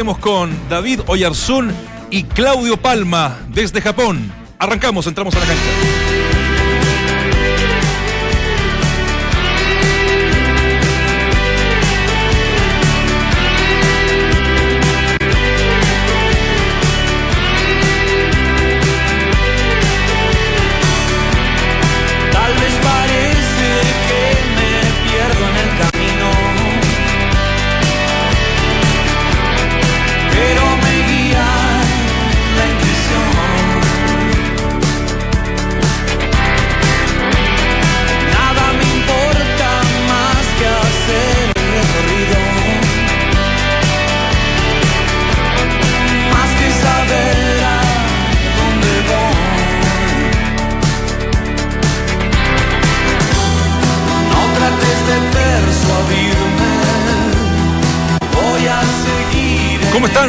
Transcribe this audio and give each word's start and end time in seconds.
Con 0.00 0.50
David 0.70 1.00
Oyarzún 1.08 1.74
y 2.10 2.22
Claudio 2.22 2.78
Palma 2.78 3.38
desde 3.48 3.82
Japón. 3.82 4.32
Arrancamos, 4.58 5.06
entramos 5.06 5.34
a 5.36 5.40
la 5.40 5.44
cancha. 5.44 6.19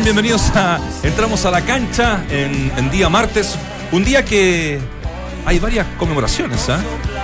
Bienvenidos 0.04 0.50
a 0.56 0.80
Entramos 1.04 1.46
a 1.46 1.52
la 1.52 1.62
cancha 1.62 2.24
en, 2.30 2.72
en 2.76 2.90
día 2.90 3.08
martes. 3.08 3.56
Un 3.92 4.04
día 4.04 4.26
que 4.26 4.80
hay 5.46 5.60
varias 5.60 5.86
conmemoraciones. 6.00 6.70
¿ah? 6.70 6.80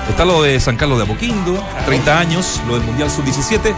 Está 0.07 0.25
lo 0.25 0.43
de 0.43 0.59
San 0.59 0.77
Carlos 0.77 0.99
de 0.99 1.05
Apoquindo, 1.05 1.65
30 1.87 2.19
años, 2.19 2.61
lo 2.67 2.75
del 2.75 2.83
Mundial 2.83 3.09
Sub-17. 3.09 3.73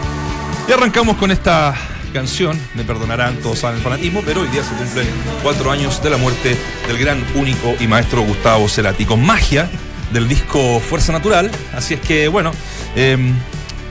Y 0.68 0.72
arrancamos 0.72 1.16
con 1.16 1.30
esta 1.30 1.74
canción. 2.12 2.60
Me 2.74 2.84
perdonarán, 2.84 3.36
todos 3.36 3.60
saben 3.60 3.78
el 3.78 3.82
fanatismo, 3.82 4.22
pero 4.24 4.42
hoy 4.42 4.48
día 4.48 4.62
se 4.62 4.74
cumplen 4.74 5.08
cuatro 5.42 5.70
años 5.70 6.02
de 6.02 6.10
la 6.10 6.18
muerte 6.18 6.56
del 6.86 6.98
gran, 6.98 7.24
único 7.34 7.74
y 7.80 7.86
maestro 7.86 8.20
Gustavo 8.20 8.68
Cerati. 8.68 9.06
Con 9.06 9.24
magia 9.24 9.68
del 10.12 10.28
disco 10.28 10.78
Fuerza 10.78 11.12
Natural. 11.12 11.50
Así 11.74 11.94
es 11.94 12.00
que, 12.00 12.28
bueno. 12.28 12.52
em, 12.94 13.34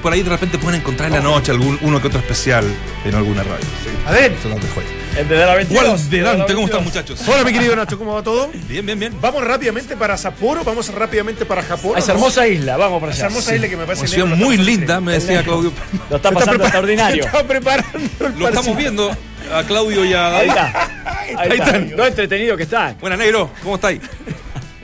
por 0.01 0.13
ahí 0.13 0.23
de 0.23 0.29
repente 0.29 0.57
pueden 0.57 0.79
encontrar 0.81 1.09
en 1.09 1.15
la 1.15 1.21
noche 1.21 1.51
algún 1.51 1.77
uno 1.81 2.01
que 2.01 2.07
otro 2.07 2.19
especial 2.19 2.65
en 3.05 3.15
alguna 3.15 3.43
radio. 3.43 3.65
A 4.05 4.11
ver, 4.11 4.35
Se 4.41 4.49
los 4.49 4.61
dejo 4.61 4.79
ahí. 4.79 4.85
el 5.17 5.27
de 5.27 5.37
la 5.37 5.55
22. 5.55 5.83
Igual 5.85 6.09
de 6.09 6.21
Dante, 6.21 6.53
¿cómo 6.53 6.65
están 6.65 6.83
22. 6.83 6.83
muchachos? 6.83 7.27
Hola, 7.27 7.43
mi 7.43 7.53
querido 7.53 7.75
Nacho, 7.75 7.97
¿cómo 7.97 8.13
va 8.13 8.23
todo? 8.23 8.49
Bien, 8.67 8.85
bien, 8.85 8.99
bien. 8.99 9.13
Vamos 9.21 9.43
rápidamente 9.43 9.95
para 9.97 10.17
Sapporo, 10.17 10.63
vamos 10.63 10.93
rápidamente 10.93 11.45
para 11.45 11.61
Japón. 11.63 11.93
A 11.95 11.99
esa 11.99 12.13
hermosa 12.13 12.47
isla, 12.47 12.77
vamos 12.77 12.99
para 12.99 13.11
Esa 13.13 13.25
allá. 13.25 13.31
hermosa 13.33 13.55
isla 13.55 13.67
que 13.69 13.77
me 13.77 13.85
parece 13.85 14.01
Una 14.03 14.09
ciudad 14.09 14.27
negro, 14.29 14.45
muy 14.45 14.57
linda, 14.57 14.99
me 15.01 15.13
decía 15.13 15.43
Claudio. 15.43 15.71
Lo 16.09 16.15
está 16.15 16.31
pasando 16.31 16.63
extraordinario. 16.63 17.23
Está 17.29 17.43
preparando 17.43 17.99
el 18.27 18.39
Lo 18.39 18.47
estamos 18.47 18.77
viendo 18.77 19.11
a 19.53 19.63
Claudio 19.63 20.05
y 20.05 20.13
a 20.13 20.37
Ahí 20.37 20.47
está. 20.47 20.89
Ahí, 21.37 21.51
Ahí 21.51 21.59
está. 21.59 21.77
Lo 21.77 22.05
entretenido 22.07 22.57
que 22.57 22.63
está. 22.63 22.95
Buenas, 22.99 23.19
negro, 23.19 23.51
¿cómo 23.63 23.75
estáis? 23.75 23.99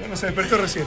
No 0.10 0.16
se 0.16 0.28
despertó 0.28 0.58
recién. 0.58 0.86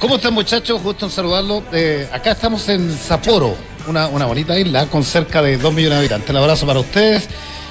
¿Cómo 0.00 0.16
están 0.16 0.34
muchachos? 0.34 0.82
Gusto 0.82 1.06
en 1.06 1.10
saludarlo. 1.10 1.62
Eh, 1.72 2.08
acá 2.12 2.32
estamos 2.32 2.68
en 2.68 2.96
Sapporo, 2.96 3.54
una, 3.88 4.08
una 4.08 4.26
bonita 4.26 4.58
isla 4.58 4.86
con 4.86 5.02
cerca 5.02 5.40
de 5.42 5.56
2 5.56 5.72
millones 5.72 5.94
de 5.94 6.00
habitantes. 6.00 6.30
Un 6.30 6.36
abrazo 6.36 6.66
para 6.66 6.80
ustedes. 6.80 7.28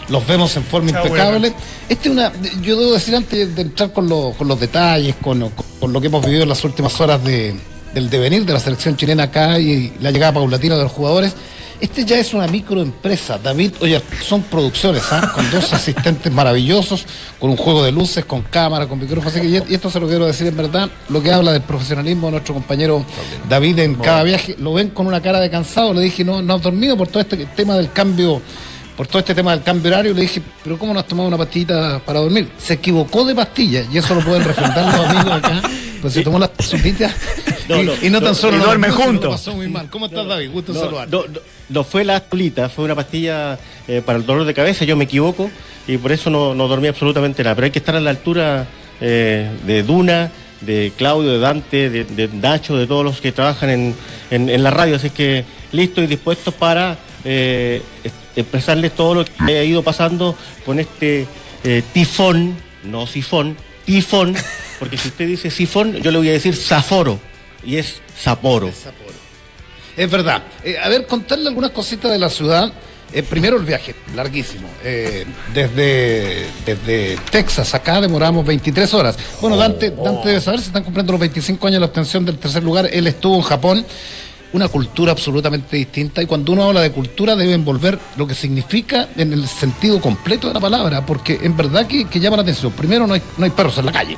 Los 0.10 0.26
vemos 0.28 0.56
en 0.56 0.64
forma 0.64 0.92
Chao, 0.92 1.06
impecable. 1.06 1.54
Este 1.90 2.10
es 2.10 2.14
una, 2.16 2.32
yo 2.62 2.78
debo 2.80 2.94
decir 2.94 3.16
antes 3.16 3.56
de 3.56 3.62
entrar 3.62 3.92
con, 3.92 4.08
los- 4.08 4.36
con 4.36 4.48
los 4.48 4.60
detalles, 4.60 5.16
con, 5.22 5.50
con 5.80 5.94
lo 5.94 6.02
que 6.02 6.08
hemos 6.08 6.24
vivido 6.26 6.44
en 6.44 6.50
las 6.50 6.64
últimas 6.64 7.00
horas 7.02 7.24
de- 7.24 7.56
del 7.94 8.10
devenir 8.10 8.46
de 8.46 8.54
la 8.54 8.60
selección 8.60 8.98
chilena 8.98 9.24
acá 9.24 9.58
y 9.60 9.94
la 10.02 10.12
llegada 10.12 10.34
paulatina 10.34 10.76
de 10.78 10.84
los 10.84 10.92
jugadores. 10.92 11.34
Este 11.80 12.06
ya 12.06 12.18
es 12.18 12.34
una 12.34 12.48
microempresa, 12.48 13.38
David 13.38 13.74
Oye, 13.82 14.02
son 14.24 14.44
producciones, 14.44 15.04
¿ah? 15.12 15.32
con 15.34 15.50
dos 15.52 15.74
asistentes 15.74 16.32
maravillosos, 16.32 17.06
con 17.40 17.50
un 17.50 17.58
juego 17.58 17.84
de 17.84 17.92
luces, 17.92 18.24
con 18.26 18.44
cámara, 18.44 18.88
con 18.88 19.00
micrófono. 19.00 19.30
Así 19.30 19.42
que, 19.42 19.48
y 19.48 19.74
esto 19.74 19.90
se 19.90 20.00
lo 20.00 20.08
quiero 20.08 20.26
decir 20.26 20.48
en 20.48 20.56
verdad, 20.56 20.90
lo 21.10 21.22
que 21.22 21.32
habla 21.32 21.52
del 21.52 21.62
profesionalismo 21.62 22.28
de 22.28 22.32
nuestro 22.32 22.54
compañero 22.54 23.06
David 23.50 23.80
en 23.80 23.96
cada 23.96 24.24
viaje. 24.24 24.56
Lo 24.60 24.74
ven 24.74 24.90
con 24.90 25.08
una 25.08 25.22
cara 25.22 25.40
de 25.40 25.50
cansado, 25.50 25.94
le 25.94 26.02
dije, 26.02 26.24
no, 26.24 26.42
no 26.42 26.56
has 26.56 26.62
dormido 26.62 26.96
por 26.96 27.08
todo 27.08 27.20
este 27.20 27.46
tema 27.56 27.76
del 27.76 27.92
cambio, 27.92 28.42
por 28.96 29.08
todo 29.08 29.20
este 29.20 29.36
tema 29.36 29.52
del 29.52 29.64
cambio 29.64 29.92
horario. 29.92 30.14
Le 30.14 30.22
dije, 30.22 30.42
pero 30.64 30.80
¿cómo 30.80 30.94
no 30.94 31.00
has 31.02 31.08
tomado 31.08 31.28
una 31.28 31.38
pastillita 31.38 32.00
para 32.06 32.20
dormir? 32.20 32.50
Se 32.58 32.76
equivocó 32.76 33.26
de 33.26 33.36
pastilla, 33.36 33.84
y 33.92 33.98
eso 33.98 34.16
lo 34.16 34.22
pueden 34.22 34.46
refrendar 34.46 34.98
los 34.98 35.08
amigos 35.08 35.34
acá. 35.34 35.62
Pues 36.02 36.14
se 36.14 36.22
tomó 36.24 36.40
las 36.40 36.50
No, 37.68 37.82
y, 37.82 37.86
no, 37.86 37.94
y 38.02 38.10
no 38.10 38.22
tan 38.22 38.36
solo 38.36 38.58
y 38.58 38.60
no 38.60 38.66
duerme 38.66 38.88
durmió, 38.90 39.04
sino 39.06 39.12
juntos. 39.20 39.32
pasó 39.32 39.56
muy 39.56 39.68
mal. 39.68 39.90
¿Cómo 39.90 40.06
estás, 40.06 40.28
David? 40.28 40.52
Gusto 40.52 40.72
en 40.72 41.10
No, 41.70 41.84
fue 41.84 42.04
la 42.04 42.18
astulita, 42.18 42.70
fue 42.70 42.86
una 42.86 42.94
pastilla 42.96 43.58
eh, 43.88 44.02
para 44.06 44.20
el 44.20 44.26
dolor 44.26 44.46
de 44.46 44.54
cabeza, 44.54 44.86
yo 44.86 44.96
me 44.96 45.06
equivoco 45.06 45.50
y 45.88 45.98
por 45.98 46.12
eso 46.12 46.30
no, 46.30 46.54
no 46.54 46.68
dormí 46.68 46.88
absolutamente 46.88 47.44
nada. 47.44 47.56
Pero 47.56 47.66
hay 47.66 47.72
que 47.72 47.80
estar 47.80 47.96
a 47.96 48.00
la 48.00 48.12
altura 48.12 48.68
eh, 49.02 49.50
de 49.66 49.82
Duna, 49.84 50.32
de 50.62 50.92
Claudio, 50.96 51.32
de 51.32 51.40
Dante, 51.40 51.90
de, 51.90 52.04
de 52.04 52.28
Nacho, 52.28 52.78
de 52.78 52.86
todos 52.86 53.04
los 53.04 53.20
que 53.20 53.32
trabajan 53.32 53.70
en, 53.72 53.96
en- 54.30 54.50
en 54.50 54.64
la 54.64 54.70
radio. 54.72 54.96
Así 54.98 55.10
que 55.10 55.44
listos 55.72 56.04
y 56.04 56.08
dispuestos 56.08 56.54
para 56.54 56.98
eh, 57.24 57.82
es- 58.04 58.14
expresarles 58.36 58.92
todo 58.96 59.16
lo 59.16 59.26
que 59.26 59.58
ha 59.58 59.64
ido 59.64 59.82
pasando 59.82 60.38
con 60.66 60.80
este 60.80 61.26
eh, 61.64 61.82
tifón, 61.94 62.56
no 62.84 63.08
sifón, 63.08 63.58
tifón, 63.86 64.36
porque 64.80 64.98
si 64.98 65.10
usted 65.10 65.28
dice 65.28 65.50
sifón, 65.50 65.96
yo 65.96 66.12
le 66.12 66.18
voy 66.18 66.30
a 66.30 66.34
decir 66.34 66.56
zaforo 66.56 67.20
y 67.66 67.78
es 67.78 68.02
Sapporo. 68.18 68.72
Es 69.98 70.12
verdad. 70.12 70.44
Eh, 70.64 70.78
a 70.82 70.90
ver, 70.90 71.06
contarle 71.06 71.48
algunas 71.48 71.72
cositas 71.72 72.12
de 72.12 72.20
la 72.20 72.30
ciudad. 72.30 72.72
Eh, 73.14 73.24
primero 73.24 73.58
el 73.58 73.66
viaje, 73.66 73.96
larguísimo. 74.16 74.68
Eh, 74.84 75.26
desde, 75.54 76.48
desde 76.66 77.18
Texas, 77.32 77.74
acá 77.74 78.02
demoramos 78.02 78.46
23 78.46 78.94
horas. 78.94 79.18
Bueno, 79.42 79.56
Dante, 79.56 79.92
Dante 79.92 80.30
debe 80.30 80.42
saber, 80.42 80.60
se 80.60 80.68
están 80.68 80.84
cumpliendo 80.84 81.14
los 81.14 81.22
25 81.22 81.68
años 81.68 81.76
de 81.76 81.80
la 81.82 81.86
obtención 81.86 82.26
del 82.26 82.38
tercer 82.38 82.64
lugar. 82.64 82.90
Él 82.92 83.08
estuvo 83.08 83.36
en 83.36 83.44
Japón. 83.44 83.86
Una 84.54 84.70
cultura 84.70 85.12
absolutamente 85.12 85.76
distinta. 85.76 86.22
Y 86.22 86.28
cuando 86.28 86.54
uno 86.54 86.64
habla 86.64 86.82
de 86.82 86.92
cultura, 86.92 87.36
debe 87.36 87.54
envolver 87.54 88.00
lo 88.16 88.26
que 88.26 88.34
significa 88.34 89.10
en 89.18 89.34
el 89.34 89.48
sentido 89.48 90.00
completo 90.00 90.48
de 90.48 90.54
la 90.54 90.62
palabra. 90.62 91.06
Porque 91.06 91.40
en 91.42 91.58
verdad 91.58 91.88
que, 91.88 92.06
que 92.06 92.22
llama 92.22 92.38
la 92.38 92.44
atención. 92.44 92.72
Primero, 92.72 93.06
no 93.06 93.16
hay, 93.16 93.22
no 93.38 93.44
hay 93.44 93.52
perros 93.52 93.78
en 93.80 93.86
la 93.86 93.92
calle. 93.92 94.18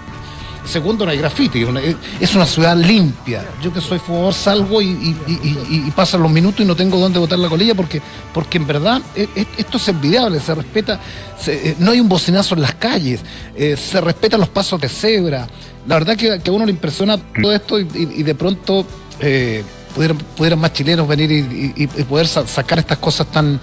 Segundo, 0.67 1.05
no 1.05 1.11
hay 1.11 1.17
graffiti. 1.17 1.63
una- 1.63 1.81
Es 2.19 2.35
una 2.35 2.45
ciudad 2.45 2.75
limpia. 2.77 3.43
Yo 3.63 3.71
que 3.73 3.79
soy 3.81 3.99
fumador 3.99 4.33
salgo 4.33 4.81
y, 4.81 4.87
y- 4.87 5.91
pasan 5.95 6.21
los 6.21 6.31
minutos 6.31 6.59
y 6.61 6.65
no 6.65 6.75
tengo 6.75 6.97
dónde 6.99 7.17
botar 7.19 7.39
la 7.39 7.49
colilla 7.49 7.73
porque, 7.73 8.01
porque 8.33 8.57
en 8.57 8.67
verdad 8.67 9.01
eh, 9.15 9.27
eh, 9.35 9.45
esto 9.57 9.77
es 9.77 9.87
envidiable. 9.87 10.39
Se 10.39 10.53
respeta, 10.53 10.99
eh, 11.47 11.75
no 11.79 11.91
hay 11.91 11.99
un 11.99 12.09
bocinazo 12.09 12.53
en 12.55 12.61
las 12.61 12.75
calles, 12.75 13.21
eh, 13.55 13.75
se 13.77 13.99
respetan 14.01 14.39
los 14.39 14.49
pasos 14.49 14.79
de 14.81 14.89
cebra. 14.89 15.47
La 15.87 15.95
verdad 15.95 16.15
que, 16.17 16.39
que 16.39 16.49
a 16.49 16.53
uno 16.53 16.65
le 16.65 16.71
impresiona 16.71 17.17
todo 17.17 17.53
esto 17.53 17.79
y, 17.79 17.85
de 18.23 18.35
pronto 18.35 18.85
eh, 19.19 19.63
pudieran, 19.95 20.17
pudieran 20.35 20.59
más 20.59 20.73
chilenos 20.73 21.07
venir 21.07 21.31
y, 21.31 21.87
poder 22.03 22.27
sa- 22.27 22.45
sacar 22.45 22.77
estas 22.79 22.97
cosas 22.97 23.27
tan, 23.31 23.59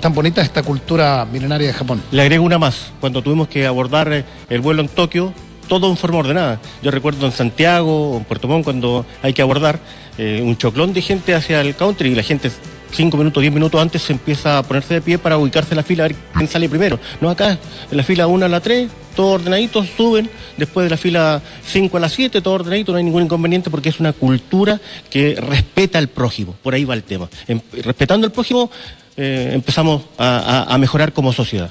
tan 0.00 0.14
bonitas 0.14 0.42
de 0.42 0.46
esta 0.46 0.62
cultura 0.62 1.26
milenaria 1.30 1.66
de 1.68 1.74
Japón. 1.74 2.02
Le 2.10 2.22
agrego 2.22 2.44
una 2.44 2.58
más. 2.58 2.92
Cuando 2.98 3.22
tuvimos 3.22 3.46
que 3.48 3.66
abordar 3.66 4.24
el 4.48 4.60
vuelo 4.62 4.80
en 4.82 4.88
Tokio, 4.88 5.32
todo 5.70 5.88
en 5.88 5.96
forma 5.96 6.18
ordenada. 6.18 6.60
Yo 6.82 6.90
recuerdo 6.90 7.24
en 7.26 7.32
Santiago 7.32 8.10
o 8.10 8.18
en 8.18 8.24
Puerto 8.24 8.48
Montt 8.48 8.64
cuando 8.64 9.06
hay 9.22 9.32
que 9.32 9.40
abordar 9.40 9.78
eh, 10.18 10.42
un 10.44 10.58
choclón 10.58 10.92
de 10.92 11.00
gente 11.00 11.32
hacia 11.32 11.60
el 11.60 11.76
country 11.76 12.10
y 12.10 12.14
la 12.16 12.24
gente 12.24 12.50
cinco 12.90 13.16
minutos, 13.16 13.40
diez 13.40 13.54
minutos 13.54 13.80
antes 13.80 14.02
se 14.02 14.12
empieza 14.12 14.58
a 14.58 14.64
ponerse 14.64 14.94
de 14.94 15.00
pie 15.00 15.16
para 15.16 15.38
ubicarse 15.38 15.70
en 15.70 15.76
la 15.76 15.84
fila 15.84 16.04
a 16.04 16.08
ver 16.08 16.16
quién 16.34 16.48
sale 16.48 16.68
primero. 16.68 16.98
No 17.20 17.30
acá, 17.30 17.56
en 17.88 17.96
la 17.96 18.02
fila 18.02 18.26
1 18.26 18.46
a 18.46 18.48
la 18.48 18.58
3, 18.58 18.90
todos 19.14 19.40
ordenaditos, 19.40 19.86
suben, 19.96 20.28
después 20.56 20.82
de 20.86 20.90
la 20.90 20.96
fila 20.96 21.40
5 21.64 21.96
a 21.96 22.00
la 22.00 22.08
7, 22.08 22.40
todo 22.40 22.54
ordenadito, 22.54 22.90
no 22.90 22.98
hay 22.98 23.04
ningún 23.04 23.22
inconveniente 23.22 23.70
porque 23.70 23.90
es 23.90 24.00
una 24.00 24.12
cultura 24.12 24.80
que 25.08 25.36
respeta 25.36 26.00
al 26.00 26.08
prójimo. 26.08 26.56
Por 26.64 26.74
ahí 26.74 26.84
va 26.84 26.94
el 26.94 27.04
tema. 27.04 27.28
Em- 27.46 27.60
respetando 27.84 28.26
al 28.26 28.32
prójimo, 28.32 28.72
eh, 29.16 29.52
empezamos 29.54 30.02
a 30.18 30.76
mejorar 30.80 31.12
como 31.12 31.32
sociedad. 31.32 31.70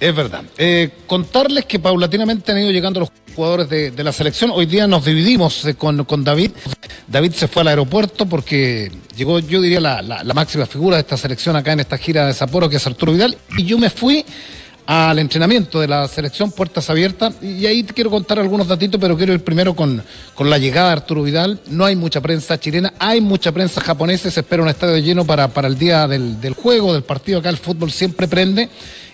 Es 0.00 0.14
verdad. 0.14 0.44
Eh, 0.56 0.90
contarles 1.06 1.64
que 1.64 1.78
paulatinamente 1.78 2.52
han 2.52 2.58
ido 2.58 2.70
llegando 2.70 3.00
los 3.00 3.10
jugadores 3.34 3.68
de, 3.68 4.04
la 4.04 4.12
selección. 4.12 4.50
Hoy 4.52 4.66
día 4.66 4.86
nos 4.86 5.04
dividimos 5.04 5.64
eh, 5.64 5.74
con, 5.74 6.24
David. 6.24 6.52
David 7.06 7.32
se 7.32 7.48
fue 7.48 7.62
al 7.62 7.68
aeropuerto 7.68 8.26
porque 8.26 8.92
llegó, 9.16 9.40
yo 9.40 9.60
diría, 9.60 9.80
la, 9.80 10.02
la- 10.02 10.34
máxima 10.34 10.66
figura 10.66 10.96
de 10.96 11.02
esta 11.02 11.16
selección 11.16 11.56
acá 11.56 11.72
en 11.72 11.80
esta 11.80 11.98
gira 11.98 12.26
de 12.26 12.34
Sapporo, 12.34 12.68
que 12.68 12.76
es 12.76 12.86
Arturo 12.86 13.12
Vidal. 13.12 13.36
Y 13.56 13.64
yo 13.64 13.76
me 13.78 13.90
fui 13.90 14.24
al 14.86 15.18
entrenamiento 15.18 15.80
de 15.80 15.88
la 15.88 16.06
selección 16.06 16.52
Puertas 16.52 16.88
Abiertas. 16.90 17.34
Y 17.42 17.66
ahí 17.66 17.82
te 17.82 17.92
quiero 17.92 18.10
contar 18.10 18.38
algunos 18.38 18.68
datitos, 18.68 19.00
pero 19.00 19.16
quiero 19.16 19.32
ir 19.32 19.42
primero 19.42 19.74
con, 19.74 20.02
la 20.38 20.58
llegada 20.58 20.88
de 20.88 20.92
Arturo 20.92 21.24
Vidal. 21.24 21.60
No 21.70 21.84
hay 21.84 21.96
mucha 21.96 22.20
prensa 22.20 22.58
chilena, 22.58 22.94
hay 23.00 23.20
mucha 23.20 23.50
prensa 23.50 23.80
japonesa. 23.80 24.30
Se 24.30 24.40
espera 24.40 24.62
un 24.62 24.68
estadio 24.68 24.96
lleno 24.98 25.24
para, 25.24 25.50
el 25.66 25.78
día 25.78 26.06
del 26.06 26.54
juego, 26.54 26.94
del 26.94 27.02
partido. 27.02 27.40
Acá 27.40 27.50
el 27.50 27.58
fútbol 27.58 27.90
siempre 27.90 28.28
prende. 28.28 28.68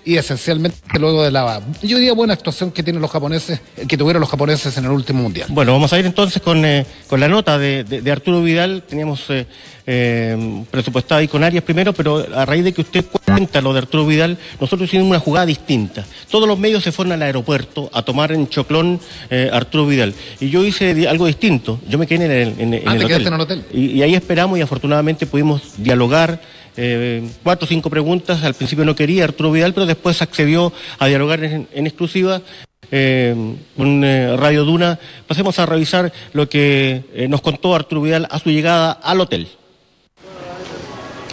Y 0.04 0.16
esencialmente 0.16 0.76
luego 0.98 1.22
de 1.24 1.30
la, 1.30 1.60
yo 1.82 1.96
diría, 1.98 2.12
buena 2.12 2.34
actuación 2.34 2.70
que 2.70 2.82
tienen 2.82 3.00
los 3.00 3.10
japoneses, 3.10 3.60
que 3.88 3.96
tuvieron 3.96 4.20
los 4.20 4.28
japoneses 4.30 4.76
en 4.76 4.84
el 4.84 4.90
último 4.90 5.22
mundial. 5.22 5.46
Bueno, 5.50 5.72
vamos 5.72 5.92
a 5.92 5.98
ir 5.98 6.06
entonces 6.06 6.42
con, 6.42 6.64
eh, 6.64 6.84
con 7.08 7.20
la 7.20 7.28
nota 7.28 7.58
de, 7.58 7.84
de- 7.84 8.02
de 8.02 8.12
Arturo 8.12 8.42
Vidal. 8.42 8.82
Teníamos 8.88 9.24
eh, 9.30 9.46
eh, 9.86 10.64
presupuestado 10.70 11.20
ahí 11.20 11.28
con 11.28 11.42
Arias 11.44 11.64
primero, 11.64 11.92
pero 11.92 12.26
a 12.34 12.44
raíz 12.44 12.64
de 12.64 12.72
que 12.72 12.80
usted 12.82 13.04
cuenta 13.24 13.60
lo 13.60 13.72
de 13.72 13.78
Arturo 13.80 14.06
Vidal, 14.06 14.36
nosotros 14.60 14.88
hicimos 14.88 15.08
una 15.08 15.18
jugada 15.20 15.46
distinta. 15.46 16.04
Todos 16.30 16.48
los 16.48 16.58
medios 16.58 16.82
se 16.82 16.92
fueron 16.92 17.12
al 17.12 17.22
aeropuerto 17.22 17.90
a 17.92 18.02
tomar 18.02 18.32
en 18.32 18.48
Choclón 18.48 19.00
eh, 19.30 19.50
Arturo 19.52 19.86
Vidal. 19.86 20.14
Y 20.40 20.50
yo 20.50 20.64
hice 20.64 21.08
algo 21.08 21.26
distinto. 21.26 21.80
Yo 21.88 21.98
me 21.98 22.06
quedé 22.06 22.24
en 22.26 22.30
el, 22.30 22.54
en, 22.60 22.74
en 22.74 22.88
Ah, 22.88 22.92
el 22.92 22.98
te 22.98 23.04
hotel. 23.04 23.06
quedaste 23.08 23.28
en 23.28 23.34
el 23.34 23.40
hotel. 23.40 23.64
Y, 23.72 23.84
y 23.92 24.02
ahí 24.02 24.14
esperamos 24.14 24.58
y 24.58 24.62
afortunadamente 24.62 25.26
pudimos 25.26 25.62
dialogar. 25.78 26.40
Eh, 26.76 27.28
cuatro 27.42 27.66
o 27.66 27.68
cinco 27.68 27.90
preguntas. 27.90 28.42
Al 28.42 28.54
principio 28.54 28.84
no 28.84 28.94
quería 28.94 29.24
Arturo 29.24 29.52
Vidal, 29.52 29.74
pero 29.74 29.86
después 29.86 30.22
accedió 30.22 30.72
a 30.98 31.06
dialogar 31.06 31.42
en, 31.44 31.68
exclusiva 31.86 32.42
eh, 32.90 33.34
con 33.76 34.04
eh, 34.04 34.36
Radio 34.36 34.64
Duna. 34.64 34.98
Pasemos 35.26 35.58
a 35.58 35.66
revisar 35.66 36.12
lo 36.32 36.48
que 36.48 37.04
eh, 37.14 37.28
nos 37.28 37.40
contó 37.40 37.74
Arturo 37.74 38.02
Vidal 38.02 38.28
a 38.30 38.38
su 38.38 38.50
llegada 38.50 38.92
al 38.92 39.20
hotel. 39.20 39.48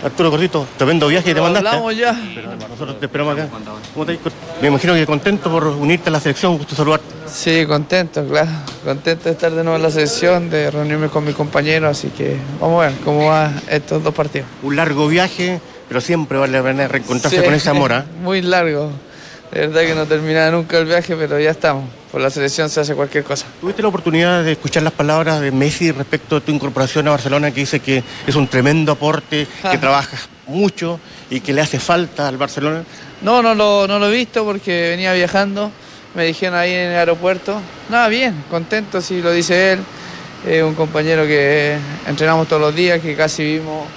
Arturo 0.04 0.32
Gordito, 0.32 0.66
tremendo 0.78 1.08
viaje 1.08 1.26
que 1.30 1.36
te 1.36 1.42
mandaste. 1.42 1.68
Hablamos 1.70 1.96
ya. 1.96 2.20
Pero 2.34 2.50
nosotros 2.70 3.00
te 3.00 3.06
esperamos 3.06 3.34
acá. 3.36 3.48
¿Cómo 3.94 4.06
te- 4.06 4.18
Me 4.62 4.68
imagino 4.70 4.94
que 4.96 5.06
contento 5.06 5.52
por 5.52 5.66
unirte 5.68 6.10
a 6.10 6.12
la 6.12 6.20
selección, 6.20 6.58
gusto 6.58 6.76
saludarte. 6.76 7.06
Sí, 7.28 7.66
contento, 7.68 8.26
claro. 8.28 8.50
Contento 8.84 9.26
de 9.26 9.32
estar 9.32 9.52
de 9.52 9.64
nuevo 9.64 9.76
en 9.78 9.84
la 9.84 9.92
sesión, 9.92 10.50
de 10.50 10.72
reunirme 10.72 11.08
con 11.10 11.24
mis 11.24 11.36
compañeros, 11.36 11.92
así 11.98 12.08
que 12.10 12.36
vamos 12.60 12.84
a 12.84 12.88
ver 12.88 12.96
cómo 13.06 13.28
van 13.28 13.62
estos 13.70 14.04
dos 14.04 14.14
partidos. 14.14 14.48
Un 14.64 14.76
largo 14.76 15.08
viaje, 15.08 15.62
pero 15.88 16.02
siempre 16.02 16.38
vale 16.40 16.54
la 16.58 16.64
pena 16.64 16.88
reencontrarse 16.88 17.38
Sí, 17.38 17.44
con 17.46 17.54
esa 17.54 17.74
mora. 17.74 18.04
Muy 18.24 18.42
largo. 18.42 18.90
De 19.52 19.68
verdad 19.68 19.82
que 19.82 19.94
no 19.96 20.06
termina 20.08 20.50
nunca 20.50 20.78
el 20.80 20.86
viaje, 20.86 21.16
pero 21.16 21.40
ya 21.40 21.52
estamos. 21.52 21.84
Por 22.12 22.20
la 22.20 22.30
selección 22.30 22.70
se 22.70 22.82
hace 22.82 22.94
cualquier 22.94 23.24
cosa. 23.24 23.46
¿Tuviste 23.62 23.82
la 23.82 23.88
oportunidad 23.88 24.44
de 24.44 24.52
escuchar 24.52 24.84
las 24.84 24.92
palabras 24.92 25.40
de 25.40 25.50
Messi 25.52 25.92
respecto 25.92 26.36
a 26.36 26.42
tu 26.42 26.52
incorporación 26.52 27.08
a 27.08 27.12
Barcelona, 27.12 27.52
que 27.52 27.62
dice 27.62 27.80
que 27.80 28.04
es 28.28 28.36
un 28.36 28.48
tremendo 28.48 28.92
aporte, 28.92 29.48
que 29.72 29.78
trabajas 29.78 30.28
mucho 30.46 31.00
y 31.30 31.40
que 31.40 31.54
le 31.54 31.62
hace 31.62 31.80
falta 31.80 32.28
al 32.28 32.36
Barcelona? 32.36 32.84
No, 33.22 33.42
no 33.42 33.56
lo, 33.56 33.88
no 33.88 33.98
lo 33.98 34.12
he 34.12 34.12
visto 34.12 34.44
porque 34.44 34.90
venía 34.90 35.14
viajando. 35.14 35.72
Me 36.14 36.26
dijeron 36.26 36.60
ahí 36.60 36.74
en 36.74 36.92
el 36.92 36.98
aeropuerto. 36.98 37.62
Nada, 37.90 38.10
bien, 38.10 38.44
contento 38.50 39.00
si 39.00 39.22
lo 39.22 39.32
dice 39.32 39.74
él. 39.74 39.80
Es 40.46 40.64
un 40.64 40.76
compañero 40.76 41.26
que 41.26 41.78
entrenamos 42.06 42.46
todos 42.50 42.62
los 42.62 42.76
días, 42.76 43.00
que 43.00 43.16
casi 43.16 43.44
vimos 43.44 43.88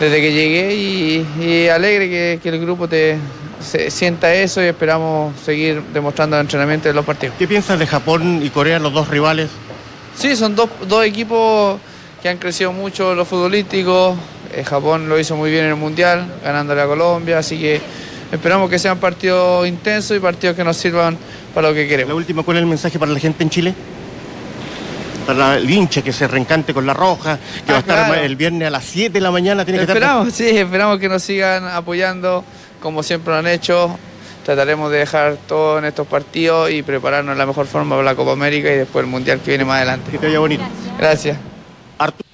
desde 0.00 0.20
que 0.20 0.32
llegué 0.32 0.74
y, 0.74 1.26
y 1.40 1.68
alegre 1.68 2.08
que, 2.08 2.40
que 2.42 2.48
el 2.48 2.60
grupo 2.60 2.88
te 2.88 3.18
se- 3.66 3.90
sienta 3.90 4.32
eso 4.32 4.62
y 4.62 4.66
esperamos 4.66 5.38
seguir 5.44 5.82
demostrando 5.92 6.36
el 6.36 6.42
entrenamiento 6.42 6.88
de 6.88 6.94
los 6.94 7.04
partidos. 7.04 7.34
¿Qué 7.38 7.46
piensas 7.46 7.78
de 7.78 7.86
Japón 7.86 8.40
y 8.42 8.48
Corea, 8.50 8.78
los 8.78 8.92
dos 8.92 9.08
rivales? 9.08 9.50
Sí, 10.16 10.34
son 10.36 10.56
dos, 10.56 10.70
dos 10.88 11.04
equipos 11.04 11.78
que 12.22 12.28
han 12.30 12.38
crecido 12.38 12.72
mucho 12.72 13.12
en 13.12 13.18
lo 13.18 13.24
futbolístico. 13.26 14.16
Eh, 14.54 14.64
Japón 14.64 15.08
lo 15.08 15.18
hizo 15.18 15.36
muy 15.36 15.50
bien 15.50 15.64
en 15.64 15.70
el 15.70 15.76
Mundial, 15.76 16.26
ganándole 16.42 16.80
a 16.80 16.86
Colombia, 16.86 17.38
así 17.38 17.58
que 17.58 17.80
esperamos 18.32 18.70
que 18.70 18.78
sean 18.78 18.96
partidos 18.98 19.66
intensos 19.68 20.16
y 20.16 20.20
partidos 20.20 20.56
que 20.56 20.64
nos 20.64 20.76
sirvan 20.76 21.18
para 21.54 21.68
lo 21.68 21.74
que 21.74 21.82
La 21.82 21.88
queremos. 21.88 22.14
última, 22.14 22.42
¿cuál 22.42 22.56
es 22.58 22.62
el 22.62 22.68
mensaje 22.68 22.98
para 22.98 23.12
la 23.12 23.18
gente 23.18 23.42
en 23.42 23.50
Chile? 23.50 23.74
Para 25.26 25.56
el 25.56 25.68
hincha 25.68 26.02
que 26.02 26.12
se 26.12 26.28
reencante 26.28 26.72
con 26.72 26.86
la 26.86 26.94
roja, 26.94 27.36
que 27.66 27.72
va 27.72 27.74
a 27.74 27.76
Ah, 27.78 27.80
estar 27.80 28.06
claro. 28.06 28.22
el 28.22 28.36
viernes 28.36 28.68
a 28.68 28.70
las 28.70 28.84
7 28.84 29.14
de 29.14 29.20
la 29.20 29.32
mañana, 29.32 29.64
tiene 29.64 29.78
que 29.78 29.82
estar... 29.82 29.96
Esperamos, 29.96 30.32
sí, 30.32 30.48
esperamos 30.56 30.98
que 31.00 31.08
nos 31.08 31.20
sigan 31.22 31.66
apoyando 31.66 32.44
como 32.80 33.02
siempre 33.02 33.32
lo 33.32 33.38
han 33.38 33.46
hecho. 33.46 33.98
Trataremos 34.44 34.92
de 34.92 34.98
dejar 34.98 35.38
todo 35.48 35.78
en 35.78 35.86
estos 35.86 36.06
partidos 36.06 36.70
y 36.70 36.82
prepararnos 36.82 37.34
de 37.34 37.38
la 37.38 37.46
mejor 37.46 37.66
forma 37.66 37.96
para 37.96 38.04
la 38.04 38.14
Copa 38.14 38.32
América 38.32 38.72
y 38.72 38.76
después 38.76 39.04
el 39.04 39.10
Mundial 39.10 39.40
que 39.40 39.50
viene 39.50 39.64
más 39.64 39.76
adelante. 39.78 40.10
Que 40.10 40.18
te 40.18 40.26
vaya 40.26 40.38
bonito. 40.38 40.62
Gracias. 40.98 41.36
Arturo. 41.98 42.28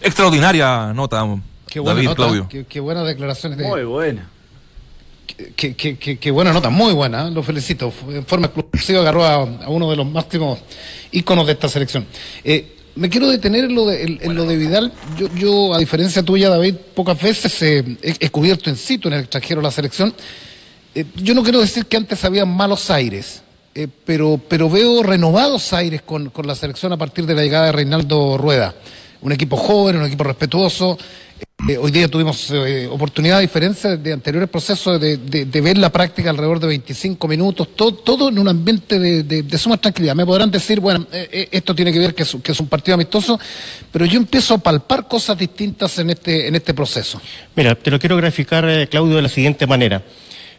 Extraordinaria 0.00 0.92
nota, 0.94 1.26
Qué 1.68 1.80
buena 1.80 1.94
David, 1.96 2.08
nota, 2.08 2.16
Claudio. 2.16 2.46
Qué, 2.48 2.64
qué 2.66 2.80
buenas 2.80 3.06
declaraciones 3.06 3.58
de, 3.58 3.64
Muy 3.66 3.84
buena. 3.84 4.28
Qué, 5.54 5.74
qué- 5.76 5.98
qué- 5.98 6.18
qué 6.18 6.30
buena 6.30 6.52
nota, 6.52 6.70
muy 6.70 6.94
buena, 6.94 7.28
¿eh? 7.28 7.30
lo 7.30 7.42
felicito. 7.42 7.92
En 8.08 8.24
forma 8.24 8.46
exclusiva 8.46 9.00
agarró 9.00 9.24
a, 9.24 9.34
a 9.34 9.68
uno 9.68 9.90
de 9.90 9.96
los 9.96 10.06
máximos 10.06 10.58
íconos 11.12 11.46
de 11.46 11.52
esta 11.52 11.68
selección. 11.68 12.06
Eh, 12.42 12.76
me 12.98 13.08
quiero 13.08 13.28
detener 13.28 13.64
en 13.64 13.74
lo 13.74 13.86
de, 13.86 14.02
en- 14.02 14.18
en 14.22 14.34
lo 14.34 14.44
de 14.44 14.56
Vidal. 14.56 14.92
Yo, 15.16 15.28
yo, 15.34 15.74
a 15.74 15.78
diferencia 15.78 16.22
tuya, 16.22 16.48
David, 16.50 16.74
pocas 16.94 17.20
veces 17.20 17.62
eh, 17.62 17.84
he, 18.02 18.14
he 18.20 18.30
cubierto 18.30 18.68
en 18.70 18.76
sitio 18.76 19.08
en 19.08 19.14
el 19.14 19.20
extranjero 19.20 19.60
la 19.62 19.70
selección. 19.70 20.12
Eh, 20.94 21.04
yo 21.16 21.34
no 21.34 21.42
quiero 21.42 21.60
decir 21.60 21.86
que 21.86 21.96
antes 21.96 22.24
había 22.24 22.44
malos 22.44 22.90
aires, 22.90 23.42
eh, 23.74 23.86
pero, 24.04 24.40
pero 24.48 24.68
veo 24.68 25.02
renovados 25.02 25.72
aires 25.72 26.02
con, 26.02 26.30
con 26.30 26.46
la 26.46 26.54
selección 26.54 26.92
a 26.92 26.96
partir 26.96 27.24
de 27.26 27.34
la 27.34 27.42
llegada 27.42 27.66
de 27.66 27.72
Reinaldo 27.72 28.36
Rueda. 28.36 28.74
Un 29.20 29.32
equipo 29.32 29.56
joven, 29.56 29.96
un 29.96 30.04
equipo 30.06 30.24
respetuoso. 30.24 30.96
Eh, 31.66 31.76
hoy 31.76 31.90
día 31.90 32.06
tuvimos 32.06 32.52
eh, 32.52 32.86
oportunidad, 32.86 33.38
a 33.38 33.40
diferencia 33.40 33.96
de 33.96 34.12
anteriores 34.12 34.48
procesos, 34.48 35.00
de, 35.00 35.60
ver 35.60 35.76
la 35.76 35.90
práctica 35.90 36.30
alrededor 36.30 36.60
de 36.60 36.68
25 36.68 37.26
minutos, 37.26 37.74
todo, 37.74 37.92
todo 37.94 38.28
en 38.28 38.38
un 38.38 38.46
ambiente 38.46 38.96
de, 39.00 39.58
suma 39.58 39.76
tranquilidad. 39.76 40.14
Me 40.14 40.24
podrán 40.24 40.52
decir, 40.52 40.78
bueno, 40.78 41.04
eh, 41.12 41.48
esto 41.50 41.74
tiene 41.74 41.92
que 41.92 41.98
ver 41.98 42.14
que 42.14 42.22
es, 42.22 42.36
que 42.44 42.52
es 42.52 42.60
un 42.60 42.68
partido 42.68 42.94
amistoso, 42.94 43.40
pero 43.90 44.04
yo 44.04 44.18
empiezo 44.18 44.54
a 44.54 44.58
palpar 44.58 45.08
cosas 45.08 45.36
distintas 45.36 45.98
en 45.98 46.10
este, 46.10 46.46
en 46.46 46.54
este 46.54 46.74
proceso. 46.74 47.20
Mira, 47.56 47.74
te 47.74 47.90
lo 47.90 47.98
quiero 47.98 48.16
graficar, 48.16 48.88
Claudio, 48.88 49.16
de 49.16 49.22
la 49.22 49.28
siguiente 49.28 49.66
manera. 49.66 50.04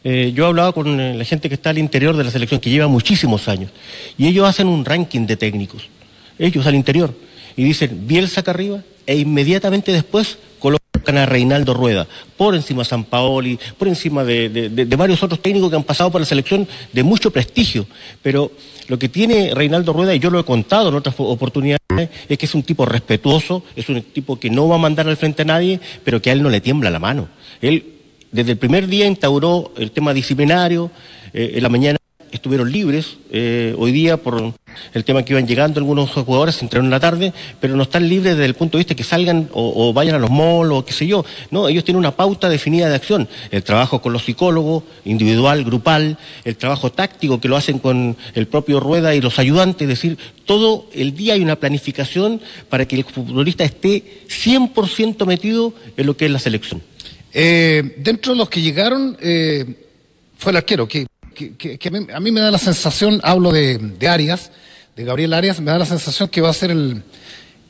Yo 0.04 0.44
he 0.44 0.48
hablado 0.48 0.74
con 0.74 1.18
la 1.18 1.26
gente 1.26 1.48
que 1.48 1.56
está 1.56 1.70
al 1.70 1.78
interior 1.78 2.16
de 2.18 2.26
la 2.26 2.32
selección, 2.32 2.60
que 2.60 2.70
lleva 2.70 2.88
muchísimos 2.88 3.48
años, 3.48 3.72
y 4.18 4.28
ellos 4.28 4.48
hacen 4.48 4.68
un 4.68 4.84
ranking 4.84 5.26
de 5.26 5.38
técnicos, 5.38 5.90
ellos 6.38 6.66
al 6.68 6.76
interior, 6.76 7.14
y 7.56 7.64
dicen 7.64 8.06
Bielsa 8.06 8.42
acá 8.42 8.52
arriba, 8.52 8.82
e 9.06 9.18
inmediatamente 9.18 9.92
después 9.92 10.38
colocan 10.60 11.18
a 11.18 11.26
Reinaldo 11.26 11.74
Rueda, 11.74 12.08
por 12.38 12.56
encima 12.56 12.84
de 12.84 12.90
San 12.90 13.04
Paoli, 13.04 13.60
por 13.78 13.88
encima 13.88 14.24
de, 14.24 14.88
varios 14.98 15.24
otros 15.24 15.42
técnicos 15.42 15.70
que 15.70 15.76
han 15.76 15.84
pasado 15.84 16.12
por 16.12 16.22
la 16.22 16.26
selección 16.26 16.68
de 16.94 17.04
mucho 17.04 17.32
prestigio. 17.32 17.88
Pero 18.22 18.52
lo 18.88 19.00
que 19.00 19.10
tiene 19.10 19.54
Reinaldo 19.54 19.94
Rueda, 19.94 20.14
y 20.14 20.20
yo 20.20 20.30
lo 20.30 20.40
he 20.40 20.46
contado 20.46 20.90
en 20.90 20.96
otras 20.96 21.16
oportunidades, 21.18 21.80
es 22.28 22.38
que 22.38 22.46
es 22.46 22.56
un 22.56 22.64
tipo 22.64 22.86
respetuoso, 22.86 23.64
es 23.76 23.90
un 23.90 24.02
tipo 24.02 24.40
que 24.40 24.50
no 24.50 24.68
va 24.68 24.76
a 24.76 24.80
mandar 24.80 25.08
al 25.08 25.18
frente 25.18 25.42
a 25.42 25.46
nadie, 25.46 25.80
pero 26.04 26.22
que 26.22 26.30
a 26.30 26.34
él 26.34 26.44
no 26.44 26.50
le 26.50 26.62
tiembla 26.62 26.90
la 26.90 27.00
mano. 27.00 27.30
Él 27.62 27.96
desde 28.32 28.52
el 28.52 28.58
primer 28.58 28.88
día 28.88 29.08
instauró 29.08 29.74
el 29.78 29.92
tema 29.92 30.14
disciplinario, 30.14 30.92
eh, 31.34 31.54
en 31.56 31.64
la 31.64 31.70
mañana 31.70 31.99
estuvieron 32.32 32.72
libres, 32.72 33.18
eh, 33.32 33.76
hoy 33.78 33.92
día 33.92 34.18
por 34.18 34.54
el 34.94 35.04
tema 35.04 35.24
que 35.24 35.34
iban 35.34 35.48
llegando 35.48 35.80
algunos 35.80 36.12
jugadores, 36.12 36.56
se 36.56 36.66
entrenaron 36.66 36.88
en 36.88 36.92
la 36.92 37.00
tarde, 37.00 37.34
pero 37.60 37.76
no 37.76 37.84
están 37.84 38.08
libres 38.08 38.34
desde 38.34 38.46
el 38.46 38.54
punto 38.54 38.78
de 38.78 38.82
vista 38.82 38.96
que 38.96 39.04
salgan 39.04 39.50
o, 39.54 39.90
o 39.90 39.94
vayan 39.94 40.16
a 40.16 40.20
los 40.20 40.30
malls 40.30 40.72
o 40.72 40.86
qué 40.86 40.94
sé 40.94 41.08
yo. 41.08 41.26
No, 41.52 41.68
ellos 41.68 41.84
tienen 41.84 42.00
una 42.00 42.12
pauta 42.12 42.50
definida 42.50 42.90
de 42.90 42.96
acción. 42.96 43.28
El 43.52 43.64
trabajo 43.64 44.02
con 44.02 44.14
los 44.14 44.24
psicólogos, 44.24 44.84
individual, 45.06 45.64
grupal, 45.64 46.18
el 46.44 46.56
trabajo 46.56 46.92
táctico 46.92 47.40
que 47.40 47.48
lo 47.48 47.58
hacen 47.58 47.80
con 47.80 48.16
el 48.34 48.48
propio 48.48 48.80
Rueda 48.80 49.16
y 49.16 49.22
los 49.22 49.40
ayudantes, 49.40 49.84
es 49.84 49.90
decir, 49.90 50.18
todo 50.46 50.88
el 50.94 51.16
día 51.16 51.34
hay 51.34 51.42
una 51.42 51.56
planificación 51.56 52.42
para 52.70 52.88
que 52.88 52.96
el 52.96 53.04
futbolista 53.04 53.64
esté 53.64 54.24
100% 54.28 55.26
metido 55.26 55.74
en 55.98 56.06
lo 56.06 56.18
que 56.18 56.26
es 56.26 56.32
la 56.32 56.40
selección. 56.40 56.82
Eh, 57.34 57.96
dentro 57.98 58.34
de 58.34 58.38
los 58.40 58.50
que 58.50 58.62
llegaron 58.62 59.18
eh, 59.22 59.86
fue 60.38 60.52
el 60.52 60.58
arquero, 60.58 60.88
que, 60.88 61.06
a, 62.14 62.20
mí, 62.20 62.32
me 62.32 62.42
da 62.42 62.52
la 62.52 62.58
sensación, 62.58 63.20
hablo 63.24 63.52
de, 63.52 63.80
Arias, 64.08 64.52
de 64.96 65.04
Gabriel 65.04 65.34
Arias, 65.34 65.60
me 65.60 65.72
da 65.72 65.80
la 65.80 65.86
sensación 65.86 66.30
que 66.30 66.42
va 66.42 66.50
a 66.50 66.54
ser 66.54 66.72
el, 66.72 67.04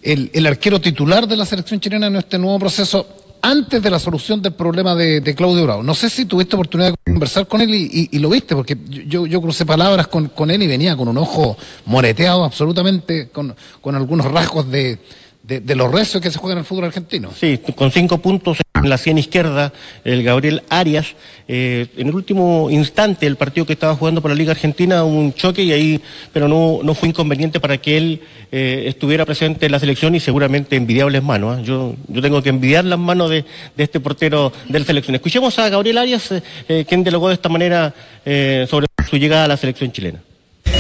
el- 0.02 0.48
arquero 0.48 0.82
titular 0.82 1.28
de 1.28 1.38
la 1.38 1.46
selección 1.46 1.80
chilena 1.80 2.08
en 2.08 2.16
este 2.16 2.38
nuevo 2.38 2.60
proceso 2.60 3.08
antes 3.42 3.82
de 3.82 3.90
la 3.90 4.00
solución 4.00 4.42
del 4.42 4.54
problema 4.54 4.96
de, 4.96 5.36
Claudio 5.36 5.64
Bravo. 5.64 5.84
No 5.84 5.96
sé 5.96 6.10
si 6.10 6.26
tuviste 6.26 6.56
oportunidad 6.56 6.92
de 6.92 7.14
conversar 7.14 7.48
con 7.48 7.62
él 7.62 7.74
y, 7.74 8.20
lo 8.20 8.30
viste, 8.30 8.56
porque 8.56 8.78
yo, 8.88 9.42
crucé 9.42 9.66
palabras 9.66 10.08
con, 10.08 10.28
con 10.30 10.52
él 10.52 10.62
y 10.64 10.68
venía 10.68 10.98
con 10.98 11.08
un 11.08 11.18
ojo 11.18 11.58
moreteado 11.86 12.44
absolutamente, 12.44 13.30
con 13.30 13.96
algunos 13.96 14.26
rasgos 14.26 14.70
de, 14.70 15.00
de, 15.44 15.60
de 15.62 15.76
los 15.76 15.92
rezos 15.92 16.22
que 16.22 16.30
se 16.32 16.38
juegan 16.38 16.58
en 16.58 16.60
el 16.60 16.66
fútbol 16.66 16.86
argentino. 16.86 17.32
Sí, 17.40 17.60
con 17.76 17.92
cinco 17.92 18.20
puntos 18.20 18.58
en 18.76 18.90
la 18.90 18.98
sien 18.98 19.18
izquierda, 19.18 19.74
el 20.04 20.24
Gabriel 20.24 20.64
Arias. 20.70 21.16
eh, 21.50 21.88
en 21.98 22.08
el 22.08 22.16
último 22.16 22.70
instante 22.70 23.26
del 23.26 23.36
partido 23.36 23.66
que 23.66 23.74
estaba 23.74 23.96
jugando 23.96 24.22
por 24.22 24.30
la 24.30 24.36
Liga 24.36 24.52
Argentina, 24.52 25.04
un 25.04 25.34
choque 25.34 25.64
y 25.64 25.72
ahí, 25.74 26.00
pero 26.32 26.48
no, 26.48 26.80
no 26.84 26.94
fue 26.94 27.10
inconveniente 27.10 27.60
para 27.60 27.78
que 27.80 27.98
él 27.98 28.22
eh, 28.52 28.84
estuviera 28.86 29.26
presente 29.26 29.66
en 29.66 29.72
la 29.72 29.80
selección 29.80 30.14
y 30.14 30.20
seguramente 30.20 30.76
envidiables 30.76 31.24
manos. 31.24 31.58
¿ah? 31.58 31.62
Yo, 31.64 31.96
yo 32.08 32.22
tengo 32.22 32.44
que 32.44 32.50
envidiar 32.50 32.86
las 32.86 33.00
manos 33.00 33.32
de, 33.32 33.44
de 33.76 33.84
este 33.84 34.00
portero 34.00 34.54
de 34.68 34.80
la 34.80 34.86
selección. 34.86 35.16
Escuchemos 35.16 35.58
a 35.58 35.68
Gabriel 35.70 35.98
Arias, 35.98 36.32
eh, 36.32 36.44
eh, 36.68 36.86
quien 36.88 37.04
dialogó 37.04 37.30
de 37.30 37.34
esta 37.34 37.50
manera 37.50 37.94
eh, 38.26 38.68
sobre 38.70 38.86
su 39.10 39.18
llegada 39.18 39.46
a 39.46 39.48
la 39.48 39.58
selección 39.58 39.92
chilena. 39.92 40.20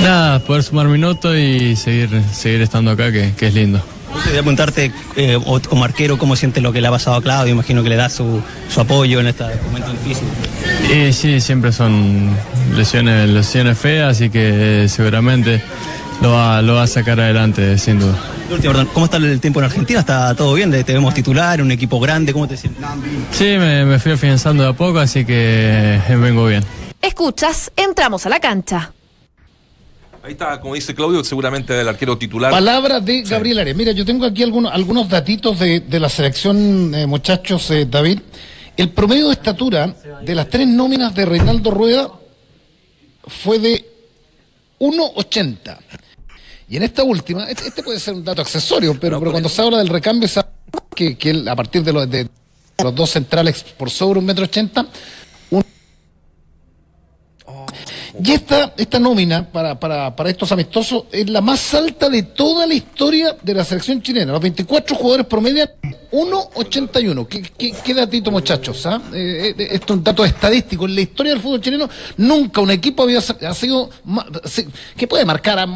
Nada, 0.03 0.39
poder 0.39 0.61
sumar 0.61 0.87
minutos 0.87 1.35
y 1.35 1.75
seguir, 1.75 2.09
seguir 2.31 2.61
estando 2.61 2.91
acá, 2.91 3.11
que, 3.11 3.33
que 3.35 3.47
es 3.47 3.53
lindo. 3.55 3.81
Voy 4.13 4.21
a 4.21 4.41
preguntarte, 4.41 4.91
eh, 5.15 5.39
como 5.69 5.83
arquero, 5.85 6.17
cómo 6.17 6.35
siente 6.35 6.61
lo 6.61 6.71
que 6.71 6.81
le 6.81 6.87
ha 6.87 6.91
pasado 6.91 7.17
a 7.17 7.21
Claudio. 7.21 7.53
Imagino 7.53 7.83
que 7.83 7.89
le 7.89 7.95
da 7.95 8.09
su, 8.09 8.41
su 8.69 8.81
apoyo 8.81 9.19
en 9.19 9.27
este 9.27 9.43
momento 9.65 9.91
difícil. 9.91 10.27
Y 10.93 11.13
sí, 11.13 11.39
siempre 11.41 11.71
son 11.71 12.35
lesiones, 12.75 13.29
lesiones 13.29 13.77
feas, 13.77 14.17
así 14.17 14.29
que 14.29 14.83
eh, 14.83 14.89
seguramente 14.89 15.61
lo 16.21 16.31
va, 16.31 16.61
lo 16.61 16.75
va 16.75 16.83
a 16.83 16.87
sacar 16.87 17.19
adelante, 17.19 17.77
sin 17.77 17.99
duda. 17.99 18.15
Y 18.49 18.53
última, 18.53 18.73
perdón, 18.73 18.89
¿Cómo 18.93 19.05
está 19.05 19.17
el 19.17 19.39
tiempo 19.39 19.59
en 19.59 19.65
Argentina? 19.65 19.99
¿Está 19.99 20.33
todo 20.33 20.53
bien? 20.53 20.71
Te 20.71 20.83
vemos 20.93 21.13
titular, 21.13 21.61
un 21.61 21.71
equipo 21.71 21.99
grande. 21.99 22.33
¿Cómo 22.33 22.47
te 22.47 22.57
sientes? 22.57 22.83
Sí, 23.31 23.43
me, 23.59 23.85
me 23.85 23.99
fui 23.99 24.11
afianzando 24.11 24.63
de 24.63 24.69
a 24.69 24.73
poco, 24.73 24.99
así 24.99 25.23
que 25.23 25.99
eh, 26.07 26.15
vengo 26.15 26.45
bien. 26.47 26.63
Escuchas, 27.01 27.71
entramos 27.75 28.25
a 28.25 28.29
la 28.29 28.39
cancha. 28.39 28.91
Ahí 30.21 30.33
está, 30.33 30.59
como 30.59 30.75
dice 30.75 30.93
Claudio, 30.93 31.23
seguramente 31.23 31.79
el 31.79 31.88
arquero 31.88 32.17
titular. 32.17 32.51
Palabras 32.51 33.03
de 33.05 33.21
Gabriel 33.21 33.59
Arias. 33.59 33.75
Mira, 33.77 33.91
yo 33.93 34.05
tengo 34.05 34.25
aquí 34.25 34.43
algunos, 34.43 34.71
algunos 34.73 35.07
datitos 35.07 35.57
de, 35.59 35.79
de 35.79 35.99
la 35.99 36.09
selección, 36.09 36.93
eh, 36.93 37.07
muchachos, 37.07 37.69
eh, 37.71 37.85
David. 37.89 38.19
El 38.75 38.89
promedio 38.89 39.27
de 39.27 39.33
estatura 39.33 39.95
de 40.21 40.35
las 40.35 40.49
tres 40.49 40.67
nóminas 40.67 41.13
de 41.15 41.25
Reinaldo 41.25 41.71
Rueda 41.71 42.09
fue 43.27 43.59
de 43.59 43.85
1,80. 44.79 45.77
Y 46.69 46.77
en 46.77 46.83
esta 46.83 47.03
última, 47.03 47.49
este, 47.49 47.67
este 47.67 47.81
puede 47.83 47.99
ser 47.99 48.13
un 48.13 48.23
dato 48.23 48.41
accesorio, 48.41 48.97
pero, 48.99 49.19
pero 49.19 49.31
cuando 49.31 49.49
se 49.49 49.61
habla 49.61 49.77
del 49.79 49.88
recambio, 49.89 50.27
se 50.27 50.39
habla 50.41 50.51
que, 50.95 51.17
que 51.17 51.29
él, 51.31 51.47
a 51.47 51.55
partir 51.55 51.83
de 51.83 51.91
los, 51.93 52.09
de 52.09 52.27
los 52.83 52.93
dos 52.95 53.09
centrales 53.09 53.63
por 53.77 53.89
sobre 53.89 54.19
un 54.19 54.25
metro 54.25 54.45
ochenta, 54.45 54.85
un- 55.49 55.63
y 58.23 58.31
esta, 58.31 58.73
esta 58.77 58.99
nómina 58.99 59.49
para, 59.49 59.79
para, 59.79 60.15
para 60.15 60.29
estos 60.29 60.51
amistosos 60.51 61.05
es 61.11 61.29
la 61.29 61.41
más 61.41 61.73
alta 61.73 62.09
de 62.09 62.23
toda 62.23 62.65
la 62.67 62.73
historia 62.73 63.35
de 63.41 63.53
la 63.53 63.63
selección 63.63 64.01
chilena. 64.01 64.31
Los 64.33 64.41
24 64.41 64.95
jugadores 64.95 65.25
promedian 65.25 65.69
1.81. 66.11 67.27
¿Qué, 67.27 67.41
qué, 67.57 67.73
qué 67.83 67.93
datito, 67.93 68.31
muchachos? 68.31 68.85
ah? 68.85 69.01
Eh, 69.13 69.53
eh, 69.57 69.67
esto 69.71 69.93
es 69.93 69.97
un 69.99 70.03
dato 70.03 70.25
estadístico. 70.25 70.85
En 70.85 70.95
la 70.95 71.01
historia 71.01 71.33
del 71.33 71.41
fútbol 71.41 71.61
chileno, 71.61 71.89
nunca 72.17 72.61
un 72.61 72.71
equipo 72.71 73.03
había 73.03 73.19
ha 73.19 73.53
sido 73.53 73.89
que 74.97 75.07
puede 75.07 75.25
marcar 75.25 75.59
a 75.59 75.67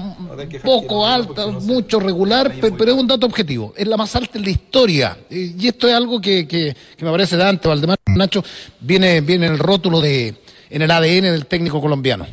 poco, 0.63 1.05
alta, 1.07 1.47
mucho, 1.47 1.99
regular, 1.99 2.53
pe- 2.59 2.71
pero, 2.71 2.91
es 2.93 2.97
un 2.97 3.07
dato 3.07 3.25
objetivo. 3.25 3.73
Es 3.77 3.87
la 3.87 3.97
más 3.97 4.15
alta 4.15 4.37
en 4.37 4.43
la 4.43 4.49
historia. 4.51 5.17
Eh, 5.29 5.53
y 5.57 5.67
esto 5.67 5.87
es 5.87 5.93
algo 5.93 6.19
que, 6.19 6.47
que, 6.47 6.75
que 6.97 7.05
me 7.05 7.11
parece 7.11 7.37
Dante, 7.37 7.67
Valdemar, 7.67 7.97
Nacho, 8.07 8.43
viene, 8.79 9.21
viene 9.21 9.47
en 9.47 9.53
el 9.53 9.59
rótulo 9.59 10.01
de 10.01 10.35
en 10.73 10.81
el 10.81 10.89
ADN 10.89 11.21
del 11.21 11.45
técnico 11.45 11.79
colombiano. 11.79 12.25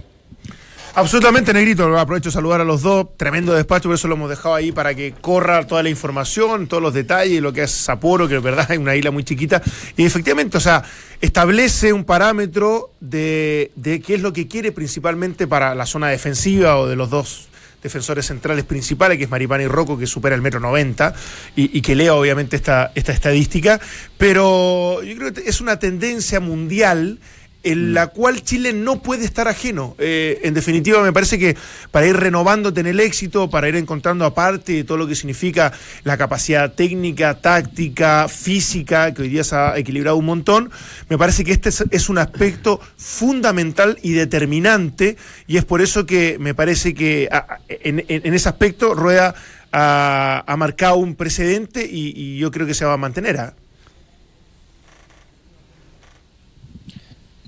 Absolutamente, 0.95 1.53
Negrito. 1.53 1.97
Aprovecho 1.97 2.31
de 2.31 2.33
saludar 2.33 2.63
a 2.63 2.65
los 2.65 2.83
dos. 2.83 3.17
Tremendo 3.17 3.53
despacho, 3.53 3.89
por 3.89 3.95
eso 3.95 4.09
lo 4.09 4.15
hemos 4.15 4.31
dejado 4.31 4.55
ahí 4.55 4.73
para 4.73 4.95
que 4.95 5.13
corra 5.13 5.67
toda 5.67 5.83
la 5.83 5.91
información, 5.91 6.67
todos 6.67 6.83
los 6.83 6.95
detalles, 6.95 7.41
lo 7.41 7.53
que 7.53 7.63
es 7.63 7.71
Sapporo, 7.71 8.27
que 8.27 8.37
es 8.37 8.43
verdad 8.43 8.71
es 8.73 8.79
una 8.79 8.97
isla 8.97 9.11
muy 9.11 9.23
chiquita. 9.23 9.63
Y 9.97 10.05
efectivamente, 10.05 10.57
o 10.57 10.61
sea, 10.61 10.83
establece 11.21 11.93
un 11.93 12.05
parámetro 12.05 12.91
de, 12.99 13.71
qué 14.05 14.15
es 14.15 14.21
lo 14.21 14.33
que 14.33 14.49
quiere 14.49 14.73
principalmente 14.73 15.47
para 15.47 15.75
la 15.75 15.87
zona 15.87 16.09
defensiva 16.09 16.77
o 16.79 16.89
de 16.89 16.97
los 16.97 17.11
dos 17.11 17.49
defensores 17.83 18.27
centrales 18.27 18.65
principales, 18.65 19.17
que 19.17 19.25
es 19.25 19.31
Maripana 19.31 19.63
y 19.63 19.69
Rocco, 19.69 19.97
que 19.97 20.07
supera 20.07 20.35
el 20.35 20.43
metro 20.43 20.61
90, 20.61 21.15
y, 21.57 21.81
que 21.83 21.95
lea 21.95 22.15
obviamente 22.15 22.57
esta 22.57 22.91
estadística. 22.95 23.81
Pero 24.19 25.03
yo 25.03 25.17
creo 25.17 25.33
que 25.33 25.43
es 25.49 25.61
una 25.61 25.79
tendencia 25.79 26.41
mundial 26.41 27.19
en 27.63 27.93
la 27.93 28.07
cual 28.07 28.43
Chile 28.43 28.73
no 28.73 29.03
puede 29.03 29.25
estar 29.25 29.47
ajeno. 29.49 29.95
Eh, 29.99 30.41
en 30.45 30.55
definitiva, 30.55 31.03
me 31.03 31.13
parece 31.13 31.39
que 31.39 31.57
para 31.91 32.07
ir 32.07 32.17
renovándote 32.17 32.81
en 32.81 32.87
el 32.87 33.01
éxito, 33.01 33.51
para 33.51 33.69
ir 33.69 33.77
encontrando 33.77 34.25
aparte 34.25 34.73
de 34.73 34.85
todo 34.85 34.97
lo 34.99 35.07
que 35.07 35.15
significa 35.15 35.73
la 36.05 36.17
capacidad 36.17 36.73
técnica, 36.73 37.41
táctica, 37.41 38.29
física, 38.29 39.13
que 39.13 39.23
hoy 39.23 39.29
día 39.29 39.45
se 39.45 39.57
ha 39.57 39.77
equilibrado 39.77 40.17
un 40.17 40.25
montón, 40.25 40.71
me 41.09 41.19
parece 41.19 41.45
que 41.45 41.53
este 41.53 41.69
es, 41.69 41.85
es 41.91 42.09
un 42.09 42.19
aspecto 42.19 42.81
fundamental 42.97 43.99
y 44.03 44.13
determinante, 44.13 45.17
y 45.47 45.57
es 45.59 45.65
por 45.65 45.81
eso 45.83 46.07
que 46.07 46.39
me 46.39 46.55
parece 46.55 46.95
que 46.95 47.29
a- 47.31 47.59
en, 47.69 48.05
ese 48.35 48.49
aspecto 48.49 48.95
Rueda 48.95 49.35
ha, 49.73 50.45
ha 50.47 50.57
marcado 50.57 50.97
un 50.97 51.15
precedente 51.15 51.85
y, 51.85 52.13
y 52.17 52.39
yo 52.39 52.51
creo 52.51 52.67
que 52.67 52.75
se 52.75 52.85
va 52.85 52.95
a 52.95 52.97
mantener. 52.97 53.53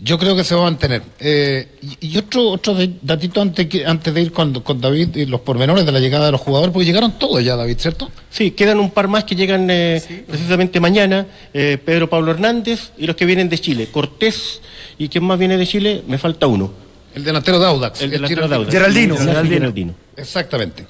Yo 0.04 0.18
creo 0.18 0.35
que 0.35 0.42
se 0.42 0.56
va 0.56 0.62
a 0.62 0.64
mantener. 0.64 1.00
Eh, 1.21 1.68
y, 2.00 2.09
y 2.09 2.18
otro 2.18 2.49
otro 2.50 2.76
datito 3.02 3.40
antes, 3.40 3.68
que, 3.68 3.87
antes 3.87 4.12
de 4.12 4.21
ir 4.21 4.32
con, 4.32 4.52
con 4.61 4.80
David 4.80 5.14
y 5.14 5.26
los 5.26 5.42
pormenores 5.42 5.87
de 5.87 5.92
la 5.92 6.00
llegada 6.00 6.26
de 6.26 6.32
los 6.32 6.40
jugadores, 6.40 6.73
porque 6.73 6.87
llegaron 6.87 7.18
todos 7.21 7.44
ya, 7.44 7.54
David, 7.54 7.76
¿cierto? 7.78 8.11
Sí, 8.28 8.50
quedan 8.50 8.80
un 8.80 8.90
par 8.90 9.06
más 9.06 9.23
que 9.23 9.37
llegan 9.37 9.68
eh, 9.71 10.02
precisamente 10.26 10.80
mañana. 10.80 11.26
eh, 11.54 11.78
Pedro 11.85 12.11
Pablo 12.11 12.32
Hernández 12.32 12.90
y 12.99 13.06
los 13.06 13.14
que 13.14 13.26
vienen 13.26 13.49
de 13.49 13.59
Chile. 13.59 13.88
Cortés 13.92 14.61
y 14.99 15.09
quién 15.09 15.23
más 15.23 15.38
viene 15.38 15.56
de 15.56 15.66
Chile, 15.68 16.02
me 16.09 16.18
falta 16.18 16.49
uno. 16.49 16.73
El 17.14 17.23
delantero 17.23 17.61
de 17.61 17.66
Audax. 17.66 18.00
El 18.02 18.11
delantero 18.11 18.42
Geraldino. 18.42 18.49
de 18.49 18.56
Audax. 18.56 18.73
Geraldino. 18.73 19.16
Geraldino. 19.18 19.54
Geraldino. 19.59 19.94
Exactamente. 20.16 20.87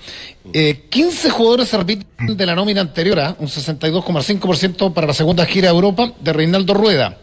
Eh, 0.55 0.87
15 0.89 1.29
jugadores 1.31 1.69
se 1.69 1.77
repiten 1.77 2.37
de 2.37 2.47
la 2.47 2.55
nómina 2.55 2.81
anterior, 2.81 3.19
¿ah? 3.21 3.37
un 3.39 3.49
62,5% 3.49 4.93
para 4.95 5.07
la 5.07 5.13
segunda 5.13 5.45
gira 5.45 5.69
a 5.69 5.73
Europa 5.73 6.13
de 6.21 6.33
Reinaldo 6.33 6.75
Rueda. 6.75 7.19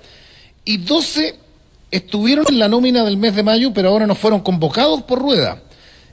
Y 0.65 0.77
12 0.77 1.48
estuvieron 1.91 2.45
en 2.49 2.59
la 2.59 2.67
nómina 2.67 3.03
del 3.03 3.17
mes 3.17 3.35
de 3.35 3.43
mayo, 3.43 3.71
pero 3.73 3.89
ahora 3.89 4.07
no 4.07 4.15
fueron 4.15 4.41
convocados 4.41 5.03
por 5.03 5.19
Rueda. 5.19 5.61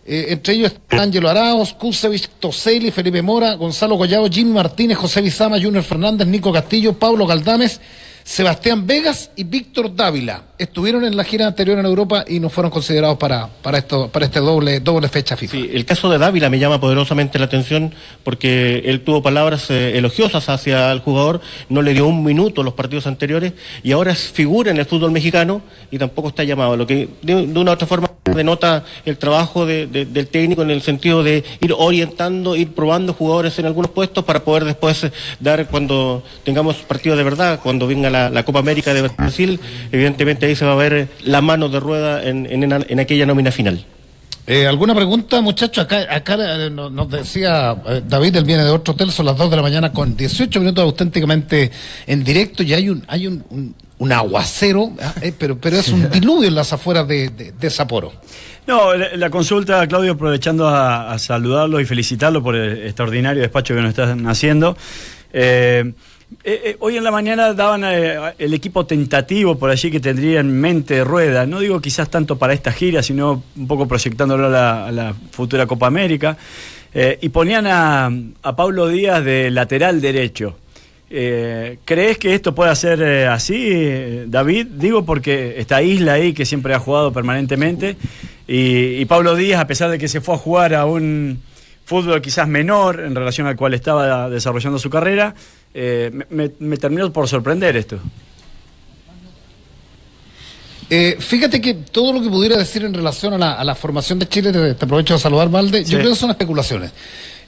Eh, 0.05 0.27
entre 0.29 0.55
ellos 0.55 0.73
están 0.73 1.01
Ángelo 1.01 1.29
Araos, 1.29 1.73
Kusevich, 1.75 2.29
Toselli, 2.39 2.91
Felipe 2.91 3.23
Mora, 3.23 3.55
Gonzalo 3.55 3.99
Collado, 3.99 4.29
Jimmy 4.31 4.53
Martínez, 4.53 4.97
José 4.97 5.21
Bizama, 5.21 5.61
Junior 5.61 5.83
Fernández, 5.83 6.29
Nico 6.29 6.53
Castillo, 6.53 6.93
Pablo 6.93 7.27
Galdames, 7.27 7.81
Sebastián 8.27 8.89
Vegas 8.89 9.31
y 9.37 9.45
Víctor 9.45 9.95
Dávila. 9.95 10.43
Estuvieron 10.59 11.05
en 11.05 11.17
la 11.17 11.23
gira 11.23 11.47
anterior 11.47 11.79
en 11.79 11.87
Europa 11.87 12.25
y 12.27 12.41
no 12.41 12.51
fueron 12.51 12.73
considerados 12.73 13.19
para, 13.19 13.47
para, 13.47 13.79
esto, 13.79 14.09
para 14.09 14.27
este 14.27 14.41
doble, 14.41 14.81
doble 14.81 15.09
fecha 15.09 15.37
FIFA. 15.37 15.53
Sí, 15.53 15.71
el 15.73 15.85
caso 15.85 16.11
de 16.11 16.19
Dávila 16.19 16.51
me 16.51 16.59
llama 16.59 16.81
poderosamente 16.81 17.39
la 17.39 17.45
atención 17.45 17.95
porque 18.25 18.83
él 18.87 19.03
tuvo 19.03 19.23
palabras 19.23 19.71
eh, 19.71 19.97
elogiosas 19.97 20.49
hacia 20.49 20.91
el 20.91 20.99
jugador, 20.99 21.41
no 21.69 21.83
le 21.83 21.95
dio 21.95 22.09
un 22.09 22.25
minuto 22.25 22.65
los 22.65 22.75
partidos 22.75 23.07
anteriores 23.07 23.53
y 23.85 23.93
ahora 23.93 24.11
es 24.11 24.33
figura 24.33 24.73
en 24.73 24.79
el 24.79 24.87
fútbol 24.87 25.13
mexicano 25.13 25.63
y 25.93 25.99
tampoco 25.99 26.31
está 26.31 26.43
llamado, 26.43 26.77
lo 26.77 26.85
que 26.85 27.09
de, 27.23 27.47
de 27.47 27.59
una 27.61 27.71
u 27.71 27.75
otra 27.75 27.87
forma 27.87 28.11
denota 28.37 28.85
el 29.05 29.19
trabajo 29.19 29.67
de- 29.67 29.87
de- 29.87 30.05
del 30.07 30.29
técnico 30.29 30.63
en 30.63 30.71
el 30.71 30.83
sentido 30.83 31.23
de 31.23 31.43
ir 31.61 31.75
orientando, 31.77 32.55
ir 32.55 32.73
probando 32.75 33.13
jugadores 33.15 33.59
en 33.59 33.67
algunos 33.67 33.91
puestos 33.91 34.25
para 34.25 34.45
poder 34.45 34.65
después 34.65 35.07
dar 35.41 35.67
cuando 35.69 36.23
tengamos 36.45 36.77
partidos 36.77 37.19
de 37.19 37.25
verdad, 37.25 37.61
cuando 37.63 37.87
venga 37.87 38.11
la, 38.11 38.31
la 38.31 38.45
Copa 38.45 38.59
América 38.61 38.95
de 38.95 39.03
Brasil, 39.03 39.59
evidentemente 39.91 40.47
ahí 40.47 40.55
se 40.55 40.65
va 40.65 40.73
a 40.73 40.77
ver 40.77 41.09
la 41.25 41.41
mano 41.41 41.69
de 41.69 41.81
rueda 41.81 42.23
en, 42.25 42.47
en- 42.47 42.85
en 42.89 43.01
aquella 43.01 43.27
nómina 43.27 43.51
final. 43.51 43.85
Eh, 44.49 44.65
¿Alguna 44.67 44.95
pregunta, 44.95 45.41
muchachos? 45.41 45.83
Acá, 45.85 46.07
acá 46.09 46.37
eh, 46.39 46.71
no- 46.71 46.89
nos 46.89 47.11
decía 47.11 47.77
eh, 47.89 48.03
David, 48.07 48.37
él 48.37 48.45
viene 48.45 48.63
de 48.63 48.71
otro 48.71 48.95
hotel, 48.95 49.11
son 49.11 49.27
las 49.27 49.37
2 49.37 49.51
de 49.51 49.57
la 49.57 49.63
mañana 49.63 49.93
con 49.93 50.17
18 50.17 50.61
minutos 50.61 50.85
auténticamente 50.85 51.73
en 52.07 52.23
directo 52.23 52.63
y 52.63 52.73
hay 52.73 52.89
un, 52.89 53.03
hay 53.09 53.27
un, 53.27 53.45
un- 53.51 53.75
un 53.99 54.13
aguacero, 54.13 54.93
ah, 55.01 55.15
eh, 55.23 55.33
pero, 55.37 55.59
pero 55.59 55.77
es 55.79 55.89
un 55.89 56.11
diluvio 56.13 56.49
en 56.49 56.55
las 56.55 56.73
afueras 56.73 57.07
de, 57.09 57.31
de, 57.31 57.53
de 57.53 57.71
Sapporo. 57.71 58.13
No, 58.67 58.95
la, 58.95 59.17
la 59.17 59.31
consulta, 59.31 59.87
Claudio, 59.87 60.13
aprovechando 60.13 60.69
a, 60.69 61.13
a 61.13 61.19
saludarlo 61.19 61.81
y 61.81 61.85
felicitarlo 61.85 62.43
por 62.43 62.57
el 62.57 62.87
extraordinario 62.87 63.43
despacho 63.43 63.75
que 63.75 63.81
nos 63.81 63.91
están 63.91 64.27
haciendo. 64.27 64.77
Eh, 65.33 65.93
eh, 66.43 66.61
eh, 66.65 66.77
hoy 66.81 66.97
en 66.97 67.05
la 67.05 67.13
mañana 67.13 67.53
daban 67.53 67.85
eh, 67.85 68.19
el 68.39 68.53
equipo 68.53 68.85
tentativo 68.85 69.57
por 69.57 69.71
allí 69.71 69.91
que 69.91 70.01
tendría 70.01 70.41
en 70.41 70.61
mente 70.61 71.05
Rueda. 71.05 71.47
No 71.47 71.61
digo 71.61 71.81
quizás 71.81 72.11
tanto 72.11 72.37
para 72.37 72.53
esta 72.53 72.73
gira, 72.73 73.03
sino 73.03 73.45
un 73.57 73.67
poco 73.69 73.87
proyectándolo 73.87 74.47
a 74.47 74.51
la, 74.51 74.87
a 74.87 74.93
la 74.93 75.15
futura 75.31 75.67
Copa 75.67 75.87
América. 75.87 76.37
Eh, 76.93 77.19
y 77.21 77.29
ponían 77.29 77.67
a, 77.67 78.11
a 78.43 78.57
Pablo 78.57 78.89
Díaz 78.89 79.25
de 79.25 79.51
lateral 79.51 80.01
derecho. 80.01 80.57
Eh, 81.09 81.79
¿Crees 81.85 82.19
que 82.19 82.35
esto 82.35 82.55
pueda 82.55 82.75
ser 82.75 83.01
eh, 83.01 83.27
así, 83.27 84.25
David? 84.27 84.67
Digo 84.73 85.05
porque 85.05 85.55
está 85.59 85.81
Isla 85.83 86.15
ahí, 86.15 86.33
que 86.33 86.45
siempre 86.45 86.75
ha 86.75 86.81
jugado 86.81 87.13
permanentemente, 87.13 87.97
y, 88.49 88.97
y 89.01 89.05
Pablo 89.05 89.37
Díaz, 89.37 89.61
a 89.61 89.67
pesar 89.67 89.91
de 89.91 89.99
que 89.99 90.09
se 90.09 90.21
fue 90.21 90.35
a 90.35 90.39
jugar 90.39 90.75
a 90.75 90.85
un 90.85 91.41
fútbol 91.85 92.21
quizás 92.21 92.49
menor 92.49 93.01
en 93.01 93.15
relación 93.15 93.47
al 93.47 93.55
cual 93.55 93.75
estaba 93.75 94.29
desarrollando 94.29 94.79
su 94.81 94.91
carrera, 94.91 95.35
eh, 95.75 96.11
me, 96.31 96.51
me- 96.59 96.77
terminó 96.77 97.13
por 97.13 97.29
sorprender 97.29 97.77
esto. 97.77 97.99
Eh, 100.89 101.17
fíjate 101.19 101.61
que 101.61 101.75
todo 101.75 102.13
lo 102.13 102.23
que 102.23 102.29
pudiera 102.29 102.57
decir 102.57 102.85
en 102.85 102.95
relación 102.95 103.33
a 103.35 103.39
la, 103.39 103.53
a 103.55 103.65
la 103.65 103.75
formación 103.75 104.19
de 104.21 104.29
Chile, 104.29 104.53
te, 104.53 104.75
te 104.75 104.85
aprovecho 104.85 105.15
de 105.15 105.21
saludar, 105.21 105.49
Valde, 105.51 105.85
Sí. 105.85 105.93
yo 105.93 105.99
creo 105.99 106.11
que 106.11 106.17
son 106.17 106.31
especulaciones. 106.31 106.93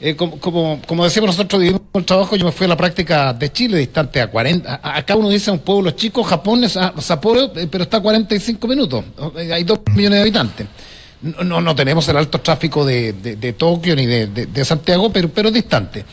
Eh, 0.00 0.14
como, 0.14 0.38
como, 0.38 0.80
como 0.86 1.02
decíamos 1.04 1.36
nosotros, 1.36 1.60
dividimos 1.60 1.82
el 1.94 2.04
trabajo, 2.04 2.36
yo 2.36 2.44
me 2.44 2.52
fui 2.52 2.66
a 2.66 2.68
la 2.68 2.76
práctica 2.76 3.32
de 3.32 3.50
Chile, 3.50 3.78
distante 3.78 4.20
a 4.20 4.28
40. 4.30 4.80
a- 4.82 4.96
Acá 4.98 5.16
uno 5.16 5.28
dice 5.28 5.50
un 5.50 5.58
pueblo 5.58 5.90
chico, 5.90 6.22
Japón 6.22 6.62
es 6.62 6.76
a- 6.76 6.94
Sapporo, 7.00 7.50
eh, 7.56 7.66
pero 7.68 7.82
está 7.84 7.96
a 7.96 8.00
45 8.00 8.68
minutos. 8.68 9.04
Eh, 9.36 9.52
Hay 9.52 9.64
dos 9.64 9.80
millones 9.94 10.18
de 10.18 10.22
habitantes. 10.22 10.66
No, 11.20 11.60
no, 11.60 11.74
tenemos 11.74 12.08
el 12.08 12.16
alto 12.16 12.40
tráfico 12.40 12.84
de, 12.86 13.12
de- 13.12 13.52
Tokio 13.54 13.96
ni 13.96 14.06
de, 14.06 14.28
de- 14.28 14.46
de 14.46 14.64
Santiago, 14.64 15.10
pero, 15.12 15.28
pero 15.30 15.50
distante. 15.50 16.04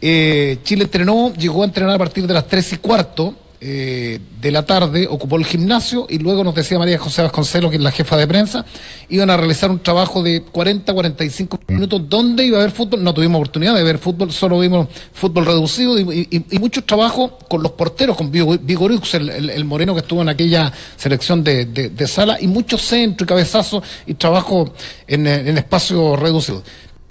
Eh, 0.00 0.58
Chile 0.62 0.84
entrenó, 0.84 1.32
llegó 1.34 1.62
a 1.62 1.64
entrenar 1.66 1.96
a 1.96 1.98
partir 1.98 2.26
de 2.28 2.34
las 2.34 2.46
3 2.46 2.74
y 2.74 2.76
cuarto 2.76 3.34
eh, 3.64 4.18
de 4.40 4.50
la 4.50 4.66
tarde, 4.66 5.06
ocupó 5.08 5.36
el 5.36 5.44
gimnasio 5.44 6.06
y 6.10 6.18
luego 6.18 6.42
nos 6.42 6.52
decía 6.54 6.80
María 6.80 6.98
José 6.98 7.22
Vasconcelos, 7.22 7.70
que 7.70 7.76
es 7.76 7.82
la 7.82 7.92
jefa 7.92 8.16
de 8.16 8.26
prensa, 8.26 8.64
iban 9.08 9.30
a 9.30 9.36
realizar 9.36 9.70
un 9.70 9.78
trabajo 9.78 10.20
de 10.20 10.42
40, 10.42 10.92
45 10.92 11.60
minutos 11.68 12.08
donde 12.08 12.44
iba 12.44 12.58
a 12.58 12.62
haber 12.62 12.72
fútbol. 12.72 13.04
No 13.04 13.14
tuvimos 13.14 13.36
oportunidad 13.38 13.76
de 13.76 13.84
ver 13.84 13.98
fútbol, 13.98 14.32
solo 14.32 14.58
vimos 14.58 14.88
fútbol 15.12 15.46
reducido 15.46 15.96
y, 15.98 16.26
y, 16.28 16.44
y 16.56 16.58
muchos 16.58 16.84
trabajos 16.84 17.30
con 17.48 17.62
los 17.62 17.70
porteros, 17.72 18.16
con 18.16 18.32
Vigo- 18.32 18.58
Vigorux, 18.60 19.14
el, 19.14 19.30
el- 19.30 19.64
moreno 19.64 19.94
que 19.94 20.00
estuvo 20.00 20.22
en 20.22 20.28
aquella 20.28 20.72
selección 20.96 21.44
de, 21.44 21.92
sala, 22.08 22.38
y 22.40 22.48
muchos 22.48 22.82
centros 22.82 23.24
y 23.26 23.28
cabezazos 23.28 23.84
y 24.06 24.14
trabajo 24.14 24.72
en, 25.06 25.24
en 25.28 25.56
espacios 25.56 26.18
reducidos. 26.18 26.64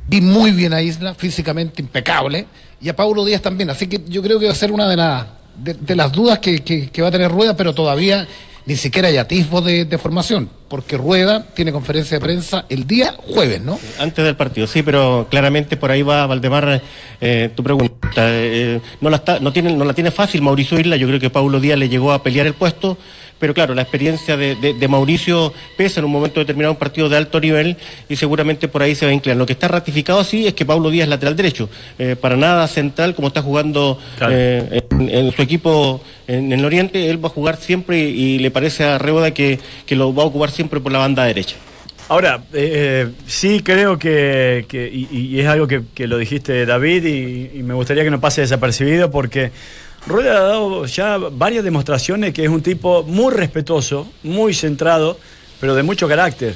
Vi 0.07 0.19
muy 0.19 0.51
bien 0.51 0.73
a 0.73 0.81
Isla, 0.81 1.13
físicamente 1.15 1.81
impecable, 1.81 2.45
y 2.81 2.89
a 2.89 2.95
Paulo 2.95 3.23
Díaz 3.23 3.41
también. 3.41 3.69
Así 3.69 3.87
que 3.87 4.01
yo 4.09 4.21
creo 4.21 4.37
que 4.37 4.47
va 4.47 4.51
a 4.51 4.55
ser 4.55 4.71
una 4.73 4.89
de, 4.89 4.97
las 4.97 5.25
de, 5.63 5.95
las 5.95 6.11
dudas 6.11 6.39
que, 6.39 6.59
que- 6.59 6.89
que 6.89 7.01
va 7.01 7.07
a 7.09 7.11
tener 7.11 7.31
Rueda, 7.31 7.55
pero 7.55 7.73
todavía 7.73 8.27
ni 8.65 8.75
siquiera 8.75 9.07
hay 9.07 9.17
atisbo 9.17 9.61
de, 9.61 9.85
de 9.85 9.97
formación, 9.97 10.49
porque 10.71 10.95
Rueda 10.95 11.45
tiene 11.53 11.73
conferencia 11.73 12.17
de 12.17 12.21
prensa 12.23 12.63
el 12.69 12.87
día 12.87 13.13
jueves, 13.17 13.61
¿no? 13.61 13.77
Antes 13.99 14.23
del 14.23 14.37
partido, 14.37 14.65
sí, 14.67 14.81
pero 14.83 15.27
claramente 15.29 15.75
por 15.75 15.91
ahí 15.91 16.01
va 16.01 16.25
Valdemar 16.25 16.81
eh, 17.19 17.49
tu 17.53 17.61
pregunta. 17.61 17.99
Eh, 18.17 18.79
no, 19.01 19.09
la 19.09 19.17
está, 19.17 19.39
no, 19.41 19.51
tiene, 19.51 19.75
no 19.75 19.83
la 19.83 19.93
tiene 19.93 20.11
fácil 20.11 20.41
Mauricio 20.41 20.79
Isla, 20.79 20.95
yo 20.95 21.07
creo 21.07 21.19
que 21.19 21.29
Paulo 21.29 21.59
Díaz 21.59 21.77
le 21.77 21.89
llegó 21.89 22.13
a 22.13 22.23
pelear 22.23 22.47
el 22.47 22.53
puesto, 22.53 22.97
pero 23.37 23.53
claro, 23.53 23.73
la 23.73 23.81
experiencia 23.81 24.37
de, 24.37 24.55
de- 24.55 24.73
de 24.75 24.87
Mauricio 24.87 25.51
pesa 25.75 25.99
en 25.99 26.05
un 26.05 26.11
momento 26.11 26.39
determinado 26.39 26.71
un 26.73 26.77
partido 26.79 27.09
de 27.09 27.17
alto 27.17 27.39
nivel 27.41 27.75
y 28.07 28.15
seguramente 28.15 28.67
por 28.69 28.81
ahí 28.83 28.93
se 28.95 29.05
va 29.05 29.11
a 29.11 29.15
inclinar. 29.15 29.37
Lo 29.37 29.45
que 29.47 29.53
está 29.53 29.67
ratificado 29.67 30.23
sí 30.23 30.45
es 30.47 30.53
que 30.53 30.63
Paulo 30.63 30.89
Díaz 30.89 31.03
es 31.05 31.09
lateral 31.09 31.35
derecho, 31.35 31.67
eh, 31.99 32.15
para 32.15 32.37
nada 32.37 32.65
central 32.67 33.13
como 33.15 33.27
está 33.27 33.41
jugando 33.41 33.97
Claro. 34.17 34.33
eh, 34.37 34.83
en, 34.91 35.09
en 35.09 35.31
su 35.33 35.41
equipo 35.41 36.01
en, 36.27 36.53
el 36.53 36.63
Oriente, 36.63 37.09
él 37.09 37.21
va 37.21 37.27
a 37.27 37.31
jugar 37.31 37.57
siempre 37.57 37.99
y, 37.99 38.35
y 38.35 38.39
le 38.39 38.51
parece 38.51 38.83
a 38.85 38.97
Reuda 38.99 39.31
que, 39.31 39.59
que 39.87 39.95
lo 39.95 40.13
va 40.13 40.21
a 40.23 40.27
ocupar 40.27 40.51
siempre 40.51 40.60
por 40.69 40.91
la 40.91 40.99
banda 40.99 41.23
derecha. 41.25 41.55
Ahora, 42.09 42.43
eh, 42.53 43.07
sí 43.25 43.61
creo 43.63 43.97
que, 43.97 44.65
que- 44.67 44.89
y, 44.91 45.07
y 45.11 45.39
es 45.39 45.47
algo 45.47 45.65
que, 45.67 45.81
que 45.93 46.07
lo 46.07 46.17
dijiste 46.17 46.65
David 46.65 47.05
y, 47.05 47.59
y 47.59 47.63
me 47.63 47.73
gustaría 47.73 48.03
que 48.03 48.11
no 48.11 48.19
pase 48.19 48.41
desapercibido 48.41 49.09
porque 49.11 49.51
Rueda 50.07 50.37
ha 50.37 50.41
dado 50.41 50.85
ya 50.87 51.17
varias 51.17 51.63
demostraciones 51.63 52.33
que 52.33 52.43
es 52.43 52.49
un 52.49 52.61
tipo 52.61 53.03
muy 53.03 53.33
respetuoso, 53.33 54.11
muy 54.23 54.53
centrado, 54.53 55.17
pero 55.61 55.73
de 55.75 55.83
mucho 55.83 56.07
carácter. 56.07 56.55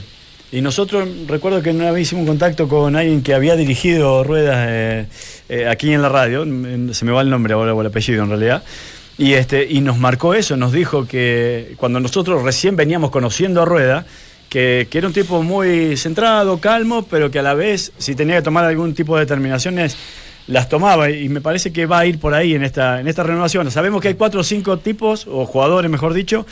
Y 0.51 0.61
nosotros, 0.61 1.07
recuerdo 1.27 1.61
que 1.61 1.69
una 1.71 1.91
vez 1.91 2.03
hicimos 2.03 2.23
un 2.23 2.27
contacto 2.27 2.67
con 2.67 2.95
alguien 2.95 3.21
que 3.23 3.33
había 3.33 3.55
dirigido 3.55 4.23
ruedas 4.23 4.67
eh, 4.69 5.05
eh, 5.49 5.67
aquí 5.67 5.91
en 5.93 6.01
la 6.01 6.09
radio, 6.09 6.43
se 6.93 7.05
me 7.05 7.11
va 7.11 7.21
el 7.21 7.29
nombre 7.29 7.53
ahora 7.53 7.73
o 7.73 7.81
el 7.81 7.87
apellido 7.87 8.23
en 8.23 8.29
realidad, 8.29 8.63
y, 9.17 9.33
este, 9.33 9.65
y 9.69 9.81
nos 9.81 9.97
marcó 9.97 10.33
eso, 10.33 10.57
nos 10.57 10.71
dijo 10.71 11.07
que 11.07 11.73
cuando 11.77 11.99
nosotros 11.99 12.43
recién 12.43 12.75
veníamos 12.75 13.11
conociendo 13.11 13.61
a 13.61 13.65
Rueda, 13.65 14.05
que, 14.49 14.87
que 14.89 14.97
era 14.97 15.07
un 15.07 15.13
tipo 15.13 15.41
muy 15.43 15.97
centrado, 15.97 16.59
calmo, 16.59 17.03
pero 17.09 17.31
que 17.31 17.39
a 17.39 17.43
la 17.43 17.53
vez, 17.53 17.91
si 17.97 18.15
tenía 18.15 18.35
que 18.37 18.41
tomar 18.41 18.65
algún 18.65 18.93
tipo 18.93 19.15
de 19.15 19.21
determinaciones, 19.21 19.97
las 20.47 20.69
tomaba. 20.69 21.09
Y 21.09 21.29
me 21.29 21.41
parece 21.41 21.71
que 21.73 21.85
va 21.85 21.99
a 21.99 22.05
ir 22.05 22.19
por 22.19 22.33
ahí 22.33 22.53
en 22.53 22.63
esta, 22.63 22.99
en 22.99 23.07
esta 23.07 23.23
renovación. 23.23 23.69
Sabemos 23.71 24.01
que 24.01 24.09
hay 24.09 24.13
cuatro 24.15 24.41
o 24.41 24.43
cinco 24.43 24.77
tipos, 24.77 25.27
o 25.27 25.45
jugadores, 25.45 25.89
mejor 25.89 26.13
dicho, 26.13 26.45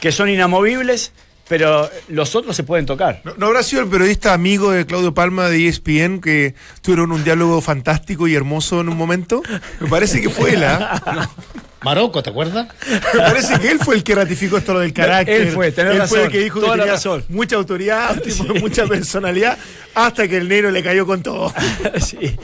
que 0.00 0.12
son 0.12 0.28
inamovibles, 0.28 1.12
pero 1.50 1.90
los 2.06 2.36
otros 2.36 2.54
se 2.54 2.62
pueden 2.62 2.86
tocar. 2.86 3.22
¿No, 3.24 3.34
no 3.36 3.46
habrá 3.46 3.64
sido 3.64 3.82
el 3.82 3.88
periodista 3.88 4.32
amigo 4.32 4.70
de 4.70 4.86
Claudio 4.86 5.12
Palma 5.12 5.48
de 5.48 5.66
ESPN 5.66 6.20
que 6.20 6.54
tuvieron 6.80 7.10
un 7.10 7.24
diálogo 7.24 7.60
fantástico 7.60 8.28
y 8.28 8.36
hermoso 8.36 8.80
en 8.80 8.88
un 8.88 8.96
momento? 8.96 9.42
Me 9.80 9.88
parece 9.88 10.20
que 10.20 10.30
fue 10.30 10.54
él, 10.54 10.62
¿ah? 10.62 11.28
Marocco, 11.82 12.22
¿te 12.22 12.30
acuerdas? 12.30 12.68
Me 12.88 13.18
parece 13.18 13.58
que 13.58 13.68
él 13.68 13.80
fue 13.80 13.96
el 13.96 14.04
que 14.04 14.14
ratificó 14.14 14.58
esto 14.58 14.74
lo 14.74 14.78
del 14.78 14.92
carácter. 14.92 15.40
Él 15.40 15.50
fue, 15.50 15.72
tenés 15.72 15.94
Él 15.94 15.98
razón, 15.98 16.18
fue 16.18 16.26
el 16.26 16.30
que 16.30 16.38
dijo 16.38 16.60
toda 16.60 16.74
que 16.74 16.78
tenía 16.82 16.92
razón. 16.92 17.24
mucha 17.28 17.56
autoridad, 17.56 18.22
mucha 18.60 18.86
personalidad, 18.86 19.58
hasta 19.96 20.28
que 20.28 20.36
el 20.36 20.48
negro 20.48 20.70
le 20.70 20.84
cayó 20.84 21.04
con 21.04 21.20
todo. 21.20 21.52
sí, 22.00 22.36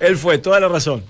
él 0.00 0.16
fue, 0.16 0.38
toda 0.38 0.58
la 0.58 0.68
razón. 0.68 1.04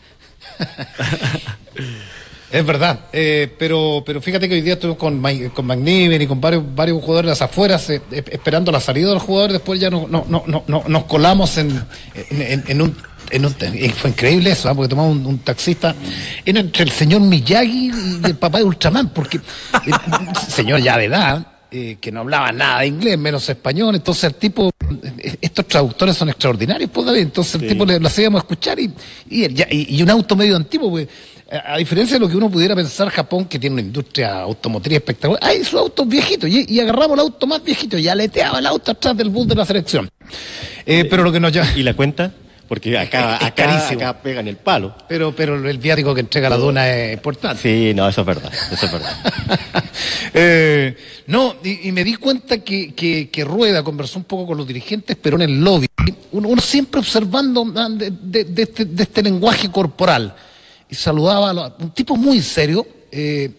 Es 2.54 2.64
verdad, 2.64 3.00
eh, 3.12 3.52
pero 3.58 4.04
pero 4.06 4.20
fíjate 4.22 4.48
que 4.48 4.54
hoy 4.54 4.60
día 4.60 4.74
estuvimos 4.74 4.96
con, 4.98 5.20
con 5.52 5.66
McNiven 5.66 6.22
y 6.22 6.26
con 6.28 6.40
varios 6.40 6.62
varios 6.74 7.00
jugadores 7.00 7.26
de 7.26 7.30
las 7.32 7.42
afueras 7.42 7.90
eh, 7.90 8.00
esperando 8.30 8.70
la 8.70 8.78
salida 8.78 9.08
del 9.08 9.18
jugador, 9.18 9.50
después 9.52 9.80
ya 9.80 9.90
no, 9.90 10.06
no, 10.08 10.24
no, 10.28 10.44
no, 10.46 10.62
no- 10.68 10.84
nos 10.86 11.04
colamos 11.04 11.58
en, 11.58 11.84
en, 12.30 12.62
en- 12.68 12.80
un... 12.82 12.96
en 13.30 13.44
un- 13.46 13.56
y 13.74 13.88
fue 13.88 14.10
increíble 14.10 14.52
eso, 14.52 14.68
¿ah? 14.68 14.74
porque 14.74 14.88
tomamos 14.88 15.16
un, 15.16 15.26
un 15.26 15.38
taxista 15.38 15.96
era 16.44 16.60
entre 16.60 16.84
el 16.84 16.90
señor 16.90 17.22
Miyagi 17.22 17.90
y 18.22 18.26
el 18.26 18.36
papá 18.36 18.58
de 18.58 18.64
Ultraman, 18.64 19.08
porque 19.08 19.38
eh, 19.38 19.90
señor 20.48 20.80
ya 20.80 20.96
de 20.96 21.06
edad, 21.06 21.44
eh, 21.72 21.96
que 22.00 22.12
no 22.12 22.20
hablaba 22.20 22.52
nada 22.52 22.80
de 22.82 22.86
inglés, 22.86 23.18
menos 23.18 23.48
español, 23.48 23.96
entonces 23.96 24.22
el 24.24 24.34
tipo, 24.36 24.70
estos 25.42 25.66
traductores 25.66 26.16
son 26.16 26.28
extraordinarios, 26.28 26.88
pues 26.94 27.04
David, 27.04 27.22
entonces 27.22 27.60
el 27.60 27.66
tipo 27.68 27.84
le, 27.84 27.98
lo 27.98 28.06
hacíamos 28.06 28.42
escuchar 28.42 28.78
y, 28.78 28.92
y, 29.28 29.44
y- 29.46 29.96
y 29.96 30.02
un 30.04 30.10
auto 30.10 30.36
medio 30.36 30.54
antiguo, 30.54 30.88
pues, 30.90 31.08
a, 31.50 31.76
diferencia 31.78 32.16
de 32.16 32.20
lo 32.20 32.28
que 32.28 32.36
uno 32.36 32.50
pudiera 32.50 32.74
pensar, 32.74 33.08
Japón, 33.10 33.44
que 33.46 33.58
tiene 33.58 33.74
una 33.74 33.82
industria 33.82 34.40
automotriz 34.40 34.96
espectacular, 34.96 35.42
hay 35.44 35.64
sus 35.64 35.78
autos 35.78 36.06
viejitos, 36.08 36.48
y, 36.50 36.64
y 36.68 36.80
agarramos 36.80 37.12
el 37.14 37.20
auto 37.20 37.46
más 37.46 37.62
viejito, 37.62 37.96
y 37.98 38.08
aleteaba 38.08 38.58
el 38.58 38.66
auto 38.66 38.92
atrás 38.92 39.16
del 39.16 39.28
bus 39.30 39.46
de 39.48 39.54
la 39.54 39.64
selección. 39.66 40.08
Eh, 40.86 41.04
pero 41.08 41.22
lo 41.22 41.30
que 41.32 41.40
nos 41.40 41.52
llama... 41.52 41.70
¿Y 41.76 41.82
la 41.82 41.94
cuenta? 41.94 42.32
Porque 42.66 42.96
acá, 42.96 43.36
Es- 43.36 43.46
acá, 43.46 43.88
acá 43.90 44.22
pegan 44.22 44.48
el 44.48 44.56
palo. 44.56 44.96
Pero, 45.06 45.36
pero 45.36 45.68
el 45.68 45.76
viático 45.78 46.14
que 46.14 46.20
entrega 46.22 46.48
la 46.48 46.56
duna 46.56 46.88
es 46.88 47.12
importante. 47.12 47.60
Sí, 47.62 47.92
no, 47.94 48.08
eso 48.08 48.22
es 48.22 48.26
verdad, 48.26 48.50
eso 48.72 48.86
es 48.86 48.92
verdad. 48.92 49.14
Eh, 50.36 50.96
no, 51.28 51.54
y, 51.62 51.88
y 51.88 51.92
me 51.92 52.02
di 52.02 52.14
cuenta 52.16 52.58
que, 52.58 52.92
que- 52.94 53.28
que 53.30 53.44
Rueda 53.44 53.82
conversó 53.84 54.18
un 54.18 54.24
poco 54.24 54.46
con 54.48 54.56
los 54.58 54.66
dirigentes, 54.66 55.16
pero 55.20 55.36
en 55.36 55.42
el 55.42 55.60
lobby, 55.62 55.86
uno, 56.32 56.48
uno 56.48 56.60
siempre 56.60 56.98
observando 57.00 57.72
ah, 57.76 57.88
de, 57.90 58.10
de- 58.10 58.44
de 58.44 58.62
este, 58.62 58.84
de 58.84 59.02
este 59.04 59.22
lenguaje 59.22 59.70
corporal. 59.70 60.34
Y 60.94 60.96
saludaba 60.96 61.50
a 61.50 61.52
los- 61.52 61.72
un 61.80 61.90
tipo 61.90 62.14
muy 62.14 62.40
serio. 62.40 62.86
eh, 63.10 63.50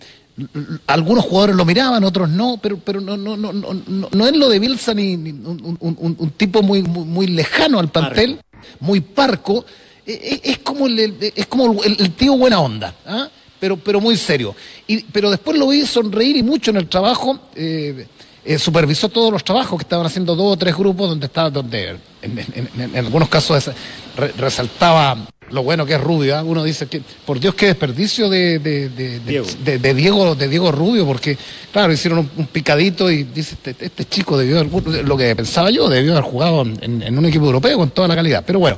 algunos 0.87 1.25
jugadores 1.25 1.55
lo 1.55 1.65
miraban, 1.65 2.03
otros 2.03 2.29
no, 2.29 2.57
pero, 2.61 2.77
pero 2.77 2.99
no, 3.01 3.15
no, 3.17 3.35
no, 3.35 3.51
no, 3.53 3.73
no, 3.73 4.09
no 4.11 4.27
es 4.27 4.35
lo 4.35 4.47
de 4.49 4.59
Bielsa 4.59 4.93
ni, 4.93 5.15
ni 5.17 5.31
un, 5.31 5.77
un- 5.79 5.97
un- 5.99 6.15
un 6.19 6.29
tipo 6.31 6.61
muy, 6.61 6.81
muy, 6.81 7.03
muy 7.05 7.27
lejano 7.27 7.79
al 7.79 7.89
plantel, 7.89 8.39
muy 8.79 8.99
parco. 9.01 9.65
Eh, 10.05 10.19
eh, 10.21 10.41
es 10.43 10.57
como 10.59 10.87
el, 10.87 11.15
es 11.35 11.47
como 11.47 11.83
el, 11.83 11.95
el 11.99 12.11
tío 12.11 12.37
buena 12.37 12.59
onda, 12.59 12.93
¿ah? 13.05 13.27
pero, 13.59 13.75
pero 13.77 13.99
muy 14.01 14.15
serio. 14.17 14.55
Y, 14.87 15.03
pero 15.03 15.29
después 15.29 15.57
lo 15.57 15.67
vi 15.69 15.85
sonreír 15.85 16.37
y 16.37 16.43
mucho 16.43 16.71
en 16.71 16.77
el 16.77 16.87
trabajo. 16.87 17.39
eh, 17.55 18.07
eh, 18.47 18.59
supervisó 18.59 19.09
todos 19.09 19.31
los 19.31 19.43
trabajos 19.43 19.79
que 19.79 19.83
estaban 19.83 20.05
haciendo 20.05 20.35
dos 20.35 20.53
o 20.53 20.57
tres 20.57 20.75
grupos 20.77 21.09
donde 21.09 21.25
estaba, 21.25 21.49
donde 21.49 21.97
en, 22.21 22.37
en- 22.37 22.69
en- 22.77 22.95
en 22.95 23.05
algunos 23.05 23.27
casos 23.27 23.57
esa- 23.57 23.73
re- 24.15 24.33
resaltaba 24.37 25.17
lo 25.55 25.63
bueno 25.63 25.85
que 25.85 25.95
es 25.95 26.01
Rubio. 26.01 26.35
¿ah? 26.37 26.43
Uno 26.43 26.63
dice 26.63 26.85
que, 26.87 27.01
por 27.25 27.39
Dios, 27.39 27.55
qué 27.55 27.65
desperdicio 27.67 28.29
de, 28.29 28.59
de- 28.59 28.89
Diego. 29.21 29.47
de- 29.63 29.79
de 29.79 29.93
Diego, 29.95 30.35
de 30.35 30.47
Diego 30.47 30.71
Rubio, 30.71 31.05
porque, 31.07 31.37
claro, 31.71 31.91
hicieron 31.93 32.19
un, 32.19 32.29
un 32.37 32.45
picadito 32.47 33.09
y 33.09 33.23
dice, 33.23 33.55
este, 33.63 33.85
este 33.85 34.05
chico 34.05 34.37
debió 34.37 34.59
haber, 34.59 35.03
lo 35.05 35.17
que 35.17 35.35
pensaba 35.35 35.71
yo, 35.71 35.89
debió 35.89 36.11
haber 36.11 36.23
jugado 36.25 36.61
en, 36.61 37.01
en 37.01 37.17
un 37.17 37.25
equipo 37.25 37.45
europeo 37.45 37.77
con 37.77 37.89
toda 37.89 38.07
la 38.07 38.15
calidad. 38.15 38.43
Pero 38.45 38.59
bueno, 38.59 38.77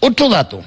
otro 0.00 0.28
dato. 0.28 0.62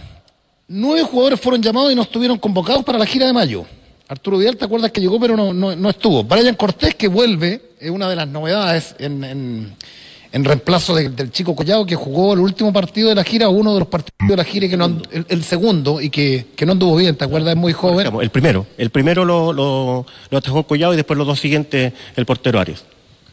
Nueve 0.67 1.03
jugadores 1.03 1.39
fueron 1.39 1.61
llamados 1.61 1.91
y 1.91 1.95
no 1.95 2.01
estuvieron 2.03 2.37
convocados 2.39 2.83
para 2.83 2.97
la 2.97 3.05
gira 3.05 3.27
de 3.27 3.33
mayo. 3.33 3.65
Arturo 4.07 4.37
Vidal, 4.37 4.57
¿te 4.57 4.65
acuerdas 4.65 4.91
que 4.91 5.01
llegó 5.01 5.19
pero 5.19 5.35
no, 5.35 5.53
no, 5.53 5.75
no 5.75 5.89
estuvo? 5.89 6.23
Brian 6.23 6.55
Cortés, 6.55 6.95
que 6.95 7.07
vuelve, 7.07 7.61
es 7.79 7.89
una 7.89 8.09
de 8.09 8.15
las 8.15 8.27
novedades 8.27 8.95
en, 8.99 9.23
en- 9.23 9.75
en 10.33 10.43
reemplazo 10.43 10.95
de- 10.95 11.09
del 11.09 11.31
chico 11.31 11.55
Collado, 11.55 11.85
que 11.85 11.95
jugó 11.95 12.33
el 12.33 12.39
último 12.39 12.73
partido 12.73 13.07
de 13.09 13.15
la 13.15 13.23
gira, 13.23 13.47
uno 13.49 13.73
de 13.73 13.79
los 13.79 13.87
partidos 13.87 14.27
de 14.27 14.35
la 14.35 14.43
gira, 14.43 14.67
que 14.67 14.75
no, 14.75 14.85
el, 15.11 15.25
el 15.29 15.43
segundo, 15.43 16.01
y 16.01 16.09
que, 16.09 16.47
que 16.55 16.65
no 16.65 16.73
anduvo 16.73 16.95
bien, 16.97 17.15
¿te 17.15 17.23
acuerdas? 17.25 17.51
Es 17.53 17.57
muy 17.57 17.71
joven. 17.71 18.07
El 18.19 18.29
primero, 18.31 18.65
el 18.77 18.89
primero 18.89 19.23
lo, 19.23 19.53
lo, 19.53 20.05
lo 20.29 20.37
atajó 20.37 20.63
Collado 20.63 20.93
y 20.93 20.97
después 20.97 21.17
los 21.17 21.27
dos 21.27 21.39
siguientes 21.39 21.93
el 22.15 22.25
portero 22.25 22.59
Arias. 22.59 22.83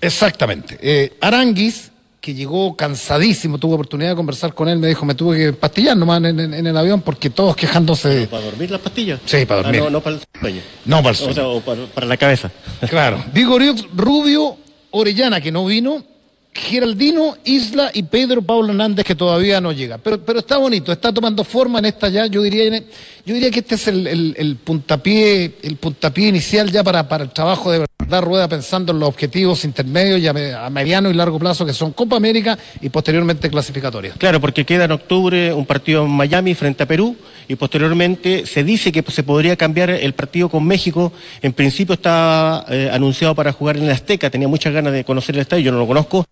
Exactamente. 0.00 0.78
Eh, 0.80 1.16
Aranguis, 1.20 1.90
que 2.20 2.34
llegó 2.34 2.76
cansadísimo, 2.76 3.56
tuve 3.58 3.74
oportunidad 3.74 4.10
de 4.10 4.16
conversar 4.16 4.52
con 4.54 4.68
él, 4.68 4.78
me 4.78 4.88
dijo, 4.88 5.06
me 5.06 5.14
tuve 5.14 5.38
que 5.38 5.52
pastillar 5.54 5.96
nomás 5.96 6.22
en, 6.22 6.38
en- 6.38 6.52
en 6.54 6.66
el 6.66 6.76
avión 6.76 7.00
porque 7.00 7.30
todos 7.30 7.56
quejándose. 7.56 8.26
¿Para 8.26 8.44
dormir 8.44 8.70
las 8.70 8.80
pastillas? 8.80 9.20
Sí, 9.24 9.46
para 9.46 9.62
dormir. 9.62 9.80
Ah, 9.80 9.84
no, 9.84 9.90
no 9.90 10.00
para 10.02 10.16
el 10.16 10.22
sueño. 10.38 10.60
No, 10.84 10.96
para 10.98 11.08
el 11.10 11.14
O 11.14 11.18
sueño. 11.18 11.34
sea, 11.34 11.48
o 11.48 11.60
para, 11.60 11.86
para 11.86 12.06
la 12.06 12.16
cabeza. 12.18 12.50
Claro. 12.88 13.24
Vigoriux, 13.32 13.86
Rubio, 13.96 14.56
Orellana, 14.90 15.40
que 15.40 15.50
no 15.52 15.64
vino, 15.64 16.04
Geraldino, 16.52 17.36
Isla 17.44 17.92
y 17.94 18.02
Pedro 18.02 18.42
Pablo 18.42 18.70
Hernández, 18.70 19.04
que 19.04 19.14
todavía 19.14 19.60
no 19.60 19.70
llega. 19.70 19.98
Pero, 19.98 20.20
pero 20.20 20.40
está 20.40 20.56
bonito, 20.56 20.90
está 20.90 21.12
tomando 21.12 21.44
forma 21.44 21.78
en 21.78 21.84
esta 21.84 22.08
ya. 22.08 22.26
Yo 22.26 22.42
diría, 22.42 22.82
yo 23.24 23.34
diría 23.34 23.50
que 23.50 23.60
este 23.60 23.76
es 23.76 23.86
el, 23.86 24.58
puntapié, 24.64 25.58
el 25.62 25.76
puntapié 25.76 26.28
inicial 26.28 26.70
ya 26.72 26.82
para, 26.82 27.08
para 27.08 27.22
el 27.24 27.30
trabajo 27.30 27.70
de 27.70 27.86
verdad 28.00 28.22
Rueda 28.22 28.48
pensando 28.48 28.92
en 28.92 28.98
los 28.98 29.08
objetivos 29.08 29.64
intermedios 29.64 30.20
y 30.20 30.26
a, 30.26 30.66
a 30.66 30.70
mediano 30.70 31.08
y 31.10 31.14
largo 31.14 31.38
plazo 31.38 31.64
que 31.64 31.72
son 31.72 31.92
Copa 31.92 32.16
América 32.16 32.58
y 32.80 32.88
posteriormente 32.88 33.48
clasificatorias. 33.48 34.16
Claro, 34.16 34.40
porque 34.40 34.64
queda 34.64 34.86
en 34.86 34.92
octubre 34.92 35.52
un 35.52 35.66
partido 35.66 36.04
en 36.04 36.10
Miami 36.10 36.54
frente 36.54 36.82
a 36.82 36.86
Perú 36.86 37.16
y 37.50 37.56
posteriormente 37.56 38.46
se 38.46 38.62
dice 38.62 38.92
que 38.92 39.02
se 39.10 39.24
podría 39.24 39.56
cambiar 39.56 39.90
el 39.90 40.12
partido 40.12 40.48
con 40.48 40.64
México. 40.64 41.12
En 41.42 41.52
principio 41.52 41.94
estaba 41.94 42.64
eh, 42.68 42.88
anunciado 42.92 43.34
para 43.34 43.50
jugar 43.50 43.76
en 43.76 43.82
el 43.82 43.90
Azteca, 43.90 44.30
tenía 44.30 44.46
muchas 44.46 44.72
ganas 44.72 44.92
de 44.92 45.02
conocer 45.02 45.34
el 45.34 45.40
estadio, 45.40 45.64
yo 45.64 45.72
no 45.72 45.78
lo 45.78 45.86
conozco, 45.88 46.24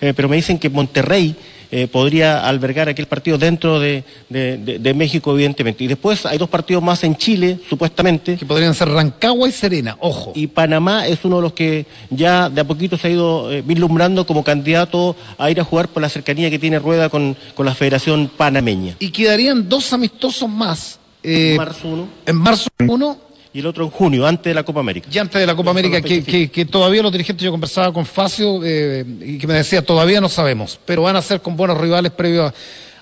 eh, 0.00 0.14
pero 0.16 0.30
me 0.30 0.36
dicen 0.36 0.58
que 0.58 0.70
Monterrey 0.70 1.36
eh, 1.72 1.88
podría 1.88 2.46
albergar 2.46 2.88
aquel 2.88 3.06
partido 3.06 3.38
dentro 3.38 3.80
de, 3.80 4.04
de- 4.28 4.58
de- 4.58 4.78
de 4.78 4.94
México, 4.94 5.32
evidentemente. 5.32 5.82
Y 5.82 5.86
después 5.88 6.24
hay 6.26 6.38
dos 6.38 6.48
partidos 6.48 6.82
más 6.82 7.02
en 7.02 7.16
Chile, 7.16 7.58
supuestamente. 7.68 8.36
Que 8.36 8.46
podrían 8.46 8.74
ser 8.74 8.88
Rancagua 8.90 9.48
y 9.48 9.52
Serena, 9.52 9.96
ojo. 10.00 10.32
Y 10.36 10.46
Panamá 10.48 11.06
es 11.06 11.24
uno 11.24 11.36
de 11.36 11.42
los 11.42 11.52
que 11.54 11.86
ya 12.10 12.48
de 12.50 12.60
a 12.60 12.64
poquito 12.64 12.96
se 12.96 13.08
ha 13.08 13.10
ido 13.10 13.50
eh, 13.50 13.62
vislumbrando 13.66 14.26
como 14.26 14.44
candidato 14.44 15.16
a 15.38 15.50
ir 15.50 15.58
a 15.60 15.64
jugar 15.64 15.88
por 15.88 16.02
la 16.02 16.08
cercanía 16.08 16.50
que 16.50 16.58
tiene 16.58 16.78
Rueda 16.78 17.08
con, 17.08 17.36
con 17.54 17.66
la 17.66 17.74
Federación 17.74 18.30
Panameña. 18.36 18.94
Y 18.98 19.08
quedarían 19.10 19.68
dos 19.68 19.92
amistosos 19.92 20.48
más. 20.48 20.98
eh, 21.22 21.52
En 21.52 21.56
marzo 21.56 21.88
uno. 21.88 22.08
En 22.26 22.36
marzo 22.36 22.68
uno 22.86 23.16
Y 23.54 23.60
el 23.60 23.66
otro 23.66 23.84
en 23.84 23.90
junio, 23.90 24.26
antes 24.26 24.44
de 24.50 24.54
la 24.54 24.62
Copa 24.62 24.80
América. 24.80 25.08
y 25.12 25.18
antes 25.18 25.38
de 25.40 25.46
la 25.46 25.54
Copa 25.54 25.70
América, 25.72 26.00
que, 26.00 26.22
que- 26.24 26.50
que 26.50 26.64
todavía 26.64 27.02
los 27.02 27.12
dirigentes, 27.12 27.44
yo 27.44 27.50
conversaba 27.50 27.92
con 27.92 28.06
Facio 28.06 28.60
eh, 28.64 29.04
y 29.20 29.36
que 29.38 29.46
me 29.46 29.54
decía, 29.54 29.84
todavía 29.84 30.20
no 30.20 30.28
sabemos, 30.30 30.80
pero 30.86 31.02
van 31.02 31.16
a 31.16 31.22
ser 31.22 31.40
con 31.42 31.54
buenos 31.56 31.78
rivales 31.78 32.12
previos 32.12 32.52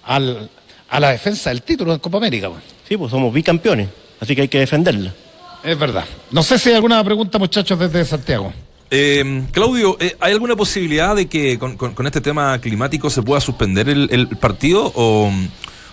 a, 0.04 0.16
al- 0.16 0.50
a 0.88 0.98
la 1.00 1.10
defensa 1.12 1.50
del 1.50 1.62
título 1.62 1.92
de 1.92 2.00
Copa 2.00 2.18
América. 2.18 2.48
bueno. 2.48 2.62
Sí, 2.88 2.96
pues 2.96 3.10
somos 3.12 3.32
bicampeones, 3.32 3.88
así 4.18 4.34
que 4.34 4.42
hay 4.42 4.48
que 4.48 4.58
defenderla. 4.58 5.14
Es 5.62 5.78
verdad. 5.78 6.04
No 6.32 6.42
sé 6.42 6.58
si 6.58 6.70
hay 6.70 6.74
alguna 6.74 7.04
pregunta, 7.04 7.38
muchachos, 7.38 7.78
desde 7.78 8.04
Santiago. 8.04 8.52
Eh, 8.90 9.44
Claudio, 9.52 9.96
eh, 10.00 10.16
¿hay 10.18 10.32
alguna 10.32 10.56
posibilidad 10.56 11.14
de 11.14 11.26
que 11.28 11.60
con, 11.60 11.76
con- 11.76 11.94
con 11.94 12.06
este 12.06 12.20
tema 12.20 12.58
climático 12.60 13.08
se 13.08 13.22
pueda 13.22 13.40
suspender 13.40 13.88
el, 13.88 14.08
el 14.10 14.26
partido? 14.36 14.90
O, 14.96 15.30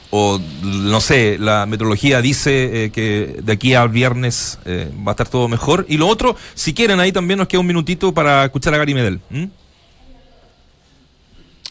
o, 0.09 0.39
no 0.63 1.01
sé, 1.01 1.37
la 1.39 1.65
meteorología 1.65 2.21
dice 2.21 2.85
eh, 2.85 2.89
que 2.91 3.39
de 3.43 3.53
aquí 3.53 3.73
al 3.73 3.89
viernes 3.89 4.57
eh, 4.65 4.89
va 5.05 5.11
a 5.11 5.13
estar 5.13 5.27
todo 5.29 5.47
mejor. 5.47 5.85
Y 5.89 5.97
lo 5.97 6.07
otro, 6.07 6.35
si 6.53 6.73
quieren, 6.73 6.99
ahí 6.99 7.11
también 7.11 7.37
nos 7.39 7.47
queda 7.47 7.59
un 7.61 7.67
minutito 7.67 8.13
para 8.13 8.45
escuchar 8.45 8.73
a 8.73 8.77
Gary 8.77 8.93
Medel. 8.93 9.19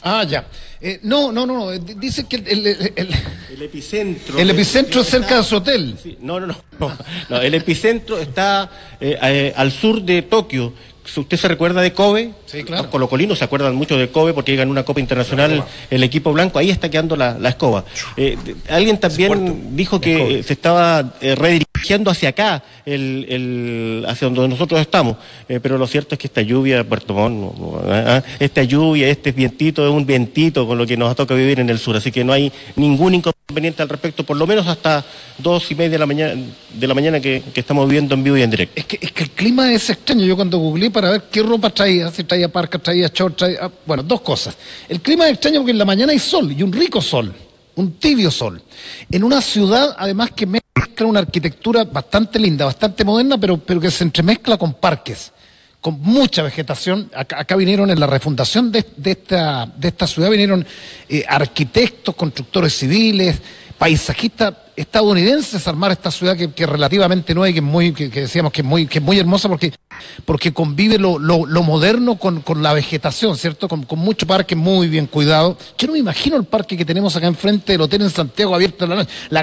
Ah, 0.03 0.22
ya. 0.25 0.46
Eh, 0.81 1.01
no, 1.03 1.33
no, 1.33 1.46
no, 1.46 1.55
no. 1.57 1.70
d- 1.70 1.94
Dice 1.99 2.25
que 2.29 2.37
el, 2.37 2.46
el- 2.46 2.66
el- 2.66 2.92
el- 2.96 3.14
El 3.55 3.62
epicentro. 3.62 4.38
el 4.38 4.51
epicentro 4.51 5.01
es 5.01 5.09
cerca 5.09 5.38
de 5.38 5.42
su 5.42 5.57
hotel. 5.57 5.96
Sí, 6.01 6.16
no, 6.20 6.38
no, 6.38 6.46
no, 6.49 6.57
no, 6.79 6.92
no, 7.31 7.40
El 7.40 7.55
epicentro 7.55 8.18
está 8.18 8.70
eh, 9.01 9.18
eh, 9.20 9.53
al 9.57 9.72
sur 9.72 10.03
de 10.03 10.22
Tokio. 10.22 10.72
Si 11.07 11.21
usted 11.21 11.37
se 11.37 11.49
recuerda 11.49 11.81
de 11.81 11.92
Kobe, 11.92 12.33
Sí, 12.47 12.62
claro. 12.64 12.83
los 12.83 12.90
colocolinos 12.90 13.38
se 13.38 13.45
acuerdan 13.45 13.75
mucho 13.75 13.97
de 13.97 14.09
Kobe 14.09 14.33
porque 14.35 14.55
ganó 14.57 14.71
una 14.73 14.85
Copa 14.85 15.01
Internacional 15.01 15.64
el 15.90 16.03
equipo 16.03 16.33
blanco, 16.33 16.59
ahí 16.59 16.71
está 16.71 16.88
quedando 16.90 17.16
la, 17.16 17.38
la 17.38 17.51
escoba. 17.51 17.85
Eh, 18.16 18.37
alguien 18.69 18.99
también 18.99 19.77
dijo 19.77 20.01
que 20.01 20.40
eh, 20.40 20.42
se 20.42 20.53
estaba 20.55 21.14
eh, 21.21 21.35
redirigiendo 21.35 22.11
hacia 22.11 22.31
acá, 22.31 22.62
el, 22.85 23.27
el- 23.29 24.05
hacia 24.09 24.29
donde 24.29 24.49
nosotros 24.49 24.81
estamos, 24.81 25.16
Eh, 25.49 25.61
pero 25.62 25.79
lo 25.79 25.87
cierto 25.87 26.14
es 26.14 26.19
que 26.19 26.27
esta 26.27 26.42
lluvia, 26.42 26.83
Puerto 26.83 27.14
Montt, 27.14 27.55
ah, 27.88 28.05
ah, 28.19 28.23
esta 28.40 28.62
lluvia, 28.64 29.09
este 29.09 29.31
vientito 29.33 29.87
es 29.87 29.92
un 29.92 30.05
vientito 30.05 30.66
con 30.66 30.77
lo 30.79 30.87
que 30.87 30.97
nos 30.97 31.14
toca 31.14 31.35
vivir 31.35 31.61
en 31.61 31.71
el 31.71 31.79
sur, 31.79 31.97
así 31.97 32.11
que 32.11 32.25
no 32.25 32.33
hay 32.33 32.51
ningún 32.75 33.14
inconveniente 33.14 33.83
al 33.83 33.88
respecto, 33.88 34.25
por 34.25 34.37
lo 34.37 34.47
menos 34.47 34.66
hasta 34.66 35.05
dos 35.38 35.71
y 35.71 35.75
media 35.77 35.90
de 35.90 35.99
la 35.99 36.07
mañana, 36.07 36.35
de 36.75 36.87
la 36.87 36.95
mañana 36.95 37.21
que, 37.21 37.42
que 37.55 37.61
estamos 37.61 37.87
viviendo 37.87 38.14
en 38.14 38.25
vivo 38.25 38.37
y 38.37 38.42
en 38.42 38.51
directo. 38.51 38.73
Es 38.81 38.87
que, 38.87 38.99
es 39.01 39.12
que 39.12 39.23
el 39.25 39.31
clima 39.31 39.73
es 39.73 39.88
extraño. 39.90 40.25
Yo 40.27 40.35
cuando 40.35 40.59
googleé 40.59 40.90
para 40.97 41.11
ver 41.11 41.25
qué 41.31 41.43
ropa 41.43 41.69
traía, 41.69 42.11
si 42.11 42.25
traía 42.25 42.49
parca, 42.49 42.79
traía 42.79 43.11
short, 43.13 43.37
traía... 43.37 43.59
ah, 43.61 43.71
bueno, 43.85 44.03
dos 44.03 44.23
cosas. 44.23 44.57
El 44.89 45.03
clima 45.03 45.27
es 45.27 45.33
extraño 45.33 45.61
porque 45.61 45.73
en 45.73 45.79
la 45.79 45.85
mañana 45.85 46.13
hay 46.13 46.19
sol, 46.19 46.51
y 46.51 46.63
un 46.63 46.73
rico 46.73 47.03
sol, 47.03 47.35
un 47.75 47.93
tibio 47.99 48.31
sol. 48.31 48.63
En 49.11 49.23
una 49.23 49.43
ciudad, 49.43 49.95
además, 49.99 50.31
que 50.35 50.47
mezcla 50.47 51.05
una 51.05 51.19
arquitectura 51.19 51.85
bastante 51.85 52.39
linda, 52.39 52.65
bastante 52.65 53.05
moderna, 53.05 53.37
pero, 53.37 53.59
pero 53.59 53.79
que 53.79 53.91
se 53.91 54.05
entremezcla 54.05 54.57
con 54.57 54.73
parques, 54.73 55.33
con 55.83 56.01
mucha 56.01 56.43
vegetación. 56.43 57.11
Acá, 57.15 57.57
vinieron 57.57 57.91
en 57.91 58.01
la 58.01 58.07
refundación 58.07 58.73
de, 58.73 58.87
de 58.97 59.11
esta, 59.11 59.71
de 59.77 59.89
esta 59.89 60.07
ciudad, 60.07 60.31
vinieron 60.31 60.67
eh, 61.11 61.27
arquitectos, 61.29 62.15
constructores 62.15 62.73
civiles, 62.73 63.37
paisajistas 63.77 64.55
estadounidenses 64.77 65.67
armar 65.67 65.91
esta 65.91 66.11
ciudad 66.11 66.37
que, 66.37 66.53
que 66.53 66.67
relativamente 66.67 67.35
nueva 67.35 67.49
y 67.49 67.55
que 67.55 67.59
es 67.61 67.65
muy, 67.65 67.93
que, 67.93 68.11
que 68.11 68.21
decíamos 68.23 68.53
que 68.53 68.61
es 68.61 68.67
muy, 68.67 68.87
que 68.87 68.99
es 68.99 69.05
muy 69.05 69.19
hermosa 69.19 69.49
porque, 69.49 69.73
porque 70.25 70.53
convive 70.53 70.99
lo, 70.99 71.19
lo, 71.19 71.47
lo 71.47 71.62
moderno 71.62 72.17
con, 72.17 72.43
con 72.43 72.62
la 72.62 72.73
vegetación, 72.73 73.37
¿cierto? 73.37 73.69
Con, 73.69 73.85
con 73.85 73.99
mucho 73.99 74.27
parque 74.27 74.55
muy 74.55 74.89
bien 74.89 75.07
cuidado. 75.07 75.57
Yo 75.79 75.87
no 75.87 75.95
me 75.95 75.99
imagino 75.99 76.37
el 76.37 76.45
parque 76.45 76.77
que 76.77 76.85
tenemos 76.85 77.17
acá 77.17 77.27
enfrente 77.27 77.73
del 77.73 77.81
hotel 77.81 78.03
en 78.03 78.11
Santiago 78.11 78.55
abierto 78.55 78.85
en 78.85 78.91
la 78.91 78.97
noche. 78.97 79.11
La 79.31 79.43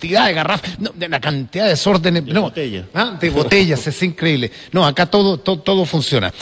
de 0.00 0.32
garrafas, 0.34 0.78
no, 0.78 0.90
de 0.94 1.08
la 1.08 1.20
cantidad 1.20 1.64
de 1.64 1.70
desórdenes, 1.70 2.24
no, 2.24 2.42
botellas. 2.42 2.84
¿ah? 2.94 3.16
de 3.20 3.30
botellas, 3.30 3.86
es 3.86 4.02
increíble. 4.02 4.50
No, 4.72 4.84
acá 4.86 5.06
todo, 5.06 5.38
todo, 5.38 5.58
todo 5.60 5.84
funciona. 5.84 6.32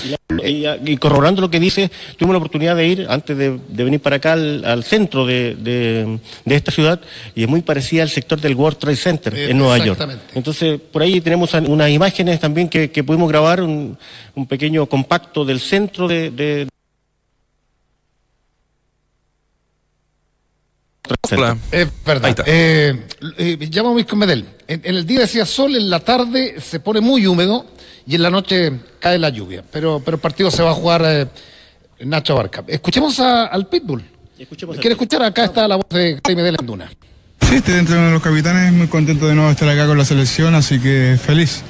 Y, 0.45 0.64
y 0.85 0.97
corroborando 0.97 1.40
lo 1.40 1.49
que 1.51 1.61
dice, 1.61 1.90
tuvimos 2.17 2.35
la 2.35 2.38
oportunidad 2.38 2.75
de 2.77 2.87
ir 2.87 3.07
antes 3.09 3.37
de, 3.38 3.59
de 3.69 3.85
venir 3.85 4.01
para 4.01 4.17
acá 4.17 4.33
al, 4.33 4.64
al 4.64 4.83
centro 4.85 5.25
de, 5.25 5.55
de- 5.55 6.19
de 6.45 6.55
esta 6.57 6.73
ciudad 6.73 7.01
y 7.35 7.45
es 7.45 7.49
muy 7.49 7.62
parecida 7.62 8.03
al 8.03 8.11
sector 8.11 8.40
del 8.40 8.55
World 8.55 8.79
Trade 8.79 8.97
Center 8.97 9.35
Eh, 9.35 9.51
en 9.51 9.59
Nueva 9.59 9.79
York. 9.79 10.01
Entonces, 10.35 10.81
por 10.93 11.03
ahí 11.03 11.21
tenemos 11.21 11.55
unas 11.55 11.90
imágenes 11.90 12.40
también 12.40 12.69
que, 12.69 12.90
que 12.90 13.05
pudimos 13.05 13.29
grabar, 13.29 13.62
un, 13.62 13.97
un 14.35 14.47
pequeño 14.47 14.87
compacto 14.87 15.45
del 15.45 15.61
centro 15.61 16.09
de... 16.09 16.67
Hola. 21.31 21.57
Es 21.71 21.88
verdad. 22.05 22.31
está. 22.31 22.45
Eh, 22.47 23.07
eh, 23.37 23.59
llamo 23.71 23.90
a 23.99 24.14
Medel. 24.17 24.47
En, 24.67 24.81
en 24.85 24.95
el 24.97 25.07
día 25.07 25.21
decía 25.21 25.45
sol, 25.45 25.77
en 25.77 25.90
la 25.90 26.01
tarde 26.01 26.57
se 26.61 26.81
pone 26.81 27.01
muy 27.01 27.27
húmedo 27.27 27.67
y 28.07 28.14
en 28.14 28.23
la 28.23 28.31
noche 28.31 28.73
cae 29.01 29.19
la 29.19 29.29
lluvia. 29.29 29.62
Pero, 29.71 30.01
pero 30.05 30.17
el 30.17 30.21
partido 30.21 30.51
se 30.51 30.62
va 30.62 30.71
a 30.71 30.75
jugar 30.75 31.03
eh, 31.05 31.27
Nacho 32.01 32.35
Barca. 32.35 32.64
Escuchemos 32.67 33.21
a- 33.21 33.47
al 33.47 33.67
Pitbull. 33.69 34.03
Escuchemos 34.38 34.77
¿Quiere 34.79 34.93
escuchar? 34.95 35.23
Acá 35.23 35.45
está 35.45 35.69
la 35.69 35.77
voz 35.77 35.87
de 35.90 36.14
Gary 36.25 36.37
Medel 36.37 36.57
en 36.59 36.67
Duna. 36.67 36.90
Sí, 37.43 37.57
estoy 37.57 37.75
dentro 37.75 37.95
de 37.95 38.01
uno 38.01 38.09
de 38.09 38.14
los 38.14 38.23
capitanes, 38.23 38.73
muy 38.73 38.87
contento 38.88 39.27
de 39.29 39.35
nuevo 39.35 39.51
estar 39.51 39.69
acá 39.69 39.87
con 39.87 39.99
la 39.99 40.05
selección, 40.05 40.55
así 40.55 40.81
que 40.81 41.19
feliz. 41.23 41.62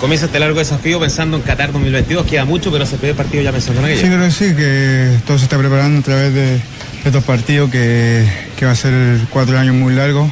Comienza 0.00 0.26
este 0.26 0.38
largo 0.38 0.58
desafío 0.58 1.00
pensando 1.00 1.38
en 1.38 1.42
Qatar 1.42 1.72
2022, 1.72 2.26
queda 2.26 2.44
mucho, 2.44 2.70
pero 2.70 2.84
se 2.84 2.96
el 3.02 3.14
partido 3.14 3.42
ya 3.42 3.50
pensando 3.50 3.86
en 3.86 3.96
Sí, 3.96 4.04
creo 4.04 4.20
que 4.20 4.30
sí, 4.30 4.54
que 4.54 5.18
todo 5.26 5.38
se 5.38 5.44
está 5.44 5.56
preparando 5.56 6.00
a 6.00 6.02
través 6.02 6.34
de, 6.34 6.60
estos 7.04 7.24
partidos, 7.24 7.70
que, 7.70 8.26
que 8.58 8.66
va 8.66 8.72
a 8.72 8.76
ser 8.76 8.92
cuatro 9.30 9.58
años 9.58 9.74
muy 9.74 9.94
largos, 9.94 10.30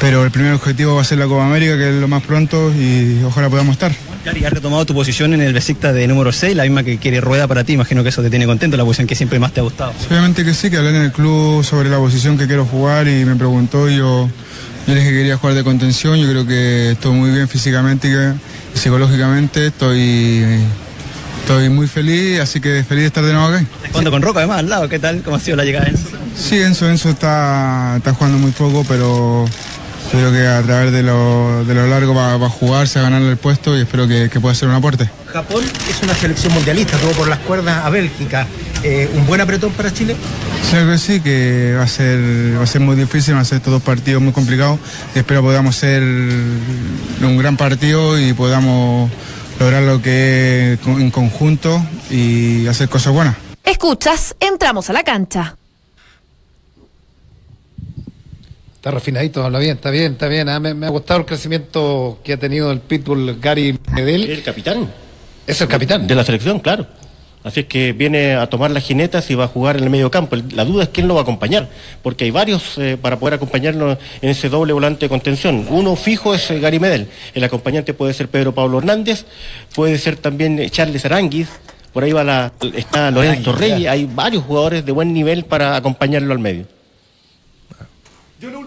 pero 0.00 0.24
el 0.24 0.32
primer 0.32 0.54
objetivo 0.54 0.96
va 0.96 1.02
a 1.02 1.04
ser 1.04 1.18
la 1.18 1.26
Copa 1.26 1.46
América, 1.46 1.76
que 1.76 1.88
es 1.90 1.94
lo 1.94 2.08
más 2.08 2.22
pronto, 2.24 2.72
y 2.74 3.22
ojalá 3.24 3.48
podamos 3.48 3.74
estar. 3.74 3.92
Gary, 4.24 4.44
has 4.44 4.52
retomado 4.52 4.84
tu 4.84 4.92
posición 4.92 5.34
en 5.34 5.40
el 5.40 5.52
Besiktas 5.52 5.94
de 5.94 6.06
número 6.08 6.32
6, 6.32 6.56
la 6.56 6.64
misma 6.64 6.82
que 6.82 6.98
quiere 6.98 7.20
Rueda 7.20 7.46
para 7.46 7.64
ti. 7.64 7.74
Imagino 7.74 8.02
que 8.02 8.08
eso 8.08 8.22
te 8.22 8.28
tiene 8.28 8.44
contento, 8.44 8.76
la 8.76 8.84
posición 8.84 9.06
que 9.06 9.14
siempre 9.14 9.38
más 9.38 9.52
te 9.52 9.60
ha 9.60 9.62
gustado. 9.62 9.92
Obviamente 10.10 10.44
que 10.44 10.52
sí, 10.52 10.68
que 10.68 10.76
hablé 10.78 10.90
en 10.90 10.96
el 10.96 11.12
club 11.12 11.64
sobre 11.64 11.88
la 11.88 11.96
posición 11.98 12.36
que 12.36 12.46
quiero 12.46 12.66
jugar 12.66 13.06
y 13.08 13.24
me 13.24 13.36
preguntó 13.36 13.88
yo, 13.88 14.28
yo 14.86 14.94
le 14.94 14.96
dije 14.96 15.10
que 15.10 15.16
quería 15.16 15.36
jugar 15.36 15.54
de 15.54 15.64
contención, 15.64 16.18
yo 16.18 16.28
creo 16.28 16.46
que 16.46 16.90
estoy 16.92 17.12
muy 17.14 17.30
bien 17.30 17.48
físicamente 17.48 18.08
y, 18.08 18.10
que- 18.10 18.32
psicológicamente, 18.74 19.66
estoy, 19.66 20.44
estoy 21.40 21.68
muy 21.68 21.86
feliz, 21.86 22.40
así 22.40 22.60
que 22.60 22.84
feliz 22.84 23.02
de 23.02 23.06
estar 23.08 23.24
de 23.24 23.32
nuevo 23.32 23.48
acá. 23.48 23.64
Jugando 23.88 24.10
con 24.10 24.22
Roca 24.22 24.38
además 24.40 24.58
al 24.58 24.68
lado, 24.68 24.88
¿qué 24.88 24.98
tal? 24.98 25.22
¿Cómo 25.22 25.36
ha 25.36 25.40
sido 25.40 25.56
la 25.56 25.64
llegada 25.64 25.86
de 25.86 25.92
Enzo? 25.92 26.08
Sí, 26.36 26.58
Enzo, 26.58 26.88
Enzo 26.88 27.10
está, 27.10 27.94
está 27.96 28.14
jugando 28.14 28.38
muy 28.38 28.52
poco, 28.52 28.84
pero 28.88 29.46
creo 30.10 30.32
que 30.32 30.46
a 30.46 30.62
través 30.62 30.92
de 30.92 31.02
lo, 31.02 31.64
de 31.64 31.74
lo 31.74 31.86
largo 31.86 32.14
va, 32.14 32.36
va 32.36 32.46
a 32.46 32.50
jugarse, 32.50 32.98
a 32.98 33.02
ganar 33.02 33.22
el 33.22 33.36
puesto 33.36 33.76
y 33.76 33.82
espero 33.82 34.06
que, 34.08 34.28
que 34.28 34.40
pueda 34.40 34.54
ser 34.54 34.68
un 34.68 34.74
aporte. 34.74 35.08
Japón 35.32 35.64
es 35.88 36.02
una 36.02 36.14
selección 36.14 36.52
mundialista, 36.52 36.96
tuvo 36.98 37.12
por 37.12 37.28
las 37.28 37.38
cuerdas 37.40 37.84
a 37.84 37.90
Bélgica. 37.90 38.46
Eh, 38.82 39.10
¿Un 39.14 39.26
buen 39.26 39.40
apretón 39.40 39.72
para 39.72 39.92
Chile? 39.92 40.16
Sí, 40.62 40.70
creo 40.70 40.90
que 40.90 40.98
sí, 40.98 41.20
que 41.20 41.74
va 41.76 41.84
a 41.84 41.88
ser, 41.88 42.58
va 42.58 42.64
a 42.64 42.66
ser 42.66 42.80
muy 42.80 42.96
difícil, 42.96 43.34
van 43.34 43.42
a 43.42 43.44
ser 43.44 43.58
estos 43.58 43.72
dos 43.72 43.82
partidos 43.82 44.22
muy 44.22 44.32
complicados. 44.32 44.78
Espero 45.14 45.42
podamos 45.42 45.76
ser 45.76 46.02
un 46.02 47.36
gran 47.38 47.56
partido 47.56 48.18
y 48.18 48.32
podamos 48.32 49.10
lograr 49.58 49.82
lo 49.82 50.00
que 50.00 50.74
es 50.74 50.86
en 50.86 51.10
conjunto 51.10 51.84
y 52.10 52.66
hacer 52.66 52.88
cosas 52.88 53.12
buenas. 53.12 53.36
Escuchas, 53.64 54.34
entramos 54.40 54.90
a 54.90 54.92
la 54.92 55.04
cancha. 55.04 55.56
Está 58.80 58.92
refinadito, 58.92 59.44
habla 59.44 59.58
bien, 59.58 59.76
está 59.76 59.90
bien, 59.90 60.12
está 60.12 60.26
bien. 60.26 60.48
Ah, 60.48 60.58
me, 60.58 60.72
me 60.72 60.86
ha 60.86 60.88
gustado 60.88 61.20
el 61.20 61.26
crecimiento 61.26 62.18
que 62.24 62.32
ha 62.32 62.38
tenido 62.38 62.72
el 62.72 62.80
Pitbull 62.80 63.38
Gary 63.38 63.78
Medel. 63.92 64.30
El 64.30 64.42
capitán. 64.42 64.90
Es 65.46 65.60
el 65.60 65.68
capitán. 65.68 66.06
De 66.06 66.14
la 66.14 66.24
selección, 66.24 66.60
claro. 66.60 66.86
Así 67.44 67.60
es 67.60 67.66
que 67.66 67.92
viene 67.92 68.36
a 68.36 68.46
tomar 68.46 68.70
las 68.70 68.82
jinetas 68.82 69.30
y 69.30 69.34
va 69.34 69.44
a 69.44 69.48
jugar 69.48 69.76
en 69.76 69.84
el 69.84 69.90
medio 69.90 70.10
campo. 70.10 70.34
La 70.54 70.64
duda 70.64 70.84
es 70.84 70.88
quién 70.88 71.08
lo 71.08 71.12
va 71.12 71.20
a 71.20 71.22
acompañar, 71.24 71.68
porque 72.02 72.24
hay 72.24 72.30
varios 72.30 72.78
eh, 72.78 72.96
para 72.96 73.18
poder 73.18 73.34
acompañarlo 73.34 73.98
en 74.22 74.30
ese 74.30 74.48
doble 74.48 74.72
volante 74.72 75.04
de 75.04 75.10
contención. 75.10 75.66
Uno 75.68 75.94
fijo 75.94 76.34
es 76.34 76.50
eh, 76.50 76.58
Gary 76.58 76.80
Medel. 76.80 77.06
El 77.34 77.44
acompañante 77.44 77.92
puede 77.92 78.14
ser 78.14 78.28
Pedro 78.28 78.54
Pablo 78.54 78.78
Hernández, 78.78 79.26
puede 79.74 79.98
ser 79.98 80.16
también 80.16 80.58
eh, 80.58 80.70
Charles 80.70 81.04
Aranguiz. 81.04 81.48
Por 81.92 82.02
ahí 82.02 82.12
va 82.12 82.24
la, 82.24 82.52
está 82.74 83.10
Lorenzo 83.10 83.52
Reyes. 83.52 83.90
Hay 83.90 84.06
varios 84.06 84.42
jugadores 84.42 84.86
de 84.86 84.92
buen 84.92 85.12
nivel 85.12 85.44
para 85.44 85.76
acompañarlo 85.76 86.32
al 86.32 86.38
medio. 86.38 86.79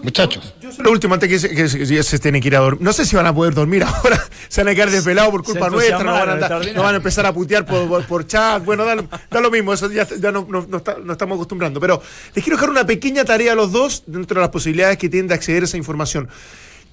Muchachos. 0.02 0.54
Lo 0.78 0.90
último, 0.90 1.14
antes 1.14 1.28
que 1.28 1.38
se, 1.38 1.54
que 1.54 1.68
se- 1.68 1.78
que 1.78 2.02
se 2.02 2.18
tienen 2.18 2.40
que 2.40 2.48
ir 2.48 2.56
a 2.56 2.60
dormir. 2.60 2.82
No 2.82 2.92
sé 2.92 3.04
si 3.04 3.16
van 3.16 3.26
a 3.26 3.34
poder 3.34 3.54
dormir 3.54 3.82
ahora. 3.84 4.22
Se 4.48 4.62
van 4.62 4.72
a 4.72 4.74
quedar 4.74 4.90
desvelados 4.90 5.30
por 5.30 5.42
culpa 5.44 5.68
nuestra. 5.70 5.98
No 5.98 6.04
van, 6.12 6.28
a 6.28 6.32
entusiasmaron, 6.32 6.34
andar- 6.34 6.38
extraordinario. 6.42 6.76
no 6.78 6.82
van 6.84 6.94
a 6.94 6.96
empezar 6.98 7.26
a 7.26 7.32
putear 7.32 7.66
por, 7.66 7.88
por- 7.88 8.04
por 8.06 8.26
chat. 8.26 8.64
Bueno, 8.64 8.84
da, 8.84 8.94
lo- 8.96 9.08
da 9.30 9.40
lo 9.40 9.50
mismo. 9.50 9.72
Eso 9.72 9.90
ya, 9.90 10.06
ya 10.06 10.30
no, 10.32 10.46
no- 10.48 10.66
no 10.68 10.76
está- 10.76 10.96
no 11.02 11.12
estamos 11.12 11.36
acostumbrando. 11.36 11.80
Pero 11.80 12.02
les 12.34 12.44
quiero 12.44 12.56
dejar 12.56 12.70
una 12.70 12.86
pequeña 12.86 13.24
tarea 13.24 13.52
a 13.52 13.54
los 13.56 13.72
dos 13.72 14.04
dentro 14.06 14.36
de 14.36 14.40
las 14.42 14.50
posibilidades 14.50 14.98
que 14.98 15.08
tienen 15.08 15.28
de 15.28 15.34
acceder 15.34 15.62
a 15.62 15.66
esa 15.66 15.76
información. 15.76 16.28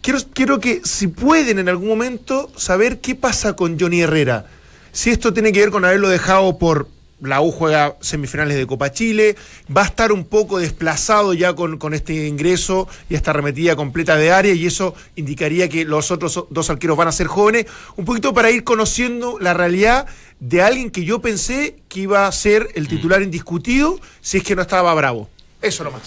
Quiero, 0.01 0.19
quiero 0.33 0.59
que, 0.59 0.81
si 0.83 1.07
pueden 1.07 1.59
en 1.59 1.69
algún 1.69 1.87
momento, 1.89 2.51
saber 2.55 2.99
qué 3.01 3.13
pasa 3.13 3.55
con 3.55 3.79
Johnny 3.79 4.01
Herrera. 4.01 4.45
Si 4.91 5.09
esto 5.11 5.31
tiene 5.33 5.51
que 5.51 5.59
ver 5.59 5.69
con 5.69 5.85
haberlo 5.85 6.09
dejado 6.09 6.57
por. 6.57 6.87
La 7.21 7.41
U 7.41 7.51
juega 7.51 7.97
semifinales 8.01 8.57
de 8.57 8.65
Copa 8.67 8.91
Chile, 8.91 9.35
va 9.75 9.83
a 9.83 9.85
estar 9.85 10.11
un 10.11 10.25
poco 10.25 10.59
desplazado 10.59 11.33
ya 11.33 11.53
con, 11.53 11.77
con 11.77 11.93
este 11.93 12.27
ingreso 12.27 12.87
y 13.09 13.15
esta 13.15 13.31
arremetida 13.31 13.75
completa 13.75 14.15
de 14.15 14.31
área, 14.31 14.53
y 14.53 14.65
eso 14.65 14.95
indicaría 15.15 15.69
que 15.69 15.85
los 15.85 16.11
otros 16.11 16.45
dos 16.49 16.69
arqueros 16.69 16.97
van 16.97 17.07
a 17.07 17.11
ser 17.11 17.27
jóvenes, 17.27 17.65
un 17.95 18.05
poquito 18.05 18.33
para 18.33 18.51
ir 18.51 18.63
conociendo 18.63 19.37
la 19.39 19.53
realidad 19.53 20.07
de 20.39 20.61
alguien 20.61 20.89
que 20.89 21.05
yo 21.05 21.21
pensé 21.21 21.77
que 21.87 22.01
iba 22.01 22.27
a 22.27 22.31
ser 22.31 22.69
el 22.75 22.87
titular 22.87 23.21
indiscutido 23.21 23.99
si 24.21 24.37
es 24.37 24.43
que 24.43 24.55
no 24.55 24.63
estaba 24.63 24.93
bravo. 24.93 25.29
Eso 25.61 25.83
nomás. 25.83 26.01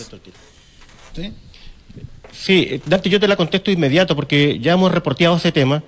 Sí, 2.33 2.66
eh, 2.68 2.81
Dante, 2.85 3.09
yo 3.09 3.20
te 3.20 3.29
la 3.29 3.37
contesto 3.37 3.70
inmediato 3.70 4.16
porque 4.16 4.59
ya 4.59 4.72
hemos 4.72 4.90
reporteado 4.92 5.37
ese 5.37 5.53
tema. 5.53 5.85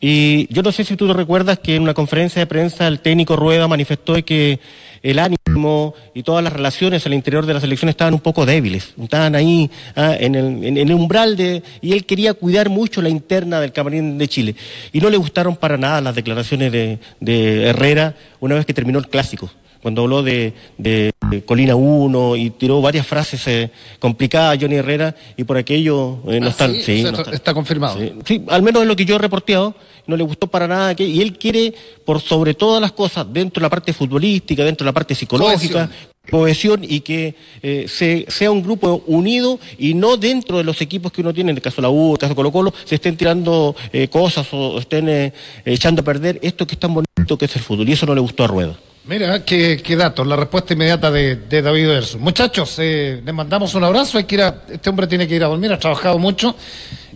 Y 0.00 0.52
yo 0.52 0.62
no 0.62 0.72
sé 0.72 0.84
si 0.84 0.96
tú 0.96 1.06
te 1.06 1.14
recuerdas 1.14 1.58
que 1.58 1.76
en 1.76 1.82
una 1.82 1.94
conferencia 1.94 2.40
de 2.40 2.46
prensa 2.46 2.86
el 2.86 3.00
técnico 3.00 3.36
Rueda 3.36 3.66
manifestó 3.66 4.14
que 4.24 4.60
el 5.02 5.18
ánimo 5.18 5.94
y 6.14 6.22
todas 6.22 6.42
las 6.42 6.52
relaciones 6.52 7.06
al 7.06 7.14
interior 7.14 7.46
de 7.46 7.54
la 7.54 7.60
selección 7.60 7.88
estaban 7.88 8.12
un 8.12 8.20
poco 8.20 8.44
débiles, 8.44 8.94
estaban 9.00 9.34
ahí 9.34 9.70
ah, 9.94 10.14
en, 10.18 10.34
el, 10.34 10.64
en 10.64 10.76
el 10.76 10.92
umbral 10.92 11.36
de... 11.36 11.62
Y 11.80 11.92
él 11.92 12.04
quería 12.04 12.34
cuidar 12.34 12.68
mucho 12.68 13.00
la 13.00 13.08
interna 13.08 13.60
del 13.60 13.72
camarín 13.72 14.18
de 14.18 14.28
Chile. 14.28 14.54
Y 14.92 15.00
no 15.00 15.08
le 15.08 15.16
gustaron 15.16 15.56
para 15.56 15.78
nada 15.78 16.00
las 16.00 16.14
declaraciones 16.14 16.72
de, 16.72 16.98
de 17.20 17.68
Herrera 17.68 18.14
una 18.40 18.56
vez 18.56 18.66
que 18.66 18.74
terminó 18.74 18.98
el 18.98 19.08
clásico 19.08 19.50
cuando 19.86 20.02
habló 20.02 20.24
de, 20.24 20.52
de 20.78 21.12
Colina 21.44 21.76
1 21.76 22.34
y 22.34 22.50
tiró 22.50 22.82
varias 22.82 23.06
frases 23.06 23.46
eh, 23.46 23.70
complicadas 24.00 24.58
Johnny 24.60 24.74
Herrera 24.74 25.14
y 25.36 25.44
por 25.44 25.56
aquello 25.56 26.18
eh, 26.26 26.40
no 26.40 26.46
Ah, 26.48 26.50
están. 26.50 26.72
sí, 26.74 26.82
sí, 26.82 26.92
o 26.92 27.02
sea, 27.02 27.02
no 27.04 27.08
está- 27.10 27.20
están. 27.20 27.34
está 27.34 27.54
confirmado. 27.54 28.00
Sí, 28.00 28.12
sí, 28.24 28.42
al 28.48 28.62
menos 28.64 28.82
es 28.82 28.88
lo 28.88 28.96
que 28.96 29.04
yo 29.04 29.14
he 29.14 29.18
reporteado, 29.18 29.76
no 30.08 30.16
le 30.16 30.24
gustó 30.24 30.48
para 30.48 30.66
nada 30.66 30.96
que, 30.96 31.04
y 31.06 31.20
él 31.22 31.38
quiere, 31.38 31.72
por 32.04 32.20
sobre 32.20 32.54
todas 32.54 32.80
las 32.80 32.90
cosas, 32.90 33.32
dentro 33.32 33.60
de 33.60 33.64
la 33.66 33.70
parte 33.70 33.92
futbolística, 33.92 34.64
dentro 34.64 34.84
de 34.84 34.88
la 34.88 34.92
parte 34.92 35.14
psicológica, 35.14 35.88
cohesión, 36.32 36.80
y 36.82 36.98
que 37.02 37.36
eh, 37.62 37.86
se, 37.88 38.24
sea 38.28 38.50
un 38.50 38.64
grupo 38.64 39.04
unido 39.06 39.60
y 39.78 39.94
no 39.94 40.16
dentro 40.16 40.58
de 40.58 40.64
los 40.64 40.80
equipos 40.80 41.12
que 41.12 41.20
uno 41.20 41.32
tiene, 41.32 41.52
en 41.52 41.58
el 41.58 41.62
caso 41.62 41.76
de 41.76 41.82
la 41.82 41.90
U, 41.90 42.06
en 42.06 42.12
el 42.14 42.18
caso 42.18 42.30
de 42.30 42.34
Colo 42.34 42.50
Colo, 42.50 42.74
se 42.84 42.96
estén 42.96 43.16
tirando 43.16 43.76
eh, 43.92 44.08
cosas 44.08 44.48
o 44.50 44.78
estén 44.80 45.08
eh, 45.08 45.32
echando 45.64 46.00
a 46.02 46.04
perder 46.04 46.40
esto 46.42 46.66
que 46.66 46.74
es 46.74 46.80
tan 46.80 46.92
bonito 46.92 47.38
que 47.38 47.44
es 47.44 47.54
el 47.54 47.62
fútbol, 47.62 47.88
y 47.88 47.92
eso 47.92 48.04
no 48.04 48.16
le 48.16 48.20
gustó 48.20 48.42
a 48.42 48.48
Rueda. 48.48 48.76
Mira, 49.08 49.44
qué, 49.44 49.80
qué 49.84 49.94
datos, 49.94 50.26
la 50.26 50.34
respuesta 50.34 50.74
inmediata 50.74 51.12
de, 51.12 51.36
de 51.36 51.62
David 51.62 51.86
Verso. 51.86 52.18
Muchachos, 52.18 52.74
eh, 52.80 53.22
les 53.24 53.34
mandamos 53.34 53.72
un 53.76 53.84
abrazo, 53.84 54.18
hay 54.18 54.24
que 54.24 54.34
ir 54.34 54.42
a, 54.42 54.62
este 54.68 54.90
hombre 54.90 55.06
tiene 55.06 55.28
que 55.28 55.36
ir 55.36 55.44
a 55.44 55.46
dormir, 55.46 55.72
ha 55.72 55.78
trabajado 55.78 56.18
mucho, 56.18 56.56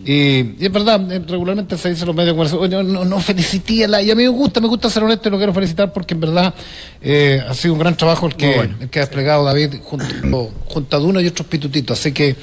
y, 0.05 0.55
y 0.61 0.65
es 0.65 0.71
verdad, 0.71 1.11
eh, 1.11 1.21
regularmente 1.27 1.77
se 1.77 1.89
dice 1.89 2.01
en 2.01 2.07
los 2.07 2.15
medios 2.15 2.35
de 2.35 2.37
comunicación, 2.45 2.81
"Oye, 2.83 2.91
no, 2.93 3.05
no 3.05 3.19
felicité 3.19 3.85
a 3.85 3.87
la, 3.87 4.01
y 4.01 4.09
a 4.11 4.15
mí 4.15 4.23
me 4.23 4.29
gusta, 4.29 4.59
me 4.59 4.67
gusta 4.67 4.89
ser 4.89 5.03
honesto 5.03 5.29
y 5.29 5.31
lo 5.31 5.37
quiero 5.37 5.53
felicitar 5.53 5.93
porque 5.93 6.13
en 6.13 6.19
verdad 6.21 6.53
eh, 7.01 7.43
ha 7.47 7.53
sido 7.53 7.73
un 7.73 7.79
gran 7.79 7.95
trabajo 7.95 8.27
el 8.27 8.35
que, 8.35 8.59
el 8.79 8.89
que 8.89 8.99
ha 8.99 9.03
desplegado 9.03 9.43
David 9.45 9.75
junto, 9.83 10.51
junto 10.65 10.97
a 10.97 10.99
Duna 10.99 11.21
y 11.21 11.27
otros 11.27 11.47
pitutitos. 11.47 11.99
Así 11.99 12.11
que 12.11 12.35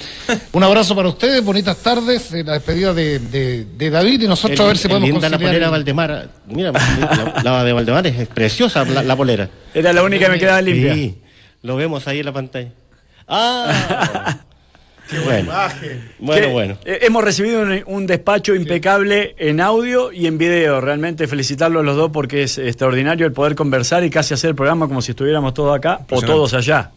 un 0.53 0.63
abrazo 0.65 0.95
para 0.95 1.09
ustedes, 1.09 1.45
bonitas 1.45 1.77
tardes, 1.79 2.33
eh, 2.33 2.45
la 2.45 2.55
despedida 2.55 2.95
de, 2.95 3.19
de- 3.19 3.65
de 3.77 3.91
David 3.91 4.23
y 4.23 4.27
nosotros 4.29 4.61
a 4.61 4.65
ver 4.67 4.79
si 4.79 4.87
El- 4.89 4.93
el 4.95 5.01
podemos 5.01 5.23
linda 5.23 5.29
la 5.29 5.39
polera 5.39 5.65
el- 5.67 5.71
Valdemar. 5.71 6.29
Mira, 6.47 6.73
la, 6.73 7.41
la 7.43 7.65
de 7.65 7.73
Valdemar 7.73 8.07
es 8.07 8.29
preciosa 8.29 8.85
la, 8.85 9.03
la 9.03 9.17
polera. 9.17 9.49
Era 9.75 9.93
la 9.93 10.03
única 10.03 10.27
que 10.27 10.33
me 10.33 10.39
quedaba 10.39 10.61
limpia. 10.63 10.95
Sí, 10.95 11.19
lo 11.63 11.77
vemos 11.77 12.07
ahí 12.09 12.21
en 12.21 12.27
la 12.27 12.33
pantalla. 12.33 12.71
Ah, 13.27 14.39
Qué 15.09 15.19
buena 15.21 15.41
imagen. 15.41 16.11
bueno, 16.19 16.43
Que, 16.47 16.53
bueno. 16.53 16.79
eh, 16.85 16.99
hemos 17.03 17.25
recibido 17.25 17.63
un, 17.63 17.83
un 17.87 18.07
despacho 18.07 18.55
impecable 18.55 19.35
en 19.39 19.61
audio 19.61 20.13
y 20.13 20.27
en 20.27 20.37
video. 20.39 20.81
Realmente 20.81 21.27
felicitarlos 21.27 21.81
a 21.81 21.85
los 21.85 21.97
dos 21.97 22.11
porque 22.13 22.43
es 22.43 22.59
extraordinario 22.59 23.27
el 23.27 23.33
poder 23.33 23.55
conversar 23.55 24.05
y 24.05 24.11
casi 24.11 24.35
hacer 24.35 24.51
el 24.51 24.57
programa 24.57 24.87
como 24.89 25.01
si 25.03 25.13
estuviéramos 25.13 25.55
todos 25.55 25.75
acá 25.77 26.01
o 26.11 26.21
todos 26.21 26.55
allá. 26.55 26.91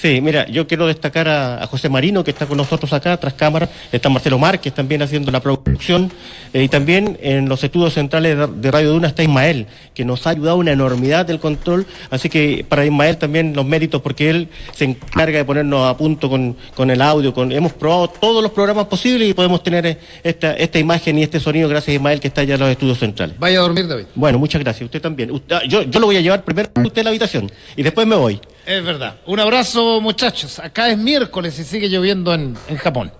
Sí, 0.00 0.20
mira, 0.20 0.44
yo 0.48 0.66
quiero 0.66 0.88
destacar 0.88 1.28
a, 1.28 1.62
a 1.62 1.66
José 1.68 1.88
Marino, 1.88 2.24
que 2.24 2.32
está 2.32 2.46
con 2.46 2.56
nosotros 2.56 2.92
acá, 2.92 3.16
tras 3.16 3.34
cámara. 3.34 3.68
Está 3.92 4.08
Marcelo 4.08 4.40
Márquez 4.40 4.74
también 4.74 5.02
haciendo 5.02 5.30
la 5.30 5.38
producción. 5.40 6.10
eh, 6.52 6.64
y 6.64 6.68
también 6.68 7.16
en 7.22 7.48
los 7.48 7.62
estudios 7.62 7.94
centrales 7.94 8.36
de, 8.36 8.46
de 8.48 8.70
Radio 8.72 8.90
Duna 8.90 9.06
está 9.06 9.22
Ismael, 9.22 9.68
que 9.94 10.04
nos 10.04 10.26
ha 10.26 10.30
ayudado 10.30 10.56
una 10.56 10.72
enormidad 10.72 11.24
del 11.26 11.38
control. 11.38 11.86
Así 12.10 12.28
que 12.28 12.66
para 12.68 12.84
Ismael 12.84 13.18
también 13.18 13.54
los 13.54 13.64
méritos, 13.64 14.02
porque 14.02 14.30
él 14.30 14.48
se 14.72 14.84
encarga 14.84 15.38
de 15.38 15.44
ponernos 15.44 15.88
a 15.88 15.96
punto 15.96 16.28
con, 16.28 16.56
con 16.74 16.90
el 16.90 17.00
audio. 17.00 17.32
Con, 17.32 17.52
hemos 17.52 17.72
probado 17.72 18.08
todos 18.08 18.42
los 18.42 18.50
programas 18.50 18.86
posibles 18.86 19.30
y 19.30 19.32
podemos 19.32 19.62
tener 19.62 19.86
eh, 19.86 19.98
esta, 20.24 20.54
esta 20.54 20.78
imagen 20.80 21.18
y 21.18 21.22
este 21.22 21.38
sonido 21.38 21.68
gracias 21.68 21.90
a 21.90 21.94
Ismael, 21.94 22.18
que 22.18 22.26
está 22.26 22.40
allá 22.40 22.54
en 22.54 22.60
los 22.60 22.70
estudios 22.70 22.98
centrales. 22.98 23.38
Vaya 23.38 23.60
a 23.60 23.62
dormir, 23.62 23.86
David. 23.86 24.06
Bueno, 24.16 24.40
muchas 24.40 24.60
gracias. 24.60 24.86
Usted 24.86 25.00
también. 25.00 25.30
Usted- 25.30 25.60
yo, 25.68 25.82
yo 25.82 26.00
lo 26.00 26.06
voy 26.06 26.16
a 26.16 26.20
llevar 26.20 26.42
primero 26.42 26.68
a 26.74 26.80
usted 26.80 27.02
a 27.02 27.04
la 27.04 27.10
habitación 27.10 27.48
y 27.76 27.82
después 27.84 28.08
me 28.08 28.16
voy. 28.16 28.40
Es 28.66 28.84
verdad. 28.84 29.16
Un 29.26 29.40
abrazo, 29.40 30.00
muchachos. 30.00 30.58
Acá 30.58 30.88
es 30.88 30.98
miércoles 30.98 31.58
y 31.58 31.64
sigue 31.64 31.88
lloviendo 31.88 32.32
en, 32.32 32.56
en 32.68 32.76
Japón. 32.76 33.12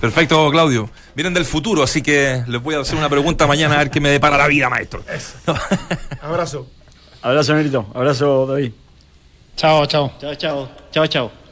Perfecto, 0.00 0.50
Claudio. 0.50 0.90
Vienen 1.14 1.32
del 1.32 1.46
futuro, 1.46 1.82
así 1.82 2.02
que 2.02 2.42
les 2.46 2.62
voy 2.62 2.74
a 2.74 2.80
hacer 2.80 2.96
una 2.98 3.08
pregunta 3.08 3.46
mañana 3.46 3.76
a 3.76 3.78
ver 3.78 3.90
qué 3.90 4.00
me 4.00 4.10
depara 4.10 4.36
la 4.36 4.46
vida, 4.46 4.68
maestro. 4.68 5.02
Abrazo. 6.20 6.66
Abrazo, 7.22 7.54
Nerito. 7.54 7.86
Abrazo, 7.94 8.46
David. 8.46 8.72
Chao, 9.56 9.86
chao. 9.86 10.12
Chao, 10.20 10.34
chao. 10.34 10.68
Chao, 10.92 11.06
chao. 11.06 11.45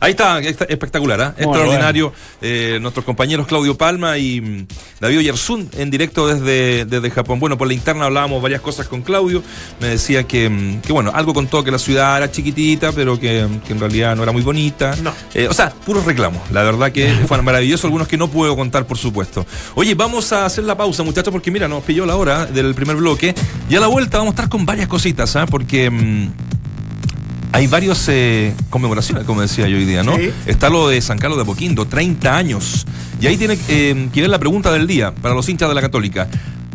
Ahí 0.00 0.10
está, 0.10 0.38
está, 0.40 0.64
espectacular, 0.64 1.20
¿ah? 1.20 1.34
Muy 1.36 1.46
extraordinario. 1.46 2.12
Eh, 2.42 2.78
nuestros 2.80 3.04
compañeros 3.04 3.46
Claudio 3.46 3.76
Palma 3.76 4.18
y 4.18 4.40
mm, 4.40 4.66
David 5.00 5.20
Yersun 5.20 5.70
en 5.76 5.90
directo 5.90 6.26
desde, 6.26 6.84
desde 6.84 7.10
Japón. 7.10 7.40
Bueno, 7.40 7.56
por 7.56 7.66
la 7.66 7.74
interna 7.74 8.04
hablábamos 8.04 8.42
varias 8.42 8.60
cosas 8.60 8.88
con 8.88 9.02
Claudio. 9.02 9.42
Me 9.80 9.88
decía 9.88 10.24
que, 10.24 10.48
mm, 10.50 10.80
que 10.82 10.92
bueno, 10.92 11.12
algo 11.14 11.32
contó 11.32 11.64
que 11.64 11.70
la 11.70 11.78
ciudad 11.78 12.16
era 12.18 12.30
chiquitita, 12.30 12.92
pero 12.92 13.18
que, 13.18 13.46
que 13.66 13.72
en 13.72 13.80
realidad 13.80 14.14
no 14.16 14.22
era 14.22 14.32
muy 14.32 14.42
bonita. 14.42 14.94
No. 14.96 15.12
Eh, 15.34 15.48
o 15.48 15.54
sea, 15.54 15.70
puros 15.70 16.04
reclamos. 16.04 16.50
La 16.50 16.62
verdad 16.62 16.92
que 16.92 17.08
fue 17.26 17.40
maravilloso, 17.40 17.86
algunos 17.86 18.08
que 18.08 18.18
no 18.18 18.28
puedo 18.28 18.54
contar, 18.54 18.86
por 18.86 18.98
supuesto. 18.98 19.46
Oye, 19.74 19.94
vamos 19.94 20.32
a 20.32 20.44
hacer 20.44 20.64
la 20.64 20.76
pausa, 20.76 21.02
muchachos, 21.02 21.32
porque 21.32 21.50
mira, 21.50 21.68
nos 21.68 21.82
pilló 21.84 22.04
la 22.04 22.16
hora 22.16 22.46
del 22.46 22.74
primer 22.74 22.96
bloque. 22.96 23.34
Y 23.70 23.76
a 23.76 23.80
la 23.80 23.86
vuelta 23.86 24.18
vamos 24.18 24.32
a 24.32 24.34
estar 24.34 24.48
con 24.48 24.66
varias 24.66 24.88
cositas, 24.88 25.36
¿ah? 25.36 25.46
Porque. 25.46 25.90
mm, 25.90 26.55
hay 27.56 27.68
varias 27.68 28.06
eh, 28.10 28.52
conmemoraciones, 28.68 29.24
como 29.24 29.40
decía 29.40 29.66
yo 29.66 29.78
hoy 29.78 29.86
día, 29.86 30.02
¿no? 30.02 30.14
Sí. 30.16 30.30
Está 30.44 30.68
lo 30.68 30.88
de 30.88 31.00
San 31.00 31.16
Carlos 31.16 31.38
de 31.38 31.44
Apoquindo, 31.44 31.86
30 31.86 32.36
años. 32.36 32.84
Y 33.18 33.28
ahí 33.28 33.38
tiene 33.38 33.58
eh, 33.68 34.10
que 34.12 34.20
ver 34.20 34.28
la 34.28 34.38
pregunta 34.38 34.70
del 34.70 34.86
día 34.86 35.14
para 35.14 35.34
los 35.34 35.48
hinchas 35.48 35.70
de 35.70 35.74
la 35.74 35.80
Católica 35.80 36.28